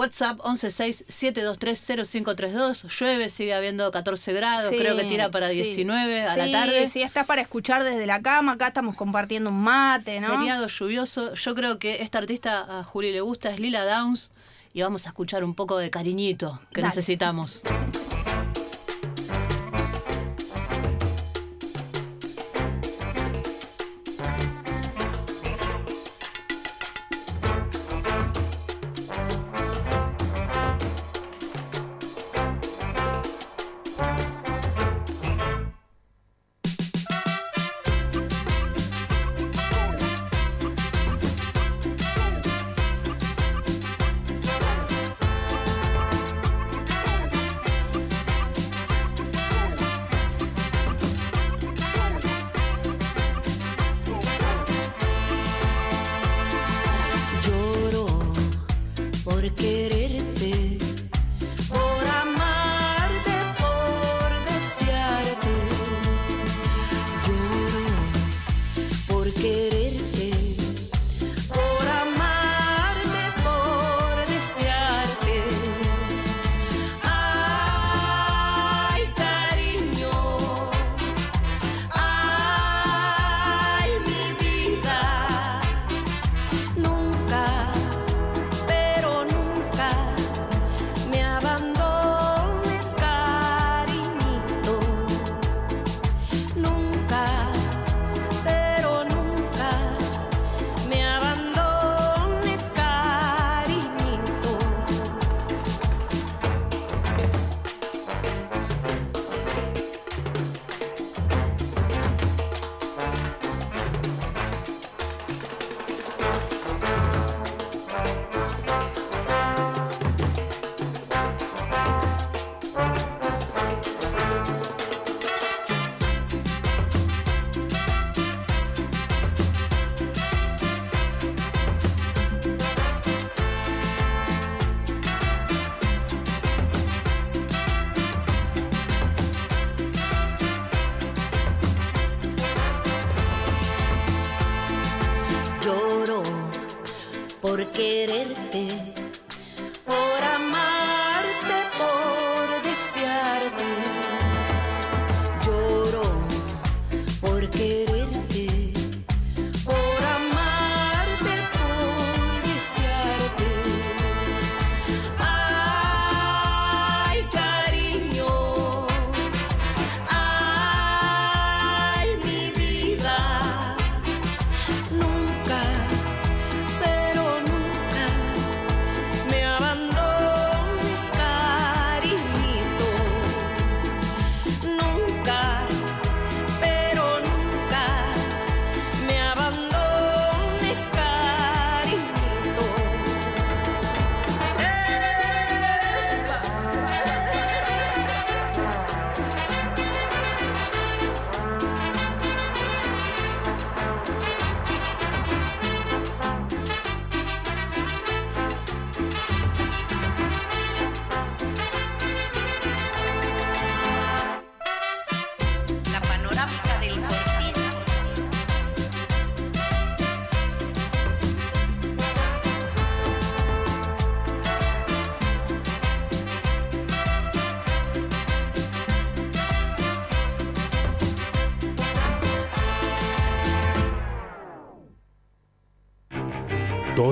WhatsApp 0.00 0.38
116-723-0532. 0.38 2.88
Llueve, 2.88 3.28
sigue 3.28 3.52
habiendo 3.52 3.90
14 3.90 4.32
grados, 4.32 4.70
Sí, 4.70 4.78
creo 4.78 4.96
que 4.96 5.04
tira 5.04 5.30
para 5.30 5.50
sí. 5.50 5.56
19 5.56 6.24
a 6.24 6.36
la 6.38 6.50
tarde. 6.50 6.88
Sí, 6.88 7.02
estás 7.02 7.26
para 7.26 7.42
escuchar 7.42 7.84
desde 7.84 8.06
la 8.06 8.22
cama, 8.22 8.52
acá 8.52 8.68
estamos 8.68 8.96
compartiendo 8.96 9.50
un 9.50 9.62
mate, 9.62 10.18
¿no? 10.20 10.38
Feriado 10.38 10.68
lluvioso. 10.68 11.34
Yo 11.34 11.54
creo 11.54 11.78
que 11.78 12.02
esta 12.02 12.16
artista 12.16 12.78
a 12.80 12.84
Juli 12.84 13.12
le 13.12 13.20
gusta, 13.20 13.50
es 13.50 13.60
Lila 13.60 13.84
Downs. 13.84 14.30
Y 14.72 14.80
vamos 14.82 15.04
a 15.06 15.10
escuchar 15.10 15.44
un 15.44 15.54
poco 15.54 15.76
de 15.76 15.90
cariñito 15.90 16.62
que 16.72 16.80
Dale. 16.80 16.94
necesitamos. 16.94 17.62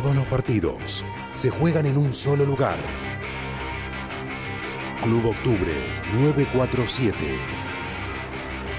Todos 0.09 0.21
los 0.21 0.27
partidos 0.29 1.05
se 1.35 1.51
juegan 1.51 1.85
en 1.85 1.99
un 1.99 2.15
solo 2.15 2.47
lugar. 2.47 2.79
Club 5.03 5.27
Octubre 5.27 5.75
947. 6.15 7.15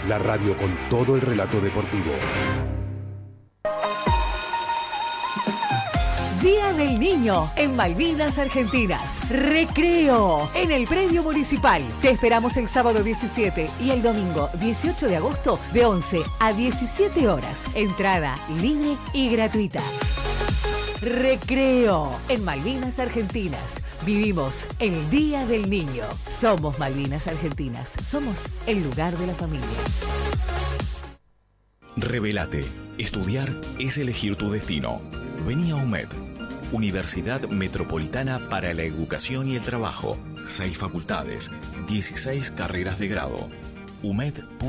La 0.07 0.17
radio 0.17 0.57
con 0.57 0.75
todo 0.89 1.15
el 1.15 1.21
relato 1.21 1.61
deportivo. 1.61 2.13
Día 6.41 6.73
del 6.73 6.99
Niño 6.99 7.51
en 7.57 7.75
Malvinas 7.75 8.39
Argentinas. 8.39 9.30
Recreo 9.30 10.49
en 10.55 10.71
el 10.71 10.88
predio 10.88 11.21
municipal. 11.21 11.84
Te 12.01 12.09
esperamos 12.09 12.57
el 12.57 12.67
sábado 12.67 13.03
17 13.03 13.69
y 13.80 13.91
el 13.91 14.01
domingo 14.01 14.49
18 14.59 15.07
de 15.07 15.17
agosto 15.17 15.59
de 15.73 15.86
11 15.86 16.23
a 16.39 16.53
17 16.53 17.30
horas. 17.30 17.59
Entrada 17.75 18.36
libre 18.59 18.97
y 19.13 19.30
gratuita. 19.30 19.84
Recreo 21.02 22.12
en 22.28 22.43
Malvinas 22.43 23.00
Argentinas. 23.00 23.80
Vivimos 24.06 24.68
el 24.80 25.10
Día 25.10 25.45
del 25.45 25.70
Niño. 25.70 26.04
Somos 26.30 26.78
Malvinas 26.78 27.26
Argentinas. 27.26 27.93
Somos 28.06 28.36
el 28.68 28.84
lugar 28.84 29.18
de 29.18 29.28
la 29.28 29.34
familia. 29.34 29.66
Revelate. 31.95 32.66
Estudiar 32.97 33.56
es 33.80 33.97
elegir 33.97 34.36
tu 34.36 34.50
destino. 34.50 35.02
Vení 35.47 35.72
a 35.72 35.78
UMED, 35.78 36.10
Universidad 36.74 37.47
Metropolitana 37.47 38.39
para 38.50 38.74
la 38.74 38.84
Educación 38.84 39.47
y 39.47 39.56
el 39.56 39.62
Trabajo. 39.62 40.18
Seis 40.43 40.78
facultades, 40.78 41.50
16 41.88 42.52
carreras 42.52 43.00
de 43.00 43.08
grado. 43.08 43.47
umed.edu.ar 44.04 44.60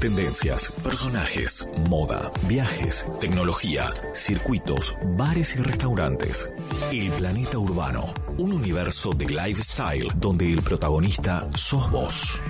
Tendencias, 0.00 0.72
personajes, 0.82 1.68
moda, 1.90 2.32
viajes, 2.48 3.04
tecnología, 3.20 3.92
circuitos, 4.14 4.94
bares 5.18 5.54
y 5.56 5.58
restaurantes. 5.58 6.48
El 6.90 7.10
planeta 7.10 7.58
urbano, 7.58 8.14
un 8.38 8.50
universo 8.50 9.12
de 9.12 9.26
lifestyle 9.26 10.08
donde 10.16 10.50
el 10.50 10.62
protagonista 10.62 11.46
sos 11.54 11.90
vos. 11.90 12.40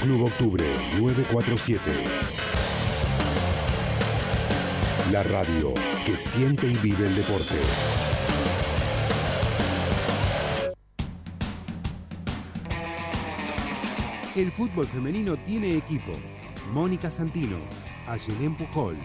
Club 0.00 0.22
Octubre 0.24 0.64
947. 0.98 1.82
La 5.12 5.22
radio 5.22 5.74
que 6.06 6.18
siente 6.18 6.66
y 6.66 6.76
vive 6.78 7.06
el 7.06 7.16
deporte. 7.16 8.05
El 14.36 14.52
fútbol 14.52 14.86
femenino 14.86 15.34
tiene 15.46 15.78
equipo. 15.78 16.12
Mónica 16.70 17.10
Santino, 17.10 17.56
Ayelén 18.06 18.54
Pujol, 18.54 18.98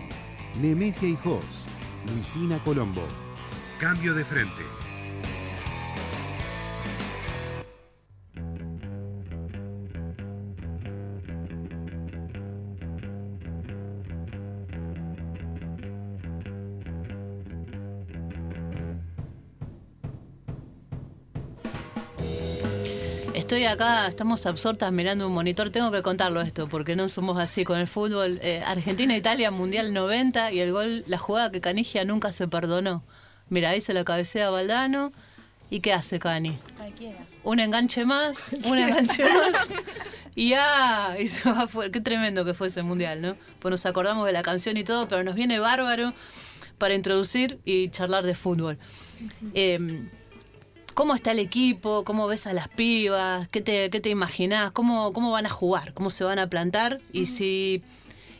Nemesia 0.59 1.07
Hijos, 1.07 1.67
Luisina 2.05 2.61
Colombo. 2.65 3.07
Cambio 3.79 4.13
de 4.13 4.25
frente. 4.25 4.80
Estoy 23.51 23.65
acá, 23.65 24.07
estamos 24.07 24.45
absortas 24.45 24.93
mirando 24.93 25.27
un 25.27 25.33
monitor. 25.33 25.71
Tengo 25.71 25.91
que 25.91 26.01
contarlo 26.01 26.39
esto, 26.39 26.69
porque 26.69 26.95
no 26.95 27.09
somos 27.09 27.37
así 27.37 27.65
con 27.65 27.79
el 27.79 27.87
fútbol. 27.87 28.39
Eh, 28.41 28.63
Argentina-Italia, 28.65 29.51
Mundial 29.51 29.93
90, 29.93 30.53
y 30.53 30.61
el 30.61 30.71
gol, 30.71 31.03
la 31.05 31.17
jugada 31.17 31.51
que 31.51 31.59
Canigia 31.59 32.05
nunca 32.05 32.31
se 32.31 32.47
perdonó. 32.47 33.03
Mira, 33.49 33.71
ahí 33.71 33.81
se 33.81 33.93
la 33.93 34.05
cabecea 34.05 34.47
a 34.47 34.51
Valdano. 34.51 35.11
¿Y 35.69 35.81
qué 35.81 35.91
hace 35.91 36.17
Cani? 36.17 36.57
Cualquiera. 36.77 37.25
Un 37.43 37.59
enganche 37.59 38.05
más, 38.05 38.55
un 38.63 38.77
enganche 38.77 39.25
más. 39.25 39.67
Y 40.33 40.51
ya, 40.51 41.17
y 41.19 41.27
se 41.27 41.51
va 41.51 41.67
fuera. 41.67 41.91
Qué 41.91 41.99
tremendo 41.99 42.45
que 42.45 42.53
fue 42.53 42.67
ese 42.67 42.83
mundial, 42.83 43.21
¿no? 43.21 43.35
Pues 43.59 43.69
nos 43.69 43.85
acordamos 43.85 44.25
de 44.27 44.31
la 44.31 44.43
canción 44.43 44.77
y 44.77 44.85
todo, 44.85 45.09
pero 45.09 45.25
nos 45.25 45.35
viene 45.35 45.59
bárbaro 45.59 46.13
para 46.77 46.93
introducir 46.93 47.59
y 47.65 47.89
charlar 47.89 48.25
de 48.25 48.33
fútbol. 48.33 48.77
Eh, 49.53 50.07
¿Cómo 51.01 51.15
está 51.15 51.31
el 51.31 51.39
equipo? 51.39 52.03
¿Cómo 52.03 52.27
ves 52.27 52.45
a 52.45 52.53
las 52.53 52.67
pibas? 52.67 53.47
¿Qué 53.47 53.59
te, 53.59 53.89
qué 53.89 53.99
te 53.99 54.09
imaginás? 54.11 54.69
¿Cómo, 54.69 55.13
¿Cómo 55.13 55.31
van 55.31 55.47
a 55.47 55.49
jugar? 55.49 55.95
¿Cómo 55.95 56.11
se 56.11 56.23
van 56.23 56.37
a 56.37 56.47
plantar? 56.47 57.01
Y 57.11 57.25
si 57.25 57.81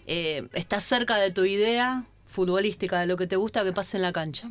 eh, 0.06 0.48
estás 0.54 0.84
cerca 0.84 1.18
de 1.18 1.32
tu 1.32 1.44
idea 1.44 2.04
futbolística, 2.28 3.00
de 3.00 3.08
lo 3.08 3.18
que 3.18 3.26
te 3.26 3.36
gusta 3.36 3.64
que 3.64 3.74
pase 3.74 3.98
en 3.98 4.04
la 4.04 4.12
cancha. 4.12 4.48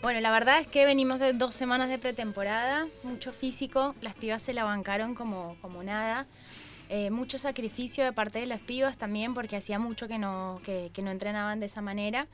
Bueno, 0.00 0.18
la 0.20 0.30
verdad 0.30 0.60
es 0.60 0.66
que 0.66 0.86
venimos 0.86 1.20
de 1.20 1.34
dos 1.34 1.52
semanas 1.52 1.90
de 1.90 1.98
pretemporada, 1.98 2.88
mucho 3.02 3.34
físico, 3.34 3.94
las 4.00 4.14
pibas 4.14 4.40
se 4.40 4.54
la 4.54 4.64
bancaron 4.64 5.14
como, 5.14 5.58
como 5.60 5.82
nada. 5.82 6.26
Eh, 6.88 7.10
mucho 7.10 7.36
sacrificio 7.36 8.02
de 8.02 8.14
parte 8.14 8.38
de 8.38 8.46
las 8.46 8.62
pibas 8.62 8.96
también 8.96 9.34
porque 9.34 9.56
hacía 9.56 9.78
mucho 9.78 10.08
que 10.08 10.16
no, 10.16 10.62
que, 10.64 10.90
que 10.94 11.02
no 11.02 11.10
entrenaban 11.10 11.60
de 11.60 11.66
esa 11.66 11.82
manera. 11.82 12.28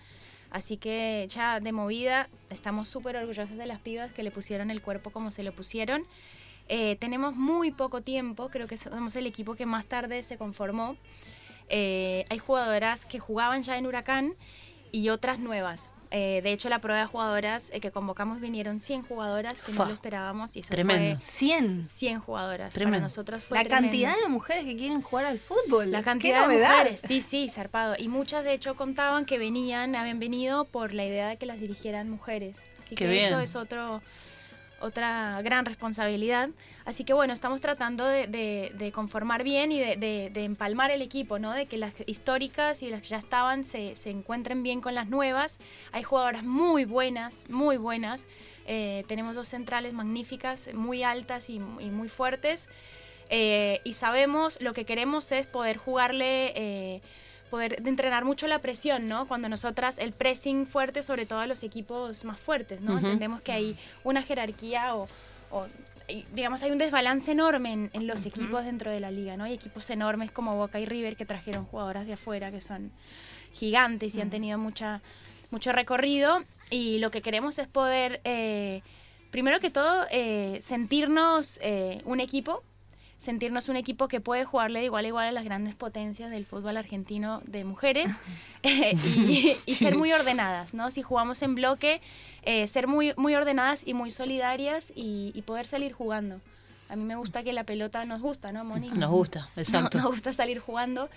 Así 0.57 0.79
que 0.79 1.27
ya 1.29 1.61
de 1.61 1.71
movida 1.71 2.31
estamos 2.49 2.89
súper 2.89 3.15
orgullosas 3.19 3.59
de 3.59 3.67
las 3.67 3.79
pibas 3.79 4.11
que 4.13 4.23
le 4.23 4.31
pusieron 4.31 4.71
el 4.71 4.81
cuerpo 4.81 5.11
como 5.11 5.31
se 5.31 5.43
lo 5.43 5.53
pusieron. 5.53 6.07
Eh, 6.71 6.97
tenemos 6.97 7.37
muy 7.37 7.73
poco 7.73 8.01
tiempo, 8.01 8.49
creo 8.49 8.67
que 8.67 8.79
somos 8.79 9.15
el 9.17 9.27
equipo 9.27 9.55
que 9.55 9.67
más 9.67 9.85
tarde 9.85 10.23
se 10.23 10.39
conformó. 10.39 10.97
Eh, 11.69 12.25
hay 12.31 12.39
jugadoras 12.39 13.05
que 13.05 13.19
jugaban 13.19 13.65
ya 13.65 13.77
en 13.77 13.87
Huracán 13.87 14.33
y 14.93 15.11
otras 15.11 15.41
nuevas. 15.41 15.93
Eh, 16.11 16.41
de 16.43 16.53
hecho, 16.53 16.69
la 16.69 16.81
prueba 16.81 17.01
de 17.01 17.07
jugadoras 17.07 17.71
eh, 17.73 17.81
que 17.81 17.91
convocamos 17.91 18.41
vinieron 18.41 18.81
100 18.81 19.03
jugadoras 19.03 19.61
que 19.61 19.73
no 19.73 19.85
lo 19.87 19.93
esperábamos 19.93 20.57
y 20.57 20.61
eso 20.61 20.71
Tremendo. 20.71 21.17
fue 21.19 21.25
100. 21.27 21.85
100 21.85 22.21
jugadoras. 22.21 22.73
Tremendo. 22.73 22.97
Para 22.97 23.03
nosotras 23.05 23.45
fue 23.45 23.59
La 23.59 23.65
tremendo. 23.65 23.87
cantidad 23.91 24.15
de 24.23 24.29
mujeres 24.29 24.65
que 24.65 24.77
quieren 24.77 25.03
jugar 25.03 25.27
al 25.27 25.39
fútbol. 25.39 25.91
La 25.91 25.99
Qué 25.99 26.05
cantidad 26.05 26.49
de 26.49 26.59
mujeres, 26.59 27.01
sí, 27.01 27.23
sí, 27.23 27.49
zarpado. 27.49 27.95
Y 27.99 28.09
muchas 28.09 28.45
de 28.45 28.53
hecho 28.53 28.77
contaban 28.77 29.25
que 29.25 29.39
venían, 29.39 29.97
habían 29.97 30.19
venido 30.19 30.65
por 30.65 30.95
la 30.95 31.05
idea 31.05 31.29
de 31.29 31.37
que 31.37 31.47
las 31.47 31.59
dirigieran 31.61 32.09
mujeres. 32.09 32.59
Así 32.79 32.95
Qué 32.95 33.05
que 33.05 33.11
bien. 33.11 33.25
eso 33.27 33.41
es 33.41 33.57
otro 33.57 34.01
otra 34.81 35.41
gran 35.43 35.65
responsabilidad. 35.65 36.51
Así 36.85 37.05
que 37.05 37.13
bueno, 37.13 37.33
estamos 37.33 37.61
tratando 37.61 38.07
de, 38.07 38.91
conformar 38.95 39.43
bien 39.43 39.73
y 39.73 39.81
de, 39.81 40.31
empalmar 40.35 40.91
el 40.91 41.03
equipo, 41.03 41.39
¿no? 41.39 41.53
De 41.53 41.67
que 41.67 41.79
las 41.79 41.95
históricas 42.07 42.83
y 42.83 42.91
las 42.91 43.03
que 43.03 43.09
ya 43.09 43.19
estaban 43.19 43.65
se, 43.65 43.95
encuentren 44.05 44.63
bien 44.63 44.81
con 44.81 44.95
las 44.95 45.09
nuevas. 45.09 45.59
Hay 45.93 46.03
jugadoras 46.03 46.45
muy 46.45 46.85
buenas, 46.85 47.45
muy 47.49 47.77
buenas. 47.77 48.27
Eh, 48.67 49.05
tenemos 49.09 49.37
dos 49.37 49.49
centrales 49.49 49.93
magníficas, 49.93 50.73
muy 50.75 51.03
altas 51.03 51.51
y, 51.51 51.55
y 51.55 51.91
muy 51.91 52.09
fuertes. 52.09 52.69
Eh, 53.29 53.81
y 53.85 53.95
sabemos, 53.95 54.61
lo 54.61 54.73
que 54.73 54.85
queremos 54.85 55.31
es 55.33 55.47
poder 55.47 55.77
jugarle, 55.77 56.53
eh, 56.55 57.01
poder 57.51 57.83
de 57.83 57.91
entrenar 57.91 58.25
mucho 58.25 58.47
la 58.47 58.61
presión, 58.61 59.07
¿no? 59.09 59.27
Cuando 59.29 59.49
nosotras, 59.49 59.99
el 59.99 60.13
pressing 60.13 60.67
fuerte, 60.67 61.03
sobre 61.03 61.27
todo 61.27 61.41
a 61.41 61.47
los 61.47 61.63
equipos 61.63 62.25
más 62.25 62.39
fuertes, 62.39 62.81
¿no? 62.81 62.99
Entendemos 62.99 63.41
que 63.41 63.53
hay 63.53 63.79
una 64.05 64.23
jerarquía 64.23 64.95
o, 64.95 65.07
o, 65.51 65.67
digamos, 66.33 66.63
hay 66.63 66.71
un 66.71 66.79
desbalance 66.79 67.33
enorme 67.33 67.73
en, 67.73 67.91
en 67.93 68.07
los 68.07 68.27
equipos 68.27 68.65
dentro 68.65 68.91
de 68.91 69.01
la 69.01 69.11
liga, 69.11 69.37
¿no? 69.37 69.45
Hay 69.45 69.55
equipos 69.55 69.89
enormes 69.91 70.31
como 70.31 70.57
Boca 70.57 70.79
y 70.81 70.87
River 70.87 71.17
que 71.17 71.27
trajeron 71.27 71.65
jugadoras 71.65 72.07
de 72.07 72.13
afuera 72.13 72.51
que 72.51 72.61
son 72.61 72.93
gigantes 73.53 74.15
y 74.15 74.21
han 74.21 74.31
tenido 74.31 74.59
mucha, 74.59 75.03
mucho 75.51 75.73
recorrido. 75.73 76.45
Y 76.71 76.99
lo 76.99 77.11
que 77.11 77.23
queremos 77.23 77.59
es 77.59 77.69
poder, 77.69 78.21
eh, 78.25 78.83
primero 79.31 79.61
que 79.61 79.71
todo, 79.71 80.07
eh, 80.11 80.59
sentirnos 80.61 81.59
eh, 81.63 82.03
un 82.05 82.21
equipo, 82.21 82.63
sentirnos 83.19 83.69
un 83.69 83.77
equipo 83.77 84.09
que 84.09 84.21
puede 84.21 84.45
jugarle 84.45 84.81
de 84.81 84.87
igual 84.87 85.05
a 85.05 85.09
igual 85.09 85.27
a 85.27 85.33
las 85.33 85.45
grandes 85.45 85.75
potencias 85.75 86.31
del 86.31 86.45
fútbol 86.45 86.77
argentino 86.77 87.41
de 87.47 87.65
mujeres 87.65 88.13
eh, 88.63 88.95
y, 88.95 89.57
y 89.67 89.75
ser 89.75 89.97
muy 89.97 90.13
ordenadas, 90.13 90.75
¿no? 90.75 90.91
Si 90.91 91.03
jugamos 91.03 91.43
en 91.43 91.55
bloque, 91.55 92.01
eh, 92.43 92.67
ser 92.69 92.87
muy, 92.87 93.15
muy 93.17 93.35
ordenadas 93.35 93.87
y 93.87 93.95
muy 93.95 94.11
solidarias 94.11 94.93
y, 94.95 95.33
y 95.35 95.43
poder 95.43 95.67
salir 95.67 95.93
jugando. 95.93 96.41
A 96.89 96.95
mí 96.95 97.05
me 97.05 97.17
gusta 97.17 97.43
que 97.43 97.53
la 97.53 97.65
pelota 97.65 98.05
nos 98.05 98.21
gusta, 98.21 98.53
¿no, 98.53 98.65
Moni? 98.65 98.91
Nos 98.91 99.11
gusta, 99.11 99.49
exacto. 99.57 99.99
No, 99.99 100.05
nos 100.05 100.13
gusta 100.13 100.33
salir 100.33 100.61
jugando 100.61 101.09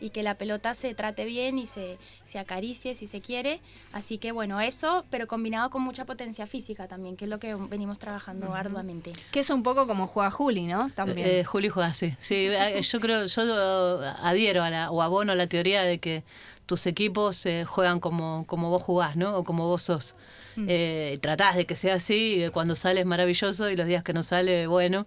y 0.00 0.10
que 0.10 0.22
la 0.22 0.36
pelota 0.36 0.74
se 0.74 0.94
trate 0.94 1.24
bien 1.24 1.58
y 1.58 1.66
se, 1.66 1.98
se 2.26 2.38
acaricie 2.38 2.94
si 2.94 3.06
se 3.06 3.20
quiere. 3.20 3.60
Así 3.92 4.18
que 4.18 4.32
bueno, 4.32 4.60
eso, 4.60 5.04
pero 5.10 5.26
combinado 5.26 5.70
con 5.70 5.82
mucha 5.82 6.04
potencia 6.04 6.46
física 6.46 6.88
también, 6.88 7.16
que 7.16 7.24
es 7.24 7.30
lo 7.30 7.38
que 7.38 7.54
venimos 7.54 7.98
trabajando 7.98 8.54
arduamente. 8.54 9.12
Que 9.32 9.40
es 9.40 9.50
un 9.50 9.62
poco 9.62 9.86
como 9.86 10.06
juega 10.06 10.30
Juli, 10.30 10.66
¿no? 10.66 10.90
También. 10.90 11.28
Eh, 11.28 11.44
Juli 11.44 11.68
juega 11.68 11.88
así. 11.88 12.14
Sí, 12.18 12.48
eh, 12.50 12.80
yo 12.82 13.00
creo, 13.00 13.26
yo 13.26 14.00
adhiero 14.22 14.62
a 14.62 14.70
la, 14.70 14.90
o 14.90 15.02
abono 15.02 15.32
a 15.32 15.34
la 15.34 15.46
teoría 15.46 15.82
de 15.82 15.98
que 15.98 16.24
tus 16.66 16.86
equipos 16.86 17.46
eh, 17.46 17.64
juegan 17.64 17.98
como, 17.98 18.44
como 18.46 18.68
vos 18.68 18.82
jugás, 18.82 19.16
¿no? 19.16 19.36
O 19.36 19.44
como 19.44 19.66
vos 19.66 19.82
sos. 19.82 20.14
Eh, 20.66 21.18
tratás 21.22 21.54
de 21.54 21.66
que 21.66 21.76
sea 21.76 21.94
así, 21.94 22.44
y 22.44 22.48
cuando 22.50 22.74
sale 22.74 23.00
es 23.00 23.06
maravilloso 23.06 23.70
y 23.70 23.76
los 23.76 23.86
días 23.86 24.02
que 24.02 24.12
no 24.12 24.24
sale, 24.24 24.66
bueno, 24.66 25.06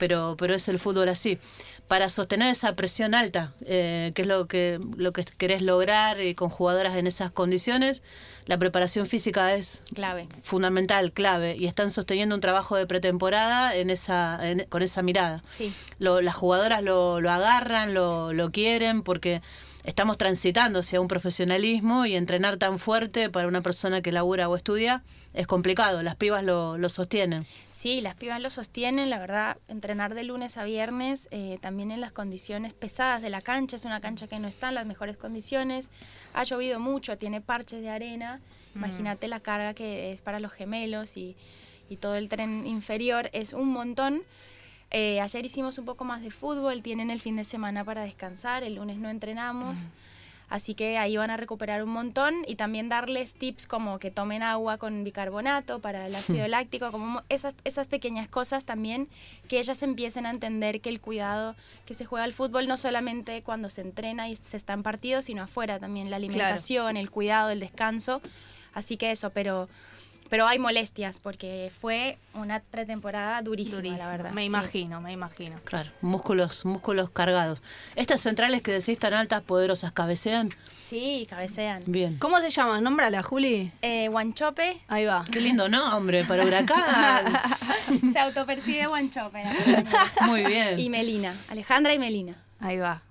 pero, 0.00 0.34
pero 0.36 0.54
es 0.54 0.68
el 0.68 0.80
fútbol 0.80 1.08
así. 1.08 1.38
Para 1.86 2.08
sostener 2.08 2.48
esa 2.50 2.74
presión 2.74 3.14
alta, 3.14 3.52
eh, 3.64 4.10
que 4.14 4.22
es 4.22 4.28
lo 4.28 4.46
que, 4.48 4.80
lo 4.96 5.12
que 5.12 5.24
querés 5.24 5.60
lograr 5.62 6.20
y 6.20 6.34
con 6.34 6.48
jugadoras 6.48 6.96
en 6.96 7.06
esas 7.06 7.30
condiciones, 7.32 8.02
la 8.46 8.58
preparación 8.58 9.06
física 9.06 9.54
es 9.54 9.82
Clave. 9.94 10.26
fundamental, 10.42 11.12
clave, 11.12 11.56
y 11.56 11.66
están 11.66 11.90
sosteniendo 11.90 12.34
un 12.34 12.40
trabajo 12.40 12.76
de 12.76 12.86
pretemporada 12.86 13.74
en 13.76 13.90
esa, 13.90 14.38
en- 14.48 14.64
con 14.68 14.82
esa 14.82 15.02
mirada. 15.02 15.42
Sí. 15.52 15.72
Lo- 15.98 16.20
las 16.20 16.34
jugadoras 16.34 16.82
lo, 16.82 17.20
lo 17.20 17.30
agarran, 17.30 17.92
lo, 17.94 18.32
lo 18.32 18.50
quieren, 18.50 19.02
porque 19.02 19.42
estamos 19.84 20.18
transitando 20.18 20.80
hacia 20.80 21.00
un 21.00 21.08
profesionalismo 21.08 22.06
y 22.06 22.14
entrenar 22.14 22.56
tan 22.56 22.78
fuerte 22.78 23.30
para 23.30 23.48
una 23.48 23.62
persona 23.62 24.02
que 24.02 24.12
labura 24.12 24.48
o 24.48 24.56
estudia 24.56 25.02
es 25.32 25.46
complicado. 25.46 26.02
Las 26.02 26.16
pibas 26.16 26.42
lo, 26.42 26.76
lo 26.76 26.88
sostienen. 26.88 27.46
Sí, 27.72 28.00
las 28.00 28.14
pibas 28.14 28.40
lo 28.40 28.50
sostienen, 28.50 29.10
la 29.10 29.18
verdad, 29.18 29.58
entrenar 29.68 30.14
de 30.14 30.24
lunes 30.24 30.56
a 30.56 30.64
viernes, 30.64 31.28
eh, 31.30 31.58
también 31.60 31.90
en 31.90 32.00
las 32.00 32.12
condiciones 32.12 32.72
pesadas 32.72 33.22
de 33.22 33.30
la 33.30 33.40
cancha, 33.40 33.76
es 33.76 33.84
una 33.84 34.00
cancha 34.00 34.26
que 34.26 34.38
no 34.38 34.48
está 34.48 34.70
en 34.70 34.74
las 34.74 34.86
mejores 34.86 35.16
condiciones, 35.16 35.88
ha 36.34 36.44
llovido 36.44 36.80
mucho, 36.80 37.16
tiene 37.16 37.40
parches 37.40 37.80
de 37.80 37.90
arena, 37.90 38.40
imagínate 38.74 39.28
la 39.28 39.40
carga 39.40 39.74
que 39.74 40.12
es 40.12 40.20
para 40.20 40.40
los 40.40 40.52
gemelos 40.52 41.16
y, 41.16 41.36
y 41.88 41.96
todo 41.96 42.16
el 42.16 42.28
tren 42.28 42.66
inferior, 42.66 43.30
es 43.32 43.52
un 43.52 43.68
montón. 43.68 44.22
Eh, 44.90 45.20
ayer 45.20 45.46
hicimos 45.46 45.78
un 45.78 45.84
poco 45.84 46.04
más 46.04 46.20
de 46.22 46.30
fútbol, 46.30 46.82
tienen 46.82 47.10
el 47.10 47.20
fin 47.20 47.36
de 47.36 47.44
semana 47.44 47.84
para 47.84 48.02
descansar, 48.02 48.64
el 48.64 48.74
lunes 48.74 48.96
no 48.98 49.08
entrenamos. 49.08 49.88
Así 50.48 50.74
que 50.74 50.98
ahí 50.98 51.16
van 51.16 51.30
a 51.30 51.36
recuperar 51.36 51.84
un 51.84 51.90
montón 51.90 52.34
y 52.48 52.56
también 52.56 52.88
darles 52.88 53.34
tips 53.34 53.68
como 53.68 54.00
que 54.00 54.10
tomen 54.10 54.42
agua 54.42 54.78
con 54.78 55.04
bicarbonato 55.04 55.78
para 55.78 56.08
el 56.08 56.14
ácido 56.16 56.48
láctico, 56.48 56.90
como 56.90 57.06
mo- 57.06 57.22
esas, 57.28 57.54
esas 57.62 57.86
pequeñas 57.86 58.26
cosas 58.28 58.64
también 58.64 59.06
que 59.48 59.60
ellas 59.60 59.80
empiecen 59.84 60.26
a 60.26 60.30
entender 60.30 60.80
que 60.80 60.88
el 60.88 61.00
cuidado 61.00 61.54
que 61.86 61.94
se 61.94 62.04
juega 62.04 62.24
al 62.24 62.32
fútbol 62.32 62.66
no 62.66 62.76
solamente 62.76 63.42
cuando 63.44 63.70
se 63.70 63.82
entrena 63.82 64.28
y 64.28 64.34
se 64.34 64.56
está 64.56 64.72
en 64.72 64.82
partido, 64.82 65.22
sino 65.22 65.44
afuera 65.44 65.78
también, 65.78 66.10
la 66.10 66.16
alimentación, 66.16 66.96
el 66.96 67.10
cuidado, 67.12 67.50
el 67.50 67.60
descanso. 67.60 68.20
Así 68.74 68.96
que 68.96 69.12
eso, 69.12 69.30
pero, 69.30 69.68
pero 70.30 70.46
hay 70.46 70.58
molestias 70.58 71.18
porque 71.18 71.70
fue 71.80 72.16
una 72.34 72.60
pretemporada 72.60 73.42
durísima, 73.42 73.76
Durísimo. 73.76 73.98
la 73.98 74.10
verdad. 74.10 74.30
Me 74.30 74.42
sí. 74.42 74.46
imagino, 74.46 75.00
me 75.00 75.12
imagino. 75.12 75.56
Claro, 75.64 75.90
músculos, 76.00 76.64
músculos 76.64 77.10
cargados. 77.10 77.62
Estas 77.96 78.20
centrales 78.20 78.62
que 78.62 78.72
decís 78.72 78.98
tan 78.98 79.12
altas, 79.12 79.42
poderosas, 79.42 79.90
cabecean. 79.92 80.54
Sí, 80.80 81.26
cabecean. 81.28 81.82
Bien. 81.86 82.16
¿Cómo 82.18 82.38
se 82.40 82.50
llama? 82.50 82.80
Nómbrala, 82.80 83.22
Juli. 83.22 83.70
Eh, 83.82 84.08
Guanchope 84.08 84.80
Ahí 84.88 85.04
va. 85.04 85.24
Qué 85.30 85.40
lindo 85.40 85.68
nombre 85.68 86.24
para 86.24 86.44
Huracán. 86.44 87.24
se 88.12 88.18
autopercibe 88.18 88.86
Guanchope. 88.86 89.42
Muy 90.26 90.44
bien. 90.44 90.78
Y 90.78 90.88
Melina, 90.88 91.34
Alejandra 91.48 91.92
y 91.92 91.98
Melina. 91.98 92.36
Ahí 92.60 92.78
va. 92.78 93.02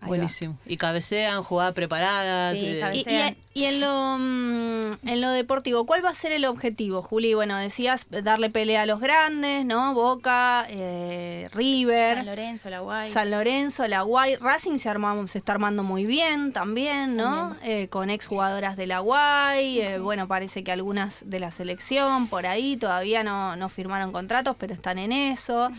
Ahí 0.00 0.08
Buenísimo. 0.08 0.58
Y 0.66 0.76
cabecean, 0.76 1.42
jugada 1.44 1.72
preparada. 1.72 2.52
Sí, 2.52 2.58
eh, 2.66 2.80
va. 2.82 2.94
Y, 2.94 3.00
y 3.00 3.04
cabecean. 3.04 3.43
Y 3.56 3.66
en 3.66 3.80
lo, 3.80 4.18
mm, 4.18 5.08
en 5.08 5.20
lo 5.20 5.30
deportivo, 5.30 5.86
¿cuál 5.86 6.04
va 6.04 6.10
a 6.10 6.14
ser 6.14 6.32
el 6.32 6.44
objetivo, 6.44 7.02
Juli? 7.02 7.34
Bueno, 7.34 7.56
decías 7.56 8.04
darle 8.10 8.50
pelea 8.50 8.82
a 8.82 8.86
los 8.86 8.98
grandes, 8.98 9.64
¿no? 9.64 9.94
Boca, 9.94 10.66
eh, 10.68 11.48
River. 11.52 12.16
San 12.16 12.26
Lorenzo, 12.26 12.68
la 12.68 12.80
Guay. 12.80 13.12
San 13.12 13.30
Lorenzo, 13.30 13.86
la 13.86 14.02
Guay. 14.02 14.34
Racing 14.34 14.78
se, 14.78 15.38
está 15.38 15.52
armando 15.52 15.84
muy 15.84 16.04
bien 16.04 16.52
también, 16.52 17.14
¿no? 17.14 17.56
Eh, 17.62 17.86
con 17.86 18.10
exjugadoras 18.10 18.76
de 18.76 18.88
la 18.88 18.98
Guay. 18.98 19.82
eh, 19.82 19.98
bueno, 20.00 20.26
parece 20.26 20.64
que 20.64 20.72
algunas 20.72 21.18
de 21.24 21.38
la 21.38 21.52
selección 21.52 22.26
por 22.26 22.46
ahí 22.46 22.76
todavía 22.76 23.22
no, 23.22 23.54
no 23.54 23.68
firmaron 23.68 24.10
contratos, 24.10 24.56
pero 24.58 24.74
están 24.74 24.98
en 24.98 25.12
eso. 25.12 25.70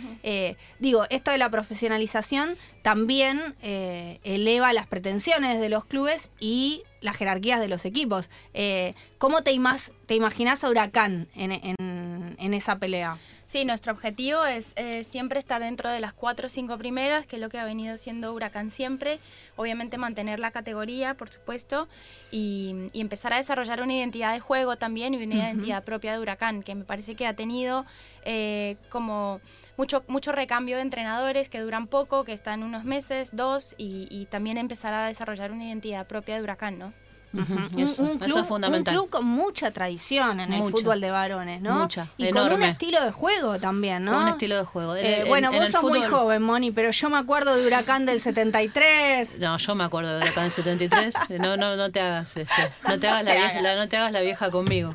Digo, 0.80 1.04
esto 1.10 1.32
de 1.32 1.38
la 1.38 1.50
profesionalización 1.50 2.56
también 2.84 3.54
eleva 3.62 4.72
las 4.72 4.88
pretensiones 4.88 5.60
de 5.60 5.68
los 5.68 5.84
clubes 5.84 6.30
y 6.40 6.84
las 7.06 7.16
jerarquías 7.16 7.62
de 7.62 7.68
los 7.68 7.86
equipos. 7.86 8.30
Eh, 8.54 8.94
¿Cómo 9.18 9.42
te, 9.44 9.58
te 10.06 10.16
imaginas 10.16 10.64
a 10.64 10.70
Huracán 10.70 11.28
en 11.36 12.54
esa 12.54 12.80
pelea? 12.80 13.18
Sí, 13.46 13.64
nuestro 13.64 13.94
objetivo 13.94 14.44
es 14.46 14.74
eh, 14.76 15.04
siempre 15.04 15.38
estar 15.38 15.62
dentro 15.62 15.92
de 15.92 16.00
las 16.00 16.14
cuatro 16.14 16.48
o 16.48 16.50
cinco 16.50 16.80
primeras, 16.80 17.28
que 17.28 17.36
es 17.36 17.42
lo 17.42 17.48
que 17.50 17.60
ha 17.60 17.64
venido 17.64 17.96
siendo 17.96 18.34
Huracán 18.34 18.72
siempre. 18.72 19.20
Obviamente 19.56 20.00
mantener 20.00 20.40
la 20.40 20.50
categoría, 20.50 21.14
por 21.14 21.30
supuesto, 21.30 21.88
y, 22.32 22.74
y 22.92 23.02
empezar 23.02 23.34
a 23.34 23.38
desarrollar 23.38 23.82
una 23.82 23.94
identidad 23.94 24.34
de 24.34 24.40
juego 24.40 24.78
también 24.78 25.14
y 25.14 25.24
una 25.24 25.36
identidad 25.36 25.84
propia 25.84 26.14
de 26.14 26.20
Huracán, 26.20 26.64
que 26.64 26.74
me 26.74 26.86
parece 26.86 27.16
que 27.16 27.28
ha 27.28 27.36
tenido 27.36 27.86
eh, 28.24 28.78
como 28.90 29.42
mucho, 29.78 30.04
mucho 30.08 30.32
recambio 30.32 30.78
de 30.78 30.82
entrenadores 30.82 31.48
que 31.48 31.60
duran 31.60 31.86
poco, 31.86 32.24
que 32.24 32.34
están 32.34 32.64
unos 32.64 32.84
meses, 32.84 33.30
dos, 33.36 33.76
y, 33.78 34.08
y 34.10 34.26
también 34.26 34.58
empezar 34.58 34.94
a 34.94 35.06
desarrollar 35.06 35.52
una 35.52 35.66
identidad 35.66 36.08
propia 36.08 36.36
de 36.36 36.42
Huracán, 36.42 36.80
¿no? 36.80 36.94
Un- 37.36 37.70
un, 37.76 37.82
eso 37.82 38.04
club, 38.20 38.38
es 38.42 38.48
fundamental. 38.48 38.94
un 38.96 39.00
club 39.02 39.10
con 39.10 39.26
mucha 39.26 39.72
tradición 39.72 40.40
en 40.40 40.54
el 40.54 40.72
fútbol 40.72 41.02
de 41.02 41.12
varones, 41.12 41.62
¿no? 41.62 41.76
Mucha, 41.80 42.08
y 42.18 42.30
con 42.32 42.52
un 42.54 42.64
estilo 42.64 43.04
de 43.04 43.12
juego 43.12 43.60
también, 43.60 44.06
¿no? 44.06 44.14
Con 44.14 44.24
un 44.24 44.30
estilo 44.30 44.58
de 44.58 44.64
juego. 44.64 44.96
Eh, 44.96 45.22
en- 45.22 45.28
bueno, 45.28 45.52
en 45.52 45.60
vos 45.62 45.72
sos 45.72 45.84
muy 45.84 46.02
joven, 46.04 46.42
Moni, 46.42 46.72
pero 46.72 46.92
yo 46.92 47.10
me 47.10 47.18
acuerdo 47.18 47.56
de 47.56 47.66
Huracán 47.68 48.06
del 48.06 48.22
73. 48.22 49.40
No, 49.40 49.58
yo 49.58 49.76
me 49.76 49.84
acuerdo 49.84 50.18
de 50.20 50.28
acá 50.28 50.46
en 50.46 50.52
73. 50.52 51.14
No, 51.40 51.58
no, 51.58 51.76
no 51.76 51.92
te 51.92 52.00
hagas 52.02 52.36
este, 52.38 52.54
no 52.88 53.00
te 53.00 53.08
hagas 53.08 53.24
la 53.26 53.34
vieja, 53.34 53.62
la- 53.62 53.76
no 53.76 53.88
te 53.90 53.98
hagas 53.98 54.12
la 54.12 54.22
vieja 54.22 54.50
conmigo. 54.52 54.94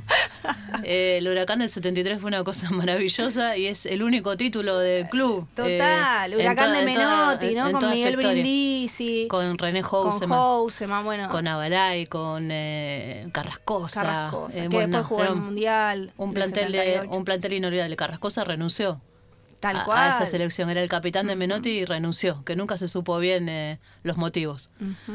Eh, 0.83 1.19
el 1.19 1.29
huracán 1.29 1.59
del 1.59 1.69
73 1.69 2.21
fue 2.21 2.29
una 2.29 2.43
cosa 2.45 2.71
maravillosa 2.71 3.57
y 3.57 3.67
es 3.67 3.87
el 3.87 4.03
único 4.03 4.37
título 4.37 4.79
del 4.79 5.09
club. 5.09 5.47
eh, 5.59 5.79
Total, 5.79 6.35
Huracán 6.35 6.73
de 6.73 6.93
toda- 6.95 7.27
Menotti, 7.37 7.47
en- 7.49 7.55
¿no? 7.73 7.73
con 7.81 7.91
Miguel. 7.91 8.17
Brindisi. 8.17 9.27
Con 9.29 9.59
René 9.59 9.83
con 9.83 10.11
Houseman. 10.11 10.39
Houseman, 10.39 11.05
bueno. 11.05 11.29
Con 11.29 11.47
Abalay, 11.49 12.07
con 12.07 12.30
eh, 12.39 13.29
Carrascosa. 13.33 14.03
Carrascosa, 14.03 14.59
eh, 14.59 14.63
que 14.63 14.69
bueno, 14.69 14.99
después 14.99 15.07
jugó 15.07 15.23
el 15.25 15.33
un- 15.39 15.45
Mundial. 15.47 16.13
Un 16.17 16.33
plantel, 16.35 16.73
de- 16.73 16.79
78. 16.79 17.17
un 17.17 17.25
plantel 17.25 17.53
inolvidable. 17.55 17.97
Carrascosa 17.97 18.45
renunció. 18.45 19.01
Tal 19.61 19.77
a, 19.77 19.85
cual. 19.85 19.99
a 19.99 20.09
esa 20.11 20.27
selección. 20.27 20.71
Era 20.71 20.83
el 20.83 20.89
capitán 20.89 21.27
de 21.27 21.37
Menotti 21.37 21.71
y 21.71 21.85
renunció, 21.85 22.43
que 22.45 22.57
nunca 22.57 22.77
se 22.79 22.89
supo 22.89 23.19
bien 23.19 23.49
eh, 23.49 23.79
los 24.03 24.17
motivos. 24.17 24.71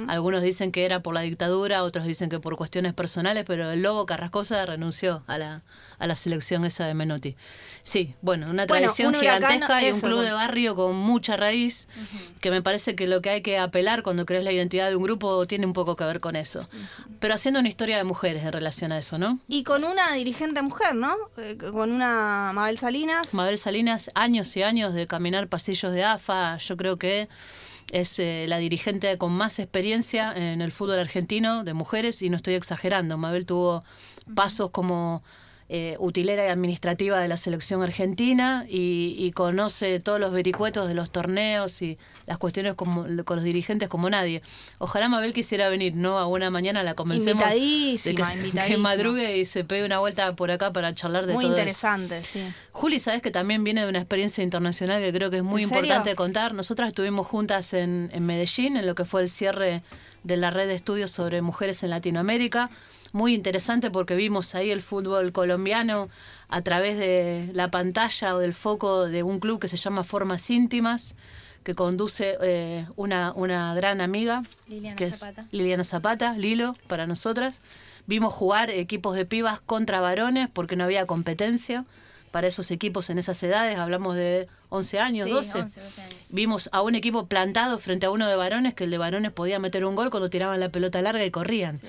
Algunos 0.07 0.43
dicen 0.43 0.71
que 0.71 0.85
era 0.85 1.01
por 1.01 1.13
la 1.13 1.21
dictadura, 1.21 1.83
otros 1.83 2.05
dicen 2.05 2.29
que 2.29 2.39
por 2.39 2.55
cuestiones 2.55 2.93
personales, 2.93 3.43
pero 3.47 3.71
el 3.71 3.81
Lobo 3.81 4.05
Carrascosa 4.05 4.65
renunció 4.65 5.23
a 5.27 5.37
la, 5.37 5.63
a 5.97 6.07
la 6.07 6.15
selección 6.15 6.63
esa 6.65 6.85
de 6.85 6.93
Menotti. 6.93 7.35
Sí, 7.83 8.15
bueno, 8.21 8.45
una 8.49 8.65
Bueno, 8.65 8.85
tradición 8.85 9.13
un 9.15 9.21
gigantesca 9.21 9.83
y 9.83 9.91
un 9.91 10.01
club 10.01 10.21
de 10.21 10.31
barrio 10.31 10.75
con 10.75 10.95
mucha 10.95 11.37
raíz, 11.37 11.87
que 12.41 12.51
me 12.51 12.61
parece 12.61 12.95
que 12.95 13.07
lo 13.07 13.21
que 13.21 13.29
hay 13.31 13.41
que 13.41 13.57
apelar 13.57 14.03
cuando 14.03 14.25
crees 14.25 14.43
la 14.43 14.51
identidad 14.51 14.89
de 14.89 14.95
un 14.95 15.03
grupo 15.03 15.45
tiene 15.47 15.65
un 15.65 15.73
poco 15.73 15.95
que 15.95 16.03
ver 16.03 16.19
con 16.19 16.35
eso. 16.35 16.67
Pero 17.19 17.33
haciendo 17.33 17.59
una 17.59 17.69
historia 17.69 17.97
de 17.97 18.03
mujeres 18.03 18.43
en 18.43 18.51
relación 18.51 18.91
a 18.91 18.97
eso, 18.99 19.17
¿no? 19.17 19.39
Y 19.47 19.63
con 19.63 19.83
una 19.83 20.13
dirigente 20.13 20.61
mujer, 20.61 20.95
¿no? 20.95 21.15
Eh, 21.37 21.57
con 21.57 21.91
una 21.91 22.51
Mabel 22.53 22.77
Salinas. 22.77 23.33
Mabel 23.33 23.57
Salinas, 23.57 24.09
años 24.15 24.34
y 24.35 24.63
años 24.63 24.93
de 24.93 25.07
caminar 25.07 25.47
pasillos 25.47 25.93
de 25.93 26.03
AFA, 26.03 26.57
yo 26.57 26.75
creo 26.75 26.97
que 26.97 27.29
es 27.91 28.19
eh, 28.19 28.45
la 28.49 28.57
dirigente 28.57 29.17
con 29.17 29.31
más 29.31 29.59
experiencia 29.59 30.33
en 30.35 30.61
el 30.61 30.71
fútbol 30.71 30.99
argentino 30.99 31.63
de 31.63 31.73
mujeres 31.73 32.21
y 32.21 32.29
no 32.29 32.35
estoy 32.35 32.55
exagerando. 32.55 33.17
Mabel 33.17 33.45
tuvo 33.45 33.83
pasos 34.33 34.71
como 34.71 35.23
eh, 35.67 35.95
utilera 35.97 36.45
y 36.45 36.49
administrativa 36.49 37.19
de 37.19 37.27
la 37.27 37.37
selección 37.37 37.81
argentina 37.81 38.65
y, 38.69 39.15
y 39.17 39.31
conoce 39.31 39.99
todos 39.99 40.19
los 40.19 40.31
vericuetos 40.31 40.87
de 40.87 40.93
los 40.93 41.09
torneos 41.09 41.81
y 41.81 41.97
las 42.27 42.37
cuestiones 42.37 42.75
como, 42.75 43.07
con 43.25 43.37
los 43.37 43.43
dirigentes 43.43 43.89
como 43.89 44.07
nadie. 44.09 44.43
Ojalá 44.77 45.09
Mabel 45.09 45.33
quisiera 45.33 45.67
venir, 45.69 45.95
¿no? 45.95 46.19
A 46.19 46.27
una 46.27 46.51
mañana 46.51 46.83
la 46.83 46.93
convencemos 46.93 47.43
de 47.43 47.49
que, 47.49 47.57
Invitadísima, 47.57 48.25
se- 48.25 48.33
que 48.33 48.39
invitadísima. 48.45 48.77
madrugue 48.89 49.37
y 49.37 49.45
se 49.45 49.63
pegue 49.63 49.83
una 49.85 49.97
vuelta 49.97 50.35
por 50.35 50.51
acá 50.51 50.71
para 50.71 50.93
charlar 50.93 51.25
de 51.25 51.33
Muy 51.33 51.43
todo 51.45 51.53
eso. 51.53 51.59
interesante, 51.61 52.21
sí. 52.23 52.41
Juli, 52.71 52.99
sabes 52.99 53.23
que 53.23 53.31
también 53.31 53.63
viene 53.63 53.81
de 53.81 53.89
una 53.89 53.99
experiencia 53.99 54.43
internacional 54.43 55.01
que 55.01 55.11
creo 55.11 55.31
que 55.31 55.37
es 55.37 55.43
muy 55.43 55.63
importante 55.63 56.13
contar. 56.15 56.53
Nosotras 56.53 56.89
estuvimos 56.89 57.25
juntas 57.25 57.73
en, 57.73 58.11
en 58.13 58.23
Medellín, 58.25 58.77
en 58.77 58.85
lo 58.85 58.93
que 58.93 59.05
fue 59.05 59.21
el 59.21 59.29
cierre 59.29 59.81
de 60.23 60.37
la 60.37 60.51
red 60.51 60.67
de 60.67 60.75
estudios 60.75 61.09
sobre 61.09 61.41
mujeres 61.41 61.81
en 61.83 61.89
Latinoamérica. 61.89 62.69
Muy 63.15 63.33
interesante 63.33 63.89
porque 63.91 64.13
vimos 64.13 64.55
ahí 64.55 64.71
el 64.71 64.81
fútbol 64.81 65.31
colombiano 65.31 66.09
a 66.49 66.59
través 66.63 66.97
de 66.97 67.49
la 67.53 67.71
pantalla 67.71 68.35
o 68.35 68.39
del 68.39 68.53
foco 68.53 69.07
de 69.07 69.23
un 69.23 69.39
club 69.39 69.57
que 69.57 69.69
se 69.69 69.77
llama 69.77 70.03
Formas 70.03 70.49
Íntimas, 70.49 71.15
que 71.63 71.75
conduce 71.75 72.35
eh, 72.41 72.85
una, 72.97 73.31
una 73.31 73.73
gran 73.73 74.01
amiga, 74.01 74.43
Liliana 74.67 74.97
que 74.97 75.13
Zapata. 75.13 75.43
es 75.43 75.47
Liliana 75.53 75.85
Zapata, 75.85 76.37
Lilo, 76.37 76.75
para 76.87 77.07
nosotras. 77.07 77.61
Vimos 78.05 78.33
jugar 78.33 78.69
equipos 78.69 79.15
de 79.15 79.25
pibas 79.25 79.61
contra 79.61 80.01
varones 80.01 80.49
porque 80.51 80.75
no 80.75 80.83
había 80.83 81.05
competencia 81.05 81.85
para 82.31 82.47
esos 82.47 82.69
equipos 82.69 83.09
en 83.09 83.17
esas 83.17 83.41
edades. 83.43 83.77
Hablamos 83.77 84.17
de 84.17 84.49
11 84.67 84.99
años, 84.99 85.23
Sí, 85.23 85.31
12. 85.31 85.61
11, 85.61 85.81
12 85.81 86.01
años. 86.01 86.15
Vimos 86.31 86.69
a 86.73 86.81
un 86.81 86.95
equipo 86.95 87.27
plantado 87.27 87.79
frente 87.79 88.07
a 88.07 88.11
uno 88.11 88.27
de 88.27 88.35
varones, 88.35 88.73
que 88.73 88.83
el 88.83 88.91
de 88.91 88.97
varones 88.97 89.31
podía 89.31 89.57
meter 89.57 89.85
un 89.85 89.95
gol 89.95 90.09
cuando 90.09 90.27
tiraban 90.27 90.59
la 90.59 90.67
pelota 90.67 91.01
larga 91.01 91.23
y 91.23 91.31
corrían. 91.31 91.79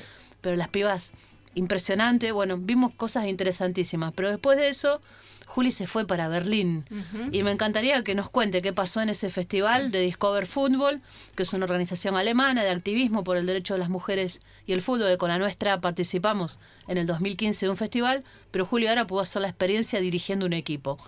Pero 0.40 0.56
las 0.56 0.68
pibas, 0.68 1.14
impresionante. 1.54 2.32
Bueno, 2.32 2.56
vimos 2.58 2.92
cosas 2.94 3.26
interesantísimas. 3.26 4.12
Pero 4.14 4.30
después 4.30 4.58
de 4.58 4.68
eso, 4.68 5.00
Juli 5.46 5.70
se 5.70 5.86
fue 5.86 6.06
para 6.06 6.28
Berlín. 6.28 6.84
Y 7.32 7.42
me 7.42 7.50
encantaría 7.50 8.02
que 8.04 8.14
nos 8.14 8.28
cuente 8.28 8.60
qué 8.60 8.72
pasó 8.72 9.00
en 9.00 9.08
ese 9.08 9.30
festival 9.30 9.90
de 9.90 10.00
Discover 10.00 10.46
Football, 10.46 11.00
que 11.34 11.44
es 11.44 11.52
una 11.54 11.64
organización 11.64 12.14
alemana 12.14 12.62
de 12.62 12.70
activismo 12.70 13.24
por 13.24 13.38
el 13.38 13.46
derecho 13.46 13.74
de 13.74 13.80
las 13.80 13.88
mujeres 13.88 14.42
y 14.66 14.72
el 14.74 14.82
fútbol, 14.82 15.08
que 15.08 15.18
con 15.18 15.30
la 15.30 15.38
nuestra 15.38 15.80
participamos 15.80 16.60
en 16.88 16.98
el 16.98 17.06
2015 17.06 17.66
de 17.66 17.70
un 17.70 17.76
festival. 17.78 18.22
Pero 18.50 18.66
Juli 18.66 18.86
ahora 18.86 19.06
pudo 19.06 19.20
hacer 19.20 19.40
la 19.42 19.48
experiencia 19.48 19.98
dirigiendo 20.00 20.44
un 20.44 20.52
equipo. 20.52 20.98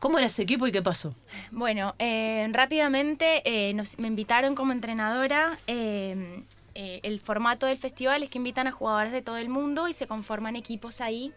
¿Cómo 0.00 0.18
era 0.18 0.26
ese 0.26 0.42
equipo 0.42 0.66
y 0.66 0.72
qué 0.72 0.82
pasó? 0.82 1.14
Bueno, 1.52 1.94
eh, 2.00 2.48
rápidamente 2.50 3.40
eh, 3.44 3.72
nos, 3.72 4.00
me 4.00 4.08
invitaron 4.08 4.56
como 4.56 4.72
entrenadora. 4.72 5.58
eh, 5.68 6.42
eh, 6.74 7.00
el 7.02 7.20
formato 7.20 7.66
del 7.66 7.76
festival 7.76 8.22
es 8.22 8.30
que 8.30 8.38
invitan 8.38 8.66
a 8.66 8.72
jugadoras 8.72 9.12
de 9.12 9.22
todo 9.22 9.36
el 9.36 9.48
mundo 9.48 9.88
y 9.88 9.94
se 9.94 10.06
conforman 10.06 10.56
equipos 10.56 11.00
ahí. 11.00 11.32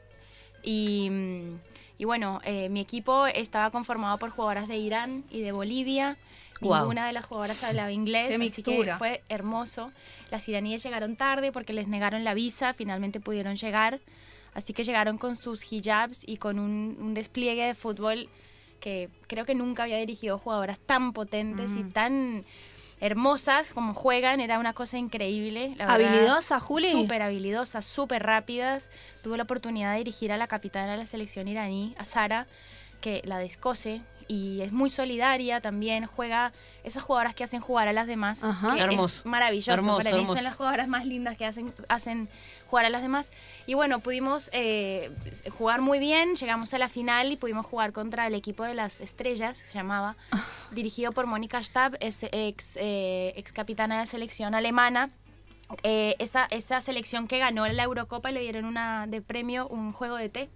Y, 0.64 1.10
mm, 1.10 1.60
y 1.98 2.06
bueno, 2.06 2.42
eh, 2.44 2.70
mi 2.70 2.80
equipo 2.80 3.28
estaba 3.28 3.72
conformado 3.72 4.18
por 4.18 4.30
jugadoras 4.30 4.68
de 4.68 4.78
Irán 4.78 5.24
y 5.30 5.42
de 5.42 5.52
Bolivia. 5.52 6.18
Ninguna 6.62 7.08
de 7.08 7.14
las 7.14 7.26
jugadoras 7.26 7.64
hablaba 7.66 7.92
inglés, 7.92 8.30
Qué 8.30 8.46
así 8.46 8.64
que 8.64 8.94
fue 8.98 9.22
hermoso. 9.28 9.92
Las 10.32 10.48
iraníes 10.48 10.84
llegaron 10.84 11.18
tarde 11.18 11.52
porque 11.52 11.74
les 11.74 11.88
negaron 11.90 12.24
la 12.24 12.34
visa, 12.34 12.74
finalmente 12.74 13.20
pudieron 13.20 13.56
llegar. 13.56 14.00
Así 14.54 14.72
que 14.72 14.86
llegaron 14.86 15.18
con 15.18 15.36
sus 15.36 15.72
hijabs 15.74 16.24
y 16.26 16.38
con 16.38 16.60
un, 16.60 16.98
un 17.00 17.14
despliegue 17.14 17.66
de 17.66 17.76
fútbol 17.76 18.30
que 18.80 19.10
creo 19.28 19.46
que 19.46 19.56
nunca 19.56 19.84
había 19.84 19.98
dirigido 19.98 20.38
jugadoras 20.38 20.80
tan 20.80 21.12
potentes 21.12 21.72
y 21.72 21.84
tan 21.84 22.46
hermosas 23.00 23.72
como 23.72 23.94
juegan. 23.94 24.40
Era 24.40 24.60
una 24.60 24.74
cosa 24.74 24.98
increíble. 24.98 25.76
la 25.78 25.86
verdad. 25.86 26.08
¿Habilidosa, 26.14 26.60
Juli? 26.60 26.92
Súper 26.92 27.22
habilidosas, 27.22 27.86
súper 27.86 28.24
rápidas. 28.24 28.90
Tuve 29.22 29.38
la 29.38 29.44
oportunidad 29.44 29.92
de 29.94 30.00
dirigir 30.00 30.32
a 30.32 30.38
la 30.38 30.48
capitana 30.48 30.92
de 30.94 30.98
la 30.98 31.06
selección 31.06 31.48
iraní, 31.48 31.96
a 31.98 32.06
Sara, 32.06 32.48
que 33.02 33.22
la 33.26 33.38
descose 33.38 34.02
y 34.28 34.62
es 34.62 34.72
muy 34.72 34.90
solidaria 34.90 35.62
también. 35.62 36.06
Juega 36.08 36.52
esas 36.84 37.04
jugadoras 37.04 37.36
que 37.36 37.44
hacen 37.44 37.62
jugar 37.62 37.88
a 37.88 37.94
las 37.94 38.08
demás. 38.08 38.44
Ajá. 38.44 38.76
que 38.76 38.82
Hermoso. 38.82 39.20
Es 39.22 39.26
maravilloso. 39.26 39.72
Hermoso, 39.72 39.98
Para 40.00 40.12
mí 40.12 40.22
hermoso. 40.22 40.36
son 40.38 40.44
las 40.46 40.56
jugadoras 40.56 40.88
más 40.88 41.06
lindas 41.06 41.38
que 41.38 41.46
hacen, 41.46 41.74
hacen 41.90 42.30
jugar 42.68 42.86
a 42.86 42.90
las 42.90 43.02
demás. 43.02 43.32
Y 43.66 43.74
bueno, 43.74 44.00
pudimos 44.00 44.50
eh, 44.54 45.12
jugar 45.58 45.82
muy 45.82 46.00
bien, 46.00 46.36
llegamos 46.36 46.74
a 46.74 46.78
la 46.78 46.90
final 46.90 47.32
y 47.32 47.38
pudimos 47.38 47.66
jugar 47.66 47.94
contra 47.94 48.28
el 48.28 48.36
equipo 48.36 48.64
de 48.64 48.74
las 48.74 49.02
estrellas, 49.02 49.58
se 49.58 49.74
llamaba, 49.74 50.16
dirigido 50.72 51.12
por 51.12 51.28
Mónica 51.28 51.64
Stab, 51.64 51.98
ex, 52.00 52.24
eh, 52.32 53.34
ex 53.36 53.54
capitana 53.54 54.00
de 54.00 54.08
selección 54.08 54.56
alemana. 54.56 55.10
Eh, 55.82 56.16
esa, 56.20 56.48
esa 56.52 56.80
selección 56.80 57.28
que 57.28 57.40
ganó 57.40 57.66
la 57.68 57.84
Eurocopa 57.84 58.30
le 58.32 58.42
dieron 58.42 58.66
una 58.66 59.08
de 59.08 59.22
premio 59.22 59.68
un 59.68 59.94
juego 59.94 60.16
de 60.16 60.30
té. 60.30 60.50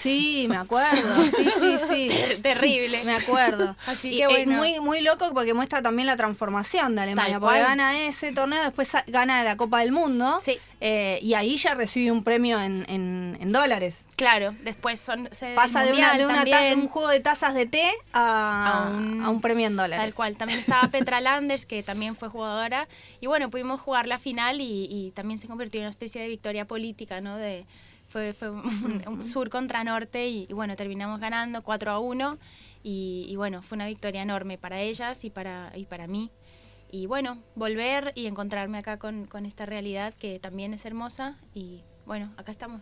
Sí, 0.00 0.46
me 0.48 0.56
acuerdo. 0.56 1.24
Sí, 1.36 1.48
sí, 1.58 1.76
sí. 1.90 2.10
Terrible. 2.42 3.02
Me 3.04 3.14
acuerdo. 3.14 3.74
Así 3.86 4.14
Y, 4.14 4.18
que 4.18 4.26
bueno. 4.26 4.52
muy, 4.52 4.78
muy 4.80 5.00
loco 5.00 5.30
porque 5.34 5.54
muestra 5.54 5.82
también 5.82 6.06
la 6.06 6.16
transformación 6.16 6.94
de 6.96 7.02
Alemania. 7.02 7.32
Tal 7.34 7.40
Porque 7.40 7.56
cual. 7.60 7.66
gana 7.68 7.98
ese 8.00 8.32
torneo, 8.32 8.62
después 8.62 8.92
gana 9.06 9.42
la 9.42 9.56
Copa 9.56 9.80
del 9.80 9.92
Mundo. 9.92 10.38
Sí. 10.40 10.58
eh, 10.80 11.18
y 11.22 11.34
ahí 11.34 11.56
ya 11.56 11.74
recibe 11.74 12.10
un 12.12 12.22
premio 12.22 12.60
en, 12.60 12.84
en- 12.88 13.38
en 13.40 13.52
dólares. 13.52 14.04
Claro, 14.16 14.54
después 14.62 15.00
son 15.00 15.28
se- 15.32 15.54
Pasa 15.54 15.82
de, 15.84 15.92
una, 15.92 16.14
de 16.14 16.24
una 16.26 16.44
taza- 16.44 16.74
un 16.74 16.88
juego 16.88 17.08
de 17.08 17.20
tazas 17.20 17.54
de 17.54 17.66
té 17.66 17.90
a, 18.12 18.84
A 18.84 18.90
un- 18.90 19.22
a 19.22 19.30
un 19.30 19.40
premio 19.40 19.66
en 19.66 19.76
dólares. 19.76 20.04
Tal 20.04 20.14
cual. 20.14 20.36
También 20.36 20.58
estaba 20.60 20.88
Petra 20.88 21.20
Landers, 21.20 21.66
que 21.66 21.82
también 21.82 22.16
fue 22.16 22.28
jugadora. 22.28 22.88
Y 23.20 23.26
bueno, 23.26 23.50
pudimos 23.50 23.80
jugar 23.80 24.06
la 24.08 24.18
final 24.18 24.60
y, 24.60 24.86
y 24.90 25.10
también 25.12 25.38
se 25.38 25.48
convirtió 25.48 25.80
en 25.80 25.84
una 25.86 25.90
especie 25.90 26.20
de 26.20 26.28
victoria 26.28 26.66
política, 26.66 27.20
¿no? 27.20 27.36
De, 27.36 27.66
fue 28.08 28.32
fue 28.32 28.50
un, 28.50 29.02
un 29.06 29.24
sur 29.24 29.50
contra 29.50 29.82
norte 29.84 30.28
y, 30.28 30.46
y 30.48 30.52
bueno, 30.52 30.76
terminamos 30.76 31.20
ganando 31.20 31.62
4 31.62 31.90
a 31.90 31.98
1. 31.98 32.38
Y, 32.82 33.26
y 33.28 33.36
bueno, 33.36 33.62
fue 33.62 33.76
una 33.76 33.86
victoria 33.86 34.22
enorme 34.22 34.58
para 34.58 34.80
ellas 34.80 35.24
y 35.24 35.30
para, 35.30 35.72
y 35.74 35.86
para 35.86 36.06
mí. 36.06 36.30
Y 36.90 37.06
bueno, 37.06 37.38
volver 37.56 38.12
y 38.14 38.26
encontrarme 38.26 38.78
acá 38.78 38.96
con, 38.98 39.26
con 39.26 39.44
esta 39.44 39.66
realidad 39.66 40.14
que 40.14 40.38
también 40.38 40.72
es 40.72 40.84
hermosa. 40.86 41.36
Y 41.52 41.82
bueno, 42.06 42.32
acá 42.36 42.52
estamos. 42.52 42.80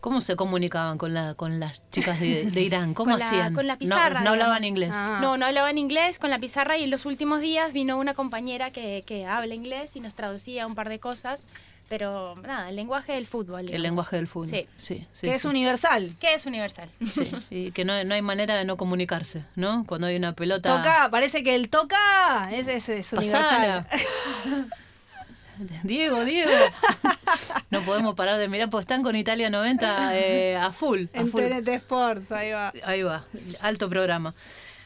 ¿Cómo 0.00 0.20
se 0.20 0.34
comunicaban 0.36 0.98
con, 0.98 1.14
la, 1.14 1.34
con 1.34 1.60
las 1.60 1.88
chicas 1.90 2.18
de, 2.18 2.50
de 2.50 2.60
Irán? 2.68 2.94
¿Cómo 2.94 3.12
Con 3.12 3.18
la- 3.20 3.26
hacían? 3.26 3.54
con 3.54 3.66
la 3.68 3.74
No- 3.74 3.78
pizarra, 3.78 4.20
No, 4.22 4.30
hablaban 4.30 4.62
digamos. 4.62 4.68
inglés. 4.68 4.90
Ah. 4.94 5.18
No, 5.22 5.36
no 5.36 5.46
hablaban 5.46 5.78
inglés 5.78 6.18
con 6.18 6.30
la 6.30 6.38
pizarra 6.40 6.76
y 6.76 6.82
en 6.84 6.90
los 6.90 7.06
últimos 7.06 7.40
días 7.40 7.72
vino 7.72 7.96
una 7.96 8.14
compañera 8.14 8.72
que, 8.72 9.04
que 9.06 9.24
habla 9.26 9.54
inglés 9.54 9.94
y 9.94 10.00
nos 10.00 10.16
traducía 10.16 10.66
un 10.66 10.74
par 10.74 10.88
de 10.88 10.98
cosas, 10.98 11.46
pero 11.88 12.34
nada, 12.36 12.68
el 12.70 12.76
lenguaje 12.76 13.12
del 13.12 13.26
fútbol. 13.26 13.60
El 13.60 13.66
digamos. 13.66 13.82
lenguaje 13.82 14.16
del 14.16 14.26
fútbol. 14.28 14.48
Sí. 14.48 14.66
sí, 14.76 15.06
sí, 15.12 15.26
que 15.26 15.34
es 15.34 15.42
sí. 15.42 15.48
universal. 15.48 16.14
Que 16.18 16.34
es 16.34 16.46
universal. 16.46 16.88
Sí, 17.06 17.30
y 17.50 17.70
que 17.72 17.84
no, 17.84 18.02
no 18.04 18.14
hay 18.14 18.22
manera 18.22 18.56
de 18.56 18.64
no 18.64 18.76
comunicarse, 18.76 19.44
¿no? 19.56 19.84
Cuando 19.86 20.06
hay 20.06 20.16
una 20.16 20.34
pelota. 20.34 20.76
Toca, 20.76 21.08
parece 21.10 21.42
que 21.44 21.54
el 21.54 21.68
toca 21.68 22.50
es, 22.52 22.66
es, 22.68 22.88
es 22.88 23.10
Pasala. 23.10 23.86
universal. 23.88 24.70
Diego, 25.84 26.24
Diego. 26.24 26.50
No 27.70 27.80
podemos 27.82 28.14
parar 28.14 28.38
de 28.38 28.48
mirar 28.48 28.70
porque 28.70 28.82
están 28.82 29.02
con 29.02 29.14
Italia 29.14 29.50
90 29.50 30.16
eh, 30.16 30.56
a 30.56 30.72
full. 30.72 31.04
a 31.14 31.18
En 31.18 31.28
full. 31.30 31.42
TNT 31.42 31.68
Sports, 31.68 32.32
ahí 32.32 32.50
va. 32.50 32.72
Ahí 32.84 33.02
va, 33.02 33.24
alto 33.60 33.88
programa. 33.88 34.34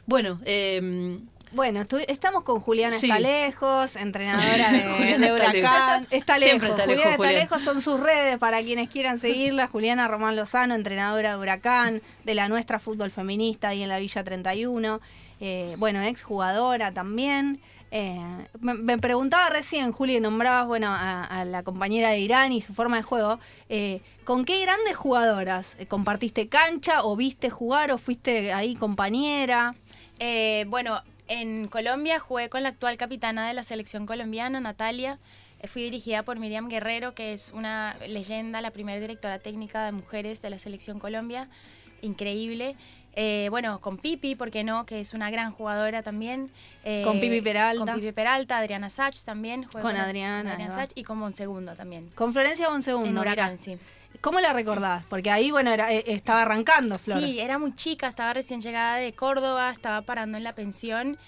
Bueno, 0.07 0.41
eh, 0.45 1.19
Bueno, 1.53 1.81
estu- 1.81 2.05
estamos 2.09 2.43
con 2.43 2.61
Juliana 2.61 2.95
Sí. 2.97 3.07
Estalejos, 3.11 3.97
entrenadora 3.97 4.71
de, 4.73 4.83
Juliana 4.97 5.27
de 5.27 5.33
Huracán. 5.33 6.07
Estalejos. 6.11 6.49
Siempre 6.49 6.69
Estalejos, 6.69 6.87
Juliana 7.03 7.17
Julián. 7.17 7.35
Estalejos 7.37 7.63
son 7.63 7.81
sus 7.81 8.01
redes 8.01 8.39
para 8.39 8.61
quienes 8.63 8.91
quieran 8.91 9.19
seguirla. 9.19 9.67
Juliana 9.73 10.09
Román 10.09 10.37
Lozano, 10.37 10.75
entrenadora 10.75 11.33
de 11.33 11.39
Huracán, 11.39 12.03
de 12.25 12.35
la 12.35 12.49
nuestra 12.49 12.79
fútbol 12.79 13.11
feminista 13.11 13.69
ahí 13.69 13.83
en 13.83 13.89
la 13.89 13.99
Villa 13.99 14.23
31. 14.23 15.01
Eh, 15.41 15.75
bueno, 15.79 16.03
ex 16.03 16.23
jugadora 16.23 16.93
también. 16.93 17.61
Eh, 17.91 18.21
me, 18.61 18.75
me 18.75 18.99
preguntaba 18.99 19.49
recién, 19.49 19.93
Juli, 19.93 20.21
nombrabas 20.21 20.67
bueno, 20.67 20.89
a, 20.89 21.25
a 21.25 21.47
la 21.47 21.63
compañera 21.63 22.11
de 22.11 22.19
Irán 22.19 22.53
y 22.53 22.61
su 22.61 22.75
forma 22.75 22.99
de 22.99 23.03
juego. 23.03 23.41
Eh, 23.71 24.03
¿Con 24.25 24.45
qué 24.45 24.61
grandes 24.61 24.95
jugadoras 24.95 25.75
eh, 25.79 25.87
compartiste 25.87 26.49
cancha 26.49 27.03
o 27.03 27.17
viste 27.17 27.49
jugar 27.49 27.91
o 27.91 27.97
fuiste 27.97 28.53
ahí 28.53 28.75
compañera? 28.75 29.75
Eh, 30.19 30.67
bueno, 30.69 31.01
en 31.29 31.69
Colombia 31.69 32.19
jugué 32.19 32.49
con 32.49 32.63
la 32.63 32.71
actual 32.71 32.97
capitana 32.97 33.47
de 33.47 33.55
la 33.55 33.63
selección 33.63 34.07
colombiana, 34.07 34.61
Natalia. 34.61 35.19
Eh, 35.61 35.69
Fui 35.69 35.83
dirigida 35.83 36.23
por 36.23 36.39
Miriam 36.39 36.69
Guerrero, 36.69 37.15
que 37.15 37.33
es 37.33 37.53
una 37.55 37.97
leyenda, 38.07 38.61
la 38.61 38.71
primera 38.71 39.01
directora 39.01 39.39
técnica 39.39 39.85
de 39.85 39.93
mujeres 39.93 40.41
de 40.43 40.51
la 40.51 40.59
selección 40.59 40.99
Colombia. 40.99 41.49
Increíble. 42.03 42.77
Eh, 43.15 43.49
bueno, 43.51 43.81
con 43.81 43.99
Pipi, 43.99 44.37
¿por 44.37 44.53
qué 44.53 44.63
no? 44.63 44.87
Que 44.87 45.01
es 45.01 45.13
una 45.13 45.29
gran 45.31 45.51
jugadora 45.51 46.05
también. 46.05 46.53
Eh, 46.85 47.03
Con 47.05 47.19
Pipi 47.19 47.41
Peralta. 47.41 47.85
Con 47.85 48.01
Pipi 48.01 48.13
Peralta, 48.13 48.59
Adriana 48.59 48.91
Sach 48.91 49.17
también. 49.25 49.65
Con 49.65 49.97
Adriana, 49.97 50.57
con 50.57 50.67
va. 50.67 50.71
Sach 50.71 50.91
y 50.95 51.03
con 51.03 51.19
Bonsegundo 51.19 51.75
también. 51.75 52.11
Con 52.15 52.33
Florencia 52.33 52.69
Bonsegundo. 52.69 53.09
en 53.09 53.19
Huracán, 53.19 53.59
sí. 53.59 53.77
¿Cómo 54.21 54.41
la 54.41 54.53
recordás? 54.53 55.05
Porque 55.09 55.31
ahí, 55.31 55.51
bueno, 55.51 55.71
era- 55.71 55.93
eh, 55.93 56.03
estaba 56.09 56.43
arrancando 56.43 56.99
Flor. 56.99 57.21
Sí, 57.21 57.39
era 57.39 57.59
muy 57.59 57.75
chica, 57.75 58.09
estaba 58.09 58.33
recién 58.33 58.61
llegada 58.61 58.97
de 58.97 59.13
Córdoba, 59.13 59.71
estaba 59.71 60.03
parando 60.03 60.39
en 60.39 60.45
la 60.45 60.55
pensión 60.55 61.19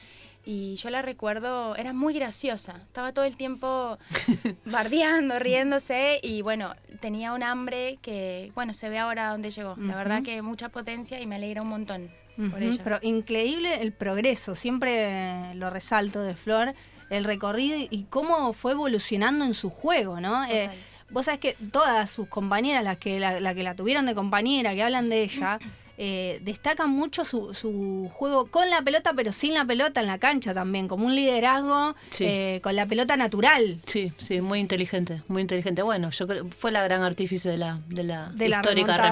y 0.45 0.74
yo 0.76 0.91
la 0.91 1.03
recuerdo, 1.03 1.76
era 1.76 1.93
muy 1.93 2.14
graciosa, 2.14 2.76
estaba 2.78 3.12
todo 3.12 3.26
el 3.26 3.37
tiempo 3.37 3.99
bardeando, 4.64 5.39
riéndose 5.39 6.18
y 6.22 6.43
bueno, 6.43 6.74
tenía 7.01 7.33
un 7.33 7.43
hambre 7.43 7.99
que, 8.03 8.51
bueno, 8.55 8.74
se 8.74 8.89
ve 8.89 8.99
ahora 8.99 9.31
dónde 9.31 9.51
llegó. 9.51 9.76
La 9.78 9.97
verdad 9.97 10.22
que 10.22 10.43
mucha 10.43 10.68
potencia 10.68 11.20
y 11.20 11.26
me 11.26 11.37
alegra 11.37 11.62
un 11.62 11.68
montón 11.68 12.11
por 12.51 12.62
ella. 12.62 12.81
Pero 12.83 12.99
increíble 13.03 13.83
el 13.83 13.93
progreso, 13.93 14.55
siempre 14.55 15.55
lo 15.55 15.68
resalto 15.70 16.22
de 16.22 16.35
Flor, 16.35 16.74
el 17.11 17.24
recorrido 17.24 17.76
y 17.91 18.05
cómo 18.09 18.53
fue 18.53 18.72
evolucionando 18.72 19.45
en 19.45 19.55
su 19.55 19.68
juego, 19.70 20.20
¿no? 20.20 20.45
Eh. 20.47 20.70
Vos 21.11 21.24
sabés 21.26 21.40
que 21.40 21.56
todas 21.72 22.08
sus 22.11 22.26
compañeras, 22.28 22.84
las 22.84 22.96
que 22.98 23.18
la, 23.20 23.40
la 23.40 23.54
que 23.54 23.62
la 23.62 23.74
tuvieron 23.74 24.06
de 24.06 24.14
compañera, 24.14 24.74
que 24.74 24.82
hablan 24.82 25.08
de 25.08 25.22
ella, 25.24 25.58
eh, 26.02 26.40
destacan 26.42 26.88
mucho 26.90 27.24
su, 27.24 27.52
su 27.52 28.08
juego 28.12 28.46
con 28.46 28.70
la 28.70 28.80
pelota, 28.80 29.12
pero 29.14 29.32
sin 29.32 29.52
la 29.52 29.64
pelota 29.66 30.00
en 30.00 30.06
la 30.06 30.18
cancha 30.18 30.54
también, 30.54 30.88
como 30.88 31.04
un 31.06 31.14
liderazgo 31.14 31.94
Sí. 32.11 32.24
eh, 32.26 32.61
con 32.62 32.74
la 32.74 32.86
pelota 32.86 33.16
natural. 33.18 33.78
sí, 33.84 34.11
sí, 34.16 34.40
muy 34.40 34.61
inteligente, 34.61 35.22
muy 35.28 35.42
inteligente. 35.42 35.82
Bueno, 35.82 36.08
yo 36.11 36.26
creo 36.26 36.48
fue 36.58 36.72
la 36.72 36.82
gran 36.84 37.02
artífice 37.02 37.50
de 37.50 37.58
la, 37.58 37.80
de 37.88 38.02
la, 38.04 38.30
De 38.30 38.48
la 38.48 38.56
histórica 38.56 38.96
remontada. 38.96 39.08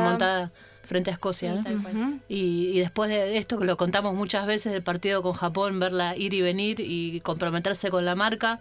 remontada. 0.46 0.52
frente 0.84 1.10
a 1.10 1.12
Escocia. 1.12 1.62
Sí, 1.62 1.74
¿no? 1.92 2.18
Y, 2.30 2.70
y 2.72 2.78
después 2.80 3.10
de 3.10 3.36
esto, 3.36 3.58
que 3.58 3.66
lo 3.66 3.76
contamos 3.76 4.14
muchas 4.14 4.46
veces, 4.46 4.72
el 4.72 4.82
partido 4.82 5.20
con 5.22 5.34
Japón, 5.34 5.78
verla 5.78 6.16
ir 6.16 6.32
y 6.32 6.40
venir 6.40 6.80
y 6.80 7.20
comprometerse 7.20 7.90
con 7.90 8.06
la 8.06 8.14
marca, 8.14 8.60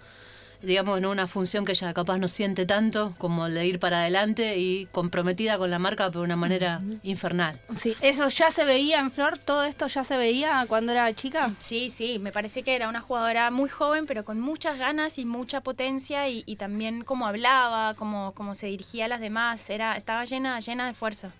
digamos, 0.61 0.97
en 0.97 1.05
una 1.05 1.27
función 1.27 1.65
que 1.65 1.71
ella 1.73 1.93
capaz 1.93 2.17
no 2.17 2.27
siente 2.27 2.65
tanto, 2.65 3.13
como 3.17 3.45
el 3.45 3.53
de 3.53 3.65
ir 3.65 3.79
para 3.79 4.01
adelante 4.01 4.57
y 4.57 4.87
comprometida 4.87 5.57
con 5.57 5.69
la 5.69 5.79
marca, 5.79 6.07
pero 6.07 6.21
de 6.21 6.25
una 6.25 6.35
manera 6.35 6.81
infernal. 7.03 7.59
Sí, 7.79 7.95
eso 8.01 8.27
ya 8.29 8.51
se 8.51 8.65
veía 8.65 8.99
en 8.99 9.11
Flor, 9.11 9.37
todo 9.37 9.63
esto 9.63 9.87
ya 9.87 10.03
se 10.03 10.17
veía 10.17 10.65
cuando 10.67 10.91
era 10.91 11.13
chica. 11.13 11.51
Sí, 11.59 11.89
sí, 11.89 12.19
me 12.19 12.31
parece 12.31 12.63
que 12.63 12.75
era 12.75 12.89
una 12.89 13.01
jugadora 13.01 13.51
muy 13.51 13.69
joven, 13.69 14.05
pero 14.05 14.25
con 14.25 14.39
muchas 14.39 14.77
ganas 14.77 15.17
y 15.17 15.25
mucha 15.25 15.61
potencia 15.61 16.27
y, 16.29 16.43
y 16.45 16.55
también 16.55 17.03
cómo 17.03 17.27
hablaba, 17.27 17.93
cómo, 17.95 18.33
cómo 18.33 18.55
se 18.55 18.67
dirigía 18.67 19.05
a 19.05 19.07
las 19.07 19.19
demás, 19.19 19.69
era, 19.69 19.95
estaba 19.95 20.25
llena, 20.25 20.59
llena 20.59 20.87
de 20.87 20.93
fuerza. 20.93 21.31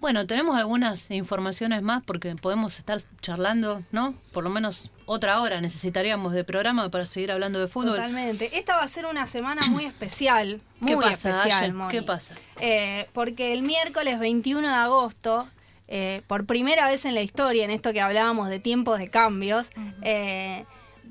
Bueno, 0.00 0.26
tenemos 0.26 0.56
algunas 0.56 1.10
informaciones 1.12 1.80
más 1.82 2.02
porque 2.02 2.34
podemos 2.34 2.78
estar 2.78 2.98
charlando, 3.20 3.82
¿no? 3.92 4.14
Por 4.32 4.42
lo 4.42 4.50
menos 4.50 4.90
otra 5.12 5.40
hora 5.40 5.60
necesitaríamos 5.60 6.32
de 6.32 6.42
programa 6.42 6.90
para 6.90 7.04
seguir 7.04 7.32
hablando 7.32 7.60
de 7.60 7.68
fútbol. 7.68 7.96
Totalmente. 7.96 8.58
Esta 8.58 8.76
va 8.76 8.82
a 8.82 8.88
ser 8.88 9.04
una 9.06 9.26
semana 9.26 9.66
muy 9.66 9.84
especial. 9.84 10.62
¿Qué 10.84 10.96
Muy 10.96 11.04
pasa, 11.04 11.30
especial? 11.30 11.72
Moni. 11.74 11.90
¿Qué 11.92 12.02
pasa? 12.02 12.34
Eh, 12.60 13.06
porque 13.12 13.52
el 13.52 13.62
miércoles 13.62 14.18
21 14.18 14.66
de 14.66 14.74
agosto, 14.74 15.48
eh, 15.88 16.22
por 16.26 16.46
primera 16.46 16.86
vez 16.88 17.04
en 17.04 17.14
la 17.14 17.20
historia, 17.20 17.64
en 17.64 17.70
esto 17.70 17.92
que 17.92 18.00
hablábamos 18.00 18.48
de 18.48 18.58
tiempos 18.58 18.98
de 18.98 19.08
cambios, 19.08 19.68
eh, 20.02 20.64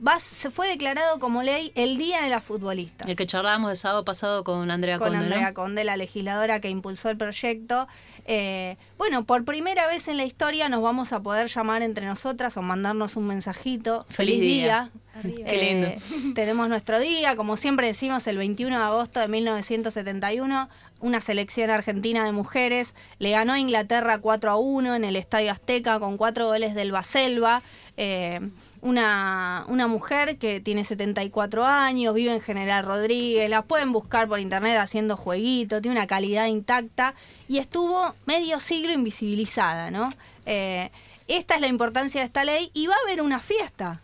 va- 0.06 0.20
se 0.20 0.50
fue 0.52 0.68
declarado 0.68 1.20
como 1.20 1.44
ley 1.44 1.72
el 1.76 1.98
Día 1.98 2.22
de 2.22 2.30
la 2.30 2.42
Futbolista. 2.42 3.06
El 3.08 3.16
que 3.16 3.26
charlábamos 3.26 3.72
el 3.72 3.78
sábado 3.78 4.04
pasado 4.06 4.44
con 4.44 4.70
Andrea 4.72 4.98
con 4.98 5.08
Conde, 5.10 5.20
¿no? 5.20 5.26
Andrea 5.26 5.54
Conde, 5.54 5.84
la 5.84 5.98
legisladora 5.98 6.60
que 6.62 6.70
impulsó 6.70 7.10
el 7.10 7.18
proyecto. 7.18 7.88
Eh, 8.26 8.78
bueno, 8.98 9.26
por 9.26 9.44
primera 9.46 9.88
vez 9.88 10.08
en 10.08 10.18
la 10.18 10.26
historia 10.26 10.70
nos 10.70 10.82
vamos 10.84 11.12
a 11.14 11.22
poder 11.22 11.48
llamar 11.48 11.82
entre 11.82 12.06
nosotras 12.06 12.56
o 12.58 12.62
mandarnos 12.62 13.16
un 13.16 13.28
mensajito. 13.28 14.06
Feliz 14.10 14.40
día. 14.42 14.92
Qué 15.24 15.44
Eh, 15.46 15.98
tenemos 16.36 16.70
nuestro 16.70 17.00
día, 17.00 17.36
como 17.36 17.58
siempre 17.58 17.88
decimos, 17.88 18.26
el 18.28 18.38
21 18.38 18.78
de 18.78 18.84
agosto 18.84 19.20
de 19.20 19.28
1971, 19.28 20.70
una 21.02 21.20
selección 21.20 21.70
argentina 21.70 22.24
de 22.24 22.32
mujeres 22.32 22.94
le 23.20 23.32
ganó 23.32 23.54
a 23.54 23.60
Inglaterra 23.60 24.20
4 24.20 24.52
a 24.52 24.56
1 24.56 24.96
en 24.96 25.04
el 25.04 25.16
Estadio 25.16 25.52
Azteca 25.52 26.00
con 26.00 26.16
cuatro 26.16 26.46
goles 26.48 26.76
del 26.76 26.92
Baselva. 26.92 27.62
Eh, 28.04 28.40
una, 28.82 29.64
una 29.68 29.86
mujer 29.86 30.40
que 30.40 30.60
tiene 30.60 30.84
74 30.84 31.64
años, 31.64 32.16
vive 32.16 32.34
en 32.34 32.42
General 32.42 32.84
Rodríguez, 32.84 33.48
la 33.48 33.62
pueden 33.62 33.92
buscar 33.92 34.28
por 34.28 34.40
internet 34.40 34.80
haciendo 34.80 35.16
jueguitos, 35.16 35.84
tiene 35.84 36.00
una 36.00 36.08
calidad 36.08 36.48
intacta 36.48 37.14
y 37.48 37.60
estuvo 37.60 38.16
medio 38.26 38.60
siglo 38.60 38.92
invisibilizada, 38.92 39.92
¿no? 39.92 40.12
Eh, 40.48 40.90
esta 41.28 41.54
es 41.54 41.62
la 41.62 41.68
importancia 41.68 42.22
de 42.22 42.26
esta 42.26 42.44
ley 42.44 42.72
y 42.74 42.88
va 42.88 42.96
a 42.96 43.06
haber 43.06 43.22
una 43.22 43.40
fiesta. 43.40 44.02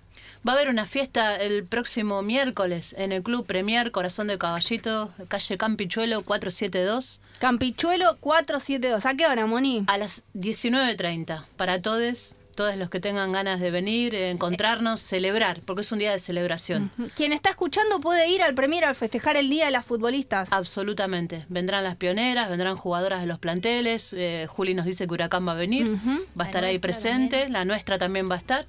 Va 0.48 0.52
a 0.52 0.56
haber 0.56 0.70
una 0.70 0.86
fiesta 0.86 1.36
el 1.36 1.66
próximo 1.66 2.22
miércoles 2.22 2.96
en 3.00 3.12
el 3.12 3.24
Club 3.24 3.46
Premier 3.48 3.92
Corazón 3.92 4.28
del 4.28 4.38
Caballito, 4.38 5.12
calle 5.28 5.58
Campichuelo 5.58 6.22
472, 6.22 7.20
Campichuelo 7.40 8.16
472. 8.20 9.08
¿A 9.08 9.16
qué 9.16 9.26
hora, 9.26 9.48
Moni? 9.48 9.84
a 9.88 9.98
las 9.98 10.24
19.30 10.36 11.44
para 11.58 11.80
todos. 11.80 12.37
Todos 12.58 12.76
los 12.76 12.90
que 12.90 13.00
tengan 13.00 13.32
ganas 13.32 13.60
de 13.60 13.70
venir, 13.70 14.16
eh, 14.16 14.32
encontrarnos, 14.32 15.00
celebrar, 15.00 15.62
porque 15.64 15.82
es 15.82 15.92
un 15.92 16.00
día 16.00 16.12
de 16.12 16.18
celebración. 16.18 16.92
Quien 17.16 17.32
está 17.32 17.52
escuchando 17.52 18.00
puede 18.00 18.28
ir 18.30 18.42
al 18.42 18.56
Premier 18.56 18.84
al 18.84 18.96
festejar 18.96 19.38
el 19.38 19.48
Día 19.48 19.68
de 19.68 19.72
las 19.72 19.86
Futbolistas. 19.86 20.50
Absolutamente. 20.52 21.46
Vendrán 21.50 21.84
las 21.84 21.96
pioneras, 21.98 22.50
vendrán 22.50 22.76
jugadoras 22.76 23.22
de 23.22 23.28
los 23.28 23.38
planteles. 23.38 24.12
eh, 24.18 24.48
Juli 24.50 24.74
nos 24.74 24.86
dice 24.86 25.06
que 25.06 25.14
Huracán 25.14 25.48
va 25.48 25.52
a 25.52 25.56
venir, 25.56 25.98
va 26.38 26.44
a 26.44 26.48
estar 26.48 26.64
ahí 26.64 26.80
presente, 26.80 27.38
también. 27.38 27.54
la 27.54 27.64
nuestra 27.66 28.00
también 28.00 28.28
va 28.30 28.36
a 28.36 28.40
estar. 28.40 28.66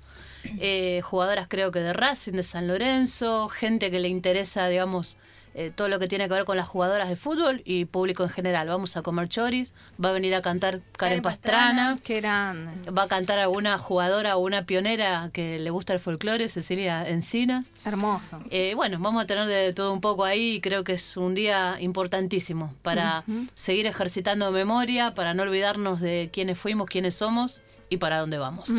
Eh, 0.60 1.00
jugadoras 1.02 1.46
creo 1.48 1.72
que 1.72 1.80
de 1.80 1.94
Racing, 1.94 2.32
de 2.32 2.42
San 2.42 2.68
Lorenzo, 2.68 3.48
gente 3.48 3.90
que 3.90 4.00
le 4.00 4.08
interesa, 4.08 4.68
digamos, 4.68 5.16
eh, 5.58 5.72
todo 5.74 5.88
lo 5.88 5.98
que 5.98 6.06
tiene 6.06 6.28
que 6.28 6.34
ver 6.34 6.44
con 6.44 6.56
las 6.56 6.68
jugadoras 6.68 7.08
de 7.08 7.16
fútbol 7.16 7.62
y 7.64 7.84
público 7.84 8.22
en 8.22 8.28
general. 8.28 8.68
Vamos 8.68 8.96
a 8.96 9.02
comer 9.02 9.28
choris, 9.28 9.74
va 10.02 10.10
a 10.10 10.12
venir 10.12 10.32
a 10.36 10.40
cantar 10.40 10.82
Karen 10.92 10.92
Karen 10.92 11.22
Pastrana. 11.22 11.66
Pastrana. 11.66 11.98
Qué 12.04 12.20
grande. 12.20 12.90
Va 12.92 13.02
a 13.02 13.08
cantar 13.08 13.40
alguna 13.40 13.76
jugadora 13.76 14.36
o 14.36 14.40
una 14.40 14.66
pionera 14.66 15.30
que 15.32 15.58
le 15.58 15.70
gusta 15.70 15.92
el 15.94 15.98
folclore, 15.98 16.48
Cecilia 16.48 17.08
Encinas. 17.08 17.72
Hermoso. 17.84 18.38
Eh, 18.50 18.74
bueno, 18.76 18.98
vamos 19.00 19.24
a 19.24 19.26
tener 19.26 19.48
de 19.48 19.72
todo 19.72 19.92
un 19.92 20.00
poco 20.00 20.24
ahí 20.24 20.54
y 20.54 20.60
creo 20.60 20.84
que 20.84 20.92
es 20.92 21.16
un 21.16 21.34
día 21.34 21.76
importantísimo 21.80 22.72
para 22.82 23.24
seguir 23.54 23.88
ejercitando 23.88 24.52
memoria, 24.52 25.12
para 25.14 25.34
no 25.34 25.42
olvidarnos 25.42 26.00
de 26.00 26.30
quiénes 26.32 26.56
fuimos, 26.56 26.88
quiénes 26.88 27.16
somos 27.16 27.62
y 27.90 27.96
para 27.96 28.18
dónde 28.18 28.38
vamos. 28.38 28.70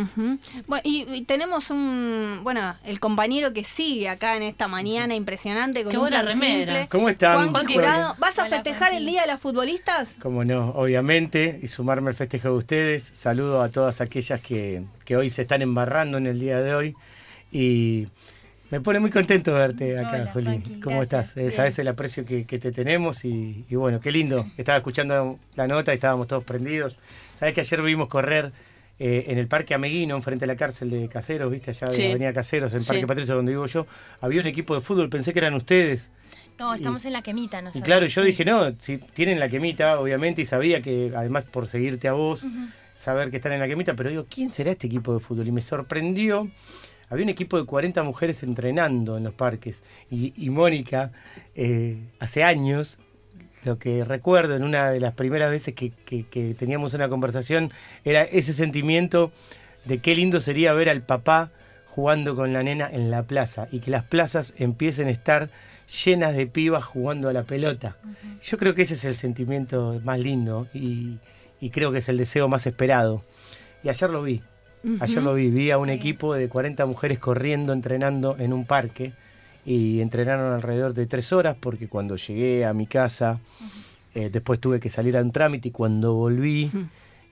Bueno, 0.67 0.81
y, 0.83 1.05
y 1.13 1.21
tenemos 1.23 1.69
un, 1.71 2.39
bueno, 2.43 2.75
el 2.85 2.99
compañero 2.99 3.53
que 3.53 3.63
sigue 3.63 4.07
acá 4.09 4.37
en 4.37 4.43
esta 4.43 4.67
mañana 4.67 5.15
impresionante 5.15 5.83
con 5.83 5.91
Qué 5.91 5.97
un 5.97 6.03
buena 6.03 6.21
plan 6.21 6.33
remera. 6.39 6.73
simple. 6.73 6.87
¿Cómo 6.89 7.09
están? 7.09 7.49
Juan. 7.51 7.65
Jurado, 7.67 8.15
¿vas 8.19 8.37
a 8.39 8.43
Hola, 8.43 8.55
festejar 8.55 8.93
el. 8.93 9.05
Día 9.05 9.21
de 9.21 9.27
las 9.27 9.39
Futbolistas? 9.39 10.15
Como 10.21 10.45
no, 10.45 10.69
obviamente, 10.71 11.59
y 11.63 11.67
sumarme 11.67 12.09
al 12.09 12.15
festejo 12.15 12.49
de 12.49 12.53
ustedes. 12.55 13.03
Saludo 13.03 13.61
a 13.61 13.69
todas 13.69 14.01
aquellas 14.01 14.39
que, 14.41 14.83
que 15.05 15.17
hoy 15.17 15.29
se 15.31 15.41
están 15.41 15.61
embarrando 15.63 16.17
en 16.19 16.27
el 16.27 16.39
día 16.39 16.61
de 16.61 16.75
hoy. 16.75 16.95
Y 17.51 18.07
me 18.69 18.79
pone 18.81 18.99
muy 18.99 19.09
contento 19.09 19.51
verte 19.53 19.97
acá, 19.97 20.17
Hola, 20.21 20.31
Juli. 20.31 20.79
¿Cómo 20.83 20.97
gracias. 20.97 21.35
estás? 21.37 21.55
Sabes 21.55 21.79
el 21.79 21.87
aprecio 21.87 22.23
que, 22.25 22.45
que 22.45 22.59
te 22.59 22.71
tenemos 22.71 23.25
y, 23.25 23.65
y 23.67 23.75
bueno, 23.75 23.99
qué 23.99 24.11
lindo. 24.11 24.45
Estaba 24.57 24.77
escuchando 24.77 25.39
la 25.55 25.67
nota 25.67 25.91
y 25.91 25.95
estábamos 25.95 26.27
todos 26.27 26.43
prendidos. 26.43 26.95
Sabes 27.33 27.55
que 27.55 27.61
ayer 27.61 27.81
vimos 27.81 28.07
correr 28.09 28.51
eh, 28.99 29.25
en 29.27 29.37
el 29.37 29.47
Parque 29.47 29.73
Ameguino, 29.73 30.15
enfrente 30.15 30.43
de 30.43 30.47
la 30.47 30.55
cárcel 30.57 30.89
de 30.89 31.07
Caseros, 31.07 31.49
¿viste? 31.51 31.71
Allá 31.71 31.89
Sí. 31.89 32.01
de 32.03 32.09
Avenida 32.09 32.33
Caseros, 32.33 32.73
en 32.73 32.81
Sí. 32.81 32.89
Parque 32.89 33.07
Patricio, 33.07 33.35
donde 33.35 33.51
vivo 33.53 33.65
yo. 33.65 33.87
Había 34.21 34.41
un 34.41 34.47
equipo 34.47 34.75
de 34.75 34.81
fútbol, 34.81 35.09
pensé 35.09 35.31
que 35.33 35.39
eran 35.39 35.53
ustedes. 35.53 36.11
No, 36.59 36.73
estamos 36.73 37.05
en 37.05 37.13
la 37.13 37.21
quemita 37.21 37.59
Y 37.59 37.63
nosotros. 37.63 37.83
claro, 37.85 38.05
yo 38.05 38.21
sí. 38.21 38.27
dije, 38.27 38.43
no, 38.45 38.73
si 38.79 38.97
tienen 38.97 39.39
la 39.39 39.47
quemita, 39.47 39.99
obviamente, 39.99 40.41
y 40.41 40.45
sabía 40.45 40.81
que 40.81 41.11
además 41.15 41.45
por 41.45 41.67
seguirte 41.67 42.07
a 42.09 42.13
vos, 42.13 42.45
saber 42.95 43.31
que 43.31 43.37
están 43.37 43.53
en 43.53 43.61
la 43.61 43.67
quemita, 43.67 43.95
pero 43.95 44.09
digo, 44.09 44.25
¿quién 44.29 44.51
será 44.51 44.71
este 44.71 44.87
equipo 44.87 45.13
de 45.13 45.21
fútbol? 45.21 45.47
Y 45.47 45.51
me 45.53 45.61
sorprendió, 45.61 46.49
había 47.09 47.23
un 47.23 47.29
equipo 47.29 47.57
de 47.57 47.65
40 47.65 48.03
mujeres 48.03 48.43
entrenando 48.43 49.15
en 49.17 49.23
los 49.23 49.33
parques, 49.33 49.81
y, 50.11 50.33
y 50.35 50.49
Mónica, 50.49 51.13
eh, 51.55 51.97
hace 52.19 52.43
años, 52.43 52.99
lo 53.65 53.77
que 53.77 54.03
recuerdo 54.05 54.55
en 54.55 54.63
una 54.63 54.89
de 54.91 54.99
las 54.99 55.13
primeras 55.13 55.51
veces 55.51 55.73
que, 55.73 55.91
que- 56.05 56.25
que 56.27 56.53
teníamos 56.53 56.93
una 56.93 57.09
conversación, 57.09 57.71
era 58.05 58.23
ese 58.23 58.53
sentimiento 58.53 59.31
de 59.85 59.99
qué 59.99 60.15
lindo 60.15 60.39
sería 60.39 60.73
ver 60.73 60.89
al 60.89 61.01
papá 61.01 61.51
jugando 61.87 62.35
con 62.35 62.53
la 62.53 62.63
nena 62.63 62.89
en 62.91 63.11
la 63.11 63.23
plaza 63.23 63.67
y 63.71 63.79
que 63.79 63.91
las 63.91 64.03
plazas 64.03 64.53
empiecen 64.57 65.07
a 65.07 65.11
estar 65.11 65.49
llenas 66.05 66.35
de 66.35 66.45
pibas 66.47 66.83
jugando 66.83 67.29
a 67.29 67.33
la 67.33 67.43
pelota. 67.43 67.97
Yo 68.43 68.57
creo 68.57 68.75
que 68.75 68.83
ese 68.83 68.93
es 68.93 69.05
el 69.05 69.15
sentimiento 69.15 69.99
más 70.03 70.19
lindo 70.19 70.67
y, 70.73 71.17
y 71.59 71.69
creo 71.71 71.91
que 71.91 71.97
es 71.97 72.07
el 72.09 72.17
deseo 72.17 72.47
más 72.47 72.67
esperado. 72.67 73.23
Y 73.83 73.89
ayer 73.89 74.09
lo 74.09 74.21
vi. 74.21 74.41
Ayer 75.01 75.21
lo 75.23 75.33
vi. 75.33 75.49
Vi 75.49 75.71
a 75.71 75.77
un 75.77 75.89
equipo 75.89 76.35
de 76.35 76.47
40 76.47 76.85
mujeres 76.85 77.19
corriendo, 77.19 77.73
entrenando 77.73 78.35
en 78.39 78.53
un 78.53 78.65
parque 78.65 79.13
y 79.65 80.01
entrenaron 80.01 80.53
alrededor 80.53 80.93
de 80.93 81.05
tres 81.05 81.31
horas 81.33 81.55
porque 81.59 81.87
cuando 81.87 82.15
llegué 82.15 82.65
a 82.65 82.73
mi 82.73 82.87
casa, 82.87 83.39
eh, 84.15 84.29
después 84.31 84.59
tuve 84.59 84.79
que 84.79 84.89
salir 84.89 85.17
a 85.17 85.21
un 85.21 85.31
trámite 85.31 85.67
y 85.69 85.71
cuando 85.71 86.13
volví 86.13 86.71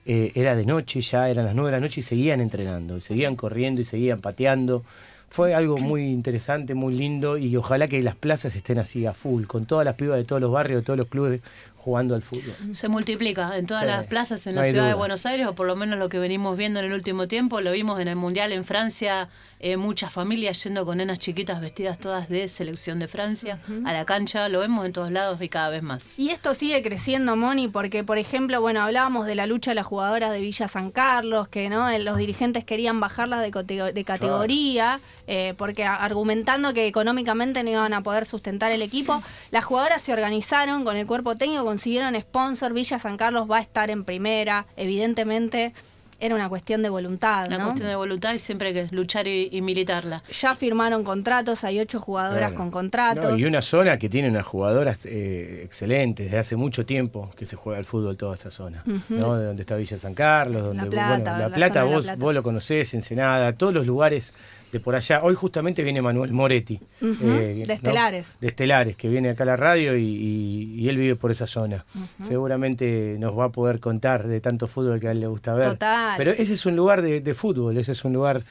eh, 0.06 0.32
era 0.34 0.54
de 0.56 0.64
noche, 0.64 1.00
ya 1.00 1.28
eran 1.28 1.44
las 1.44 1.54
nueve 1.54 1.70
de 1.70 1.76
la 1.76 1.80
noche 1.80 2.00
y 2.00 2.02
seguían 2.02 2.40
entrenando, 2.40 2.96
y 2.96 3.00
seguían 3.00 3.36
corriendo 3.36 3.80
y 3.80 3.84
seguían 3.84 4.20
pateando. 4.20 4.84
Fue 5.30 5.52
algo 5.52 5.76
muy 5.76 6.04
interesante, 6.04 6.74
muy 6.74 6.94
lindo 6.94 7.36
y 7.36 7.54
ojalá 7.56 7.86
que 7.86 8.02
las 8.02 8.14
plazas 8.14 8.56
estén 8.56 8.78
así 8.78 9.04
a 9.04 9.12
full, 9.12 9.44
con 9.44 9.66
todas 9.66 9.84
las 9.84 9.94
pibas 9.94 10.16
de 10.16 10.24
todos 10.24 10.40
los 10.40 10.50
barrios, 10.50 10.80
de 10.80 10.86
todos 10.86 10.98
los 10.98 11.08
clubes 11.08 11.42
jugando 11.76 12.14
al 12.14 12.22
fútbol. 12.22 12.54
Se 12.72 12.88
multiplica 12.88 13.58
en 13.58 13.66
todas 13.66 13.82
Sí, 13.82 13.88
las 13.88 14.06
plazas 14.06 14.46
en 14.46 14.54
no 14.54 14.62
la 14.62 14.68
ciudad 14.68 14.88
de. 14.88 14.94
Buenos 14.94 15.26
Aires, 15.26 15.46
o 15.46 15.54
por 15.54 15.66
lo 15.66 15.76
menos 15.76 15.98
lo 15.98 16.08
que 16.08 16.18
venimos 16.18 16.56
viendo 16.56 16.80
en 16.80 16.86
el 16.86 16.92
último 16.94 17.28
tiempo. 17.28 17.60
Lo 17.60 17.72
vimos 17.72 18.00
en 18.00 18.08
el 18.08 18.16
Mundial 18.16 18.52
en 18.52 18.64
Francia, 18.64 19.28
eh, 19.60 19.76
muchas 19.76 20.12
familias 20.12 20.62
yendo 20.62 20.86
con 20.86 20.98
nenas 20.98 21.18
chiquitas 21.18 21.60
vestidas 21.60 21.98
todas 21.98 22.28
de 22.28 22.46
selección 22.48 22.98
de 22.98 23.08
Francia 23.08 23.58
a 23.84 23.92
la 23.92 24.04
cancha. 24.04 24.48
Lo 24.48 24.60
vemos 24.60 24.86
en 24.86 24.92
todos 24.92 25.10
lados 25.10 25.40
y 25.42 25.48
cada 25.48 25.68
vez 25.68 25.82
más. 25.82 26.18
Y 26.18 26.30
esto 26.30 26.54
sigue 26.54 26.82
creciendo, 26.82 27.36
Moni, 27.36 27.68
porque, 27.68 28.04
por 28.04 28.18
ejemplo, 28.18 28.60
bueno, 28.60 28.82
hablábamos 28.82 29.26
de 29.26 29.34
la 29.34 29.46
lucha 29.46 29.72
de 29.72 29.76
las 29.76 29.86
jugadoras 29.86 30.32
de 30.32 30.40
Villa 30.40 30.68
San 30.68 30.90
Carlos, 30.90 31.48
que 31.48 31.68
no 31.68 31.88
los 31.98 32.16
dirigentes 32.16 32.64
querían 32.64 33.00
bajarlas 33.00 33.42
de, 33.42 33.92
de 33.92 34.04
categoría, 34.04 35.00
eh, 35.26 35.54
porque 35.56 35.84
argumentando 35.84 36.72
que 36.74 36.86
económicamente 36.86 37.62
no 37.62 37.70
iban 37.70 37.92
a 37.94 38.02
poder 38.02 38.26
sustentar 38.26 38.72
el 38.72 38.82
equipo, 38.82 39.22
las 39.50 39.64
jugadoras 39.64 40.02
se 40.02 40.12
organizaron 40.12 40.84
con 40.84 40.96
el 40.96 41.06
cuerpo 41.06 41.34
técnico, 41.34 41.64
consiguieron 41.64 42.14
sponsor, 42.20 42.72
Villa 42.72 42.98
San 42.98 43.16
Carlos 43.16 43.50
va 43.50 43.58
a 43.58 43.60
estar 43.60 43.90
en 43.90 44.04
primera, 44.04 44.66
evidentemente 44.76 45.72
era 46.20 46.34
una 46.34 46.48
cuestión 46.48 46.82
de 46.82 46.88
voluntad, 46.88 47.46
Una 47.46 47.58
¿no? 47.58 47.64
cuestión 47.66 47.88
de 47.88 47.94
voluntad 47.96 48.34
y 48.34 48.38
siempre 48.38 48.68
hay 48.68 48.74
que 48.74 48.88
luchar 48.94 49.26
y, 49.28 49.48
y 49.52 49.60
militarla. 49.62 50.22
Ya 50.32 50.54
firmaron 50.54 51.04
contratos, 51.04 51.62
hay 51.64 51.78
ocho 51.80 52.00
jugadoras 52.00 52.38
Claro. 52.38 52.54
con 52.56 52.70
contratos. 52.70 53.30
No, 53.32 53.36
y 53.38 53.44
una 53.44 53.62
zona 53.62 53.98
que 53.98 54.08
tiene 54.08 54.28
unas 54.28 54.44
jugadoras 54.46 55.00
eh, 55.04 55.62
excelentes, 55.64 56.26
desde 56.26 56.38
hace 56.38 56.56
mucho 56.56 56.84
tiempo 56.84 57.30
que 57.36 57.46
se 57.46 57.56
juega 57.56 57.78
el 57.78 57.84
fútbol 57.84 58.16
toda 58.16 58.34
esa 58.34 58.50
zona. 58.50 58.82
¿no? 59.08 59.36
De 59.36 59.46
donde 59.46 59.62
está 59.62 59.76
Villa 59.76 59.96
San 59.98 60.14
Carlos, 60.14 60.62
donde 60.64 60.82
La 60.84 60.90
Plata, 60.90 61.08
bueno, 61.32 61.48
la 61.48 61.54
Plata, 61.54 61.84
de 61.84 61.88
La 61.90 61.94
vos, 61.96 62.04
Plata. 62.04 62.18
vos 62.20 62.34
lo 62.34 62.42
conocés, 62.42 62.94
Ensenada, 62.94 63.52
todos 63.52 63.72
los 63.72 63.86
lugares 63.86 64.34
de 64.72 64.80
por 64.80 64.94
allá. 64.94 65.20
Hoy 65.22 65.34
justamente 65.34 65.82
viene 65.82 66.02
Manuel 66.02 66.32
Moretti. 66.32 66.78
Eh, 67.00 67.64
de 67.66 67.72
Estelares. 67.74 68.36
De 68.40 68.48
Estelares, 68.48 68.96
que 68.96 69.08
viene 69.08 69.30
acá 69.30 69.44
a 69.44 69.46
la 69.46 69.56
radio 69.56 69.96
y, 69.96 70.02
y- 70.04 70.74
y 70.80 70.88
él 70.88 70.96
vive 70.98 71.16
por 71.16 71.30
esa 71.30 71.46
zona. 71.46 71.84
Seguramente 72.22 73.16
nos 73.18 73.36
va 73.36 73.46
a 73.46 73.48
poder 73.48 73.80
contar 73.80 74.26
de 74.28 74.40
tanto 74.40 74.68
fútbol 74.68 75.00
que 75.00 75.08
a 75.08 75.12
él 75.12 75.20
le 75.20 75.26
gusta 75.26 75.54
ver. 75.54 75.70
Total. 75.70 76.14
Pero 76.16 76.30
ese 76.32 76.52
es 76.54 76.66
un 76.66 76.76
lugar 76.76 77.02
de, 77.02 77.20
de 77.20 77.34
fútbol, 77.34 77.76
ese 77.78 77.92
es 77.92 78.04
un 78.04 78.12
lugar 78.12 78.42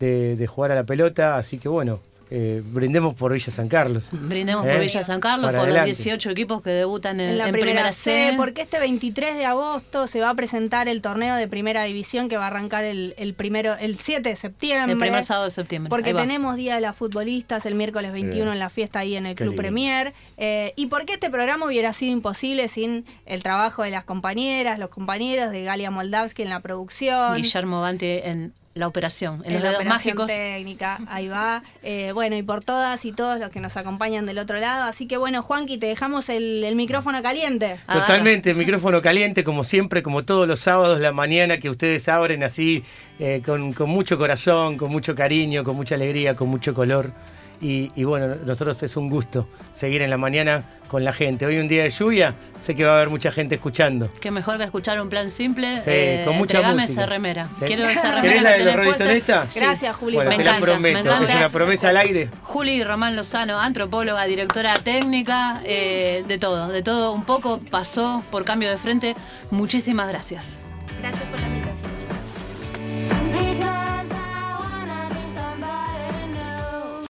de, 0.00 0.36
de 0.36 0.46
jugar 0.46 0.72
a 0.72 0.74
la 0.74 0.84
pelota, 0.84 1.36
así 1.36 1.58
que 1.58 1.68
bueno, 1.68 2.00
eh, 2.30 2.62
brindemos 2.64 3.14
por 3.14 3.32
Villa 3.32 3.52
San 3.52 3.68
Carlos. 3.68 4.08
Brindemos 4.10 4.66
¿Eh? 4.66 4.70
por 4.70 4.80
Villa 4.80 5.02
San 5.02 5.20
Carlos, 5.20 5.46
Para 5.46 5.58
por 5.58 5.68
adelante. 5.68 5.90
los 5.90 5.98
18 5.98 6.30
equipos 6.30 6.62
que 6.62 6.70
debutan 6.70 7.20
en, 7.20 7.30
en 7.30 7.38
la 7.38 7.46
en 7.46 7.52
primera, 7.52 7.92
C, 7.92 8.30
C. 8.30 8.34
porque 8.36 8.62
este 8.62 8.78
23 8.80 9.36
de 9.36 9.44
agosto 9.46 10.06
se 10.06 10.20
va 10.20 10.30
a 10.30 10.34
presentar 10.34 10.88
el 10.88 11.02
torneo 11.02 11.36
de 11.36 11.46
primera 11.48 11.84
división 11.84 12.28
que 12.28 12.36
va 12.36 12.44
a 12.44 12.46
arrancar 12.48 12.84
el, 12.84 13.14
el 13.18 13.34
primero 13.34 13.74
el 13.78 13.96
7 13.96 14.28
de 14.28 14.36
septiembre. 14.36 14.92
El 14.92 14.98
primer 14.98 15.22
sábado 15.22 15.44
de 15.44 15.50
septiembre. 15.52 15.88
Porque 15.90 16.14
tenemos 16.14 16.56
Día 16.56 16.74
de 16.74 16.80
las 16.80 16.96
Futbolistas 16.96 17.64
el 17.66 17.74
miércoles 17.74 18.12
21 18.12 18.36
Bien. 18.42 18.52
en 18.54 18.58
la 18.58 18.70
fiesta 18.70 19.00
ahí 19.00 19.16
en 19.16 19.26
el 19.26 19.34
Qué 19.34 19.44
Club 19.44 19.50
lindo. 19.52 19.62
Premier. 19.62 20.12
Eh, 20.36 20.72
y 20.76 20.86
porque 20.86 21.12
este 21.14 21.30
programa 21.30 21.66
hubiera 21.66 21.92
sido 21.92 22.12
imposible 22.12 22.68
sin 22.68 23.04
el 23.26 23.42
trabajo 23.42 23.82
de 23.82 23.90
las 23.90 24.04
compañeras, 24.04 24.78
los 24.78 24.88
compañeros 24.88 25.50
de 25.50 25.62
Galia 25.64 25.90
Moldavsky 25.90 26.42
en 26.42 26.48
la 26.48 26.60
producción. 26.60 27.36
Guillermo 27.36 27.80
Banti 27.80 28.06
en 28.06 28.52
la 28.76 28.86
operación, 28.86 29.42
en, 29.44 29.46
en 29.46 29.54
los 29.54 29.62
la 29.62 29.68
dedos 29.70 29.80
operación 29.82 30.16
mágicos. 30.16 30.26
técnica, 30.26 30.98
ahí 31.08 31.28
va. 31.28 31.62
Eh, 31.82 32.10
bueno, 32.12 32.36
y 32.36 32.42
por 32.42 32.64
todas 32.64 33.04
y 33.04 33.12
todos 33.12 33.38
los 33.38 33.48
que 33.50 33.60
nos 33.60 33.76
acompañan 33.76 34.26
del 34.26 34.38
otro 34.38 34.58
lado. 34.58 34.84
Así 34.84 35.06
que 35.06 35.16
bueno, 35.16 35.40
Juanqui, 35.40 35.78
te 35.78 35.86
dejamos 35.86 36.28
el, 36.28 36.64
el 36.64 36.74
micrófono 36.74 37.22
caliente. 37.22 37.78
Agarra. 37.86 38.06
Totalmente, 38.06 38.54
micrófono 38.54 39.00
caliente, 39.00 39.44
como 39.44 39.62
siempre, 39.62 40.02
como 40.02 40.24
todos 40.24 40.48
los 40.48 40.58
sábados, 40.60 41.00
la 41.00 41.12
mañana 41.12 41.58
que 41.58 41.70
ustedes 41.70 42.08
abren 42.08 42.42
así, 42.42 42.82
eh, 43.20 43.40
con, 43.46 43.72
con 43.72 43.88
mucho 43.88 44.18
corazón, 44.18 44.76
con 44.76 44.90
mucho 44.90 45.14
cariño, 45.14 45.62
con 45.64 45.76
mucha 45.76 45.94
alegría, 45.94 46.34
con 46.34 46.48
mucho 46.48 46.74
color. 46.74 47.12
Y, 47.60 47.90
y 47.94 48.04
bueno, 48.04 48.34
nosotros 48.44 48.82
es 48.82 48.96
un 48.96 49.08
gusto 49.08 49.48
seguir 49.72 50.02
en 50.02 50.10
la 50.10 50.16
mañana 50.18 50.64
con 50.88 51.04
la 51.04 51.12
gente. 51.12 51.46
Hoy 51.46 51.58
un 51.58 51.66
día 51.68 51.82
de 51.84 51.90
lluvia, 51.90 52.34
sé 52.60 52.76
que 52.76 52.84
va 52.84 52.92
a 52.92 52.96
haber 52.96 53.08
mucha 53.10 53.32
gente 53.32 53.54
escuchando. 53.56 54.10
Qué 54.20 54.30
mejor 54.30 54.58
que 54.58 54.64
escuchar 54.64 55.00
un 55.00 55.08
plan 55.08 55.30
simple. 55.30 55.80
Sí, 55.80 55.84
eh, 55.90 56.22
con 56.26 56.36
mucha 56.36 56.58
entregame 56.58 56.82
música. 56.82 57.00
esa 57.02 57.10
remera. 57.10 57.48
¿Sí? 57.58 57.64
Quiero 57.66 57.84
esa 57.86 58.02
remera. 58.14 58.22
¿Querés 58.22 58.36
que 58.36 58.64
la 58.64 58.72
de 59.12 59.14
los? 59.20 59.48
Sí. 59.48 59.60
Gracias, 59.60 59.96
Juli. 59.96 60.14
Bueno, 60.16 60.30
Me 60.30 60.36
te 60.36 60.44
la 60.44 60.50
encanta, 60.58 60.66
me 60.66 60.72
prometo. 60.72 60.98
encanta. 61.00 61.24
Es 61.32 61.36
una 61.36 61.48
promesa 61.48 61.88
al 61.88 61.96
aire. 61.96 62.30
Juli 62.42 62.84
Román 62.84 63.16
Lozano, 63.16 63.58
antropóloga, 63.58 64.24
directora 64.26 64.74
técnica, 64.74 65.60
eh, 65.64 66.24
de 66.28 66.38
todo, 66.38 66.68
de 66.68 66.82
todo 66.82 67.12
un 67.12 67.24
poco 67.24 67.60
pasó 67.70 68.22
por 68.30 68.44
cambio 68.44 68.70
de 68.70 68.76
frente. 68.76 69.16
Muchísimas 69.50 70.08
gracias. 70.08 70.58
Gracias 71.00 71.24
por 71.24 71.40
la 71.40 71.48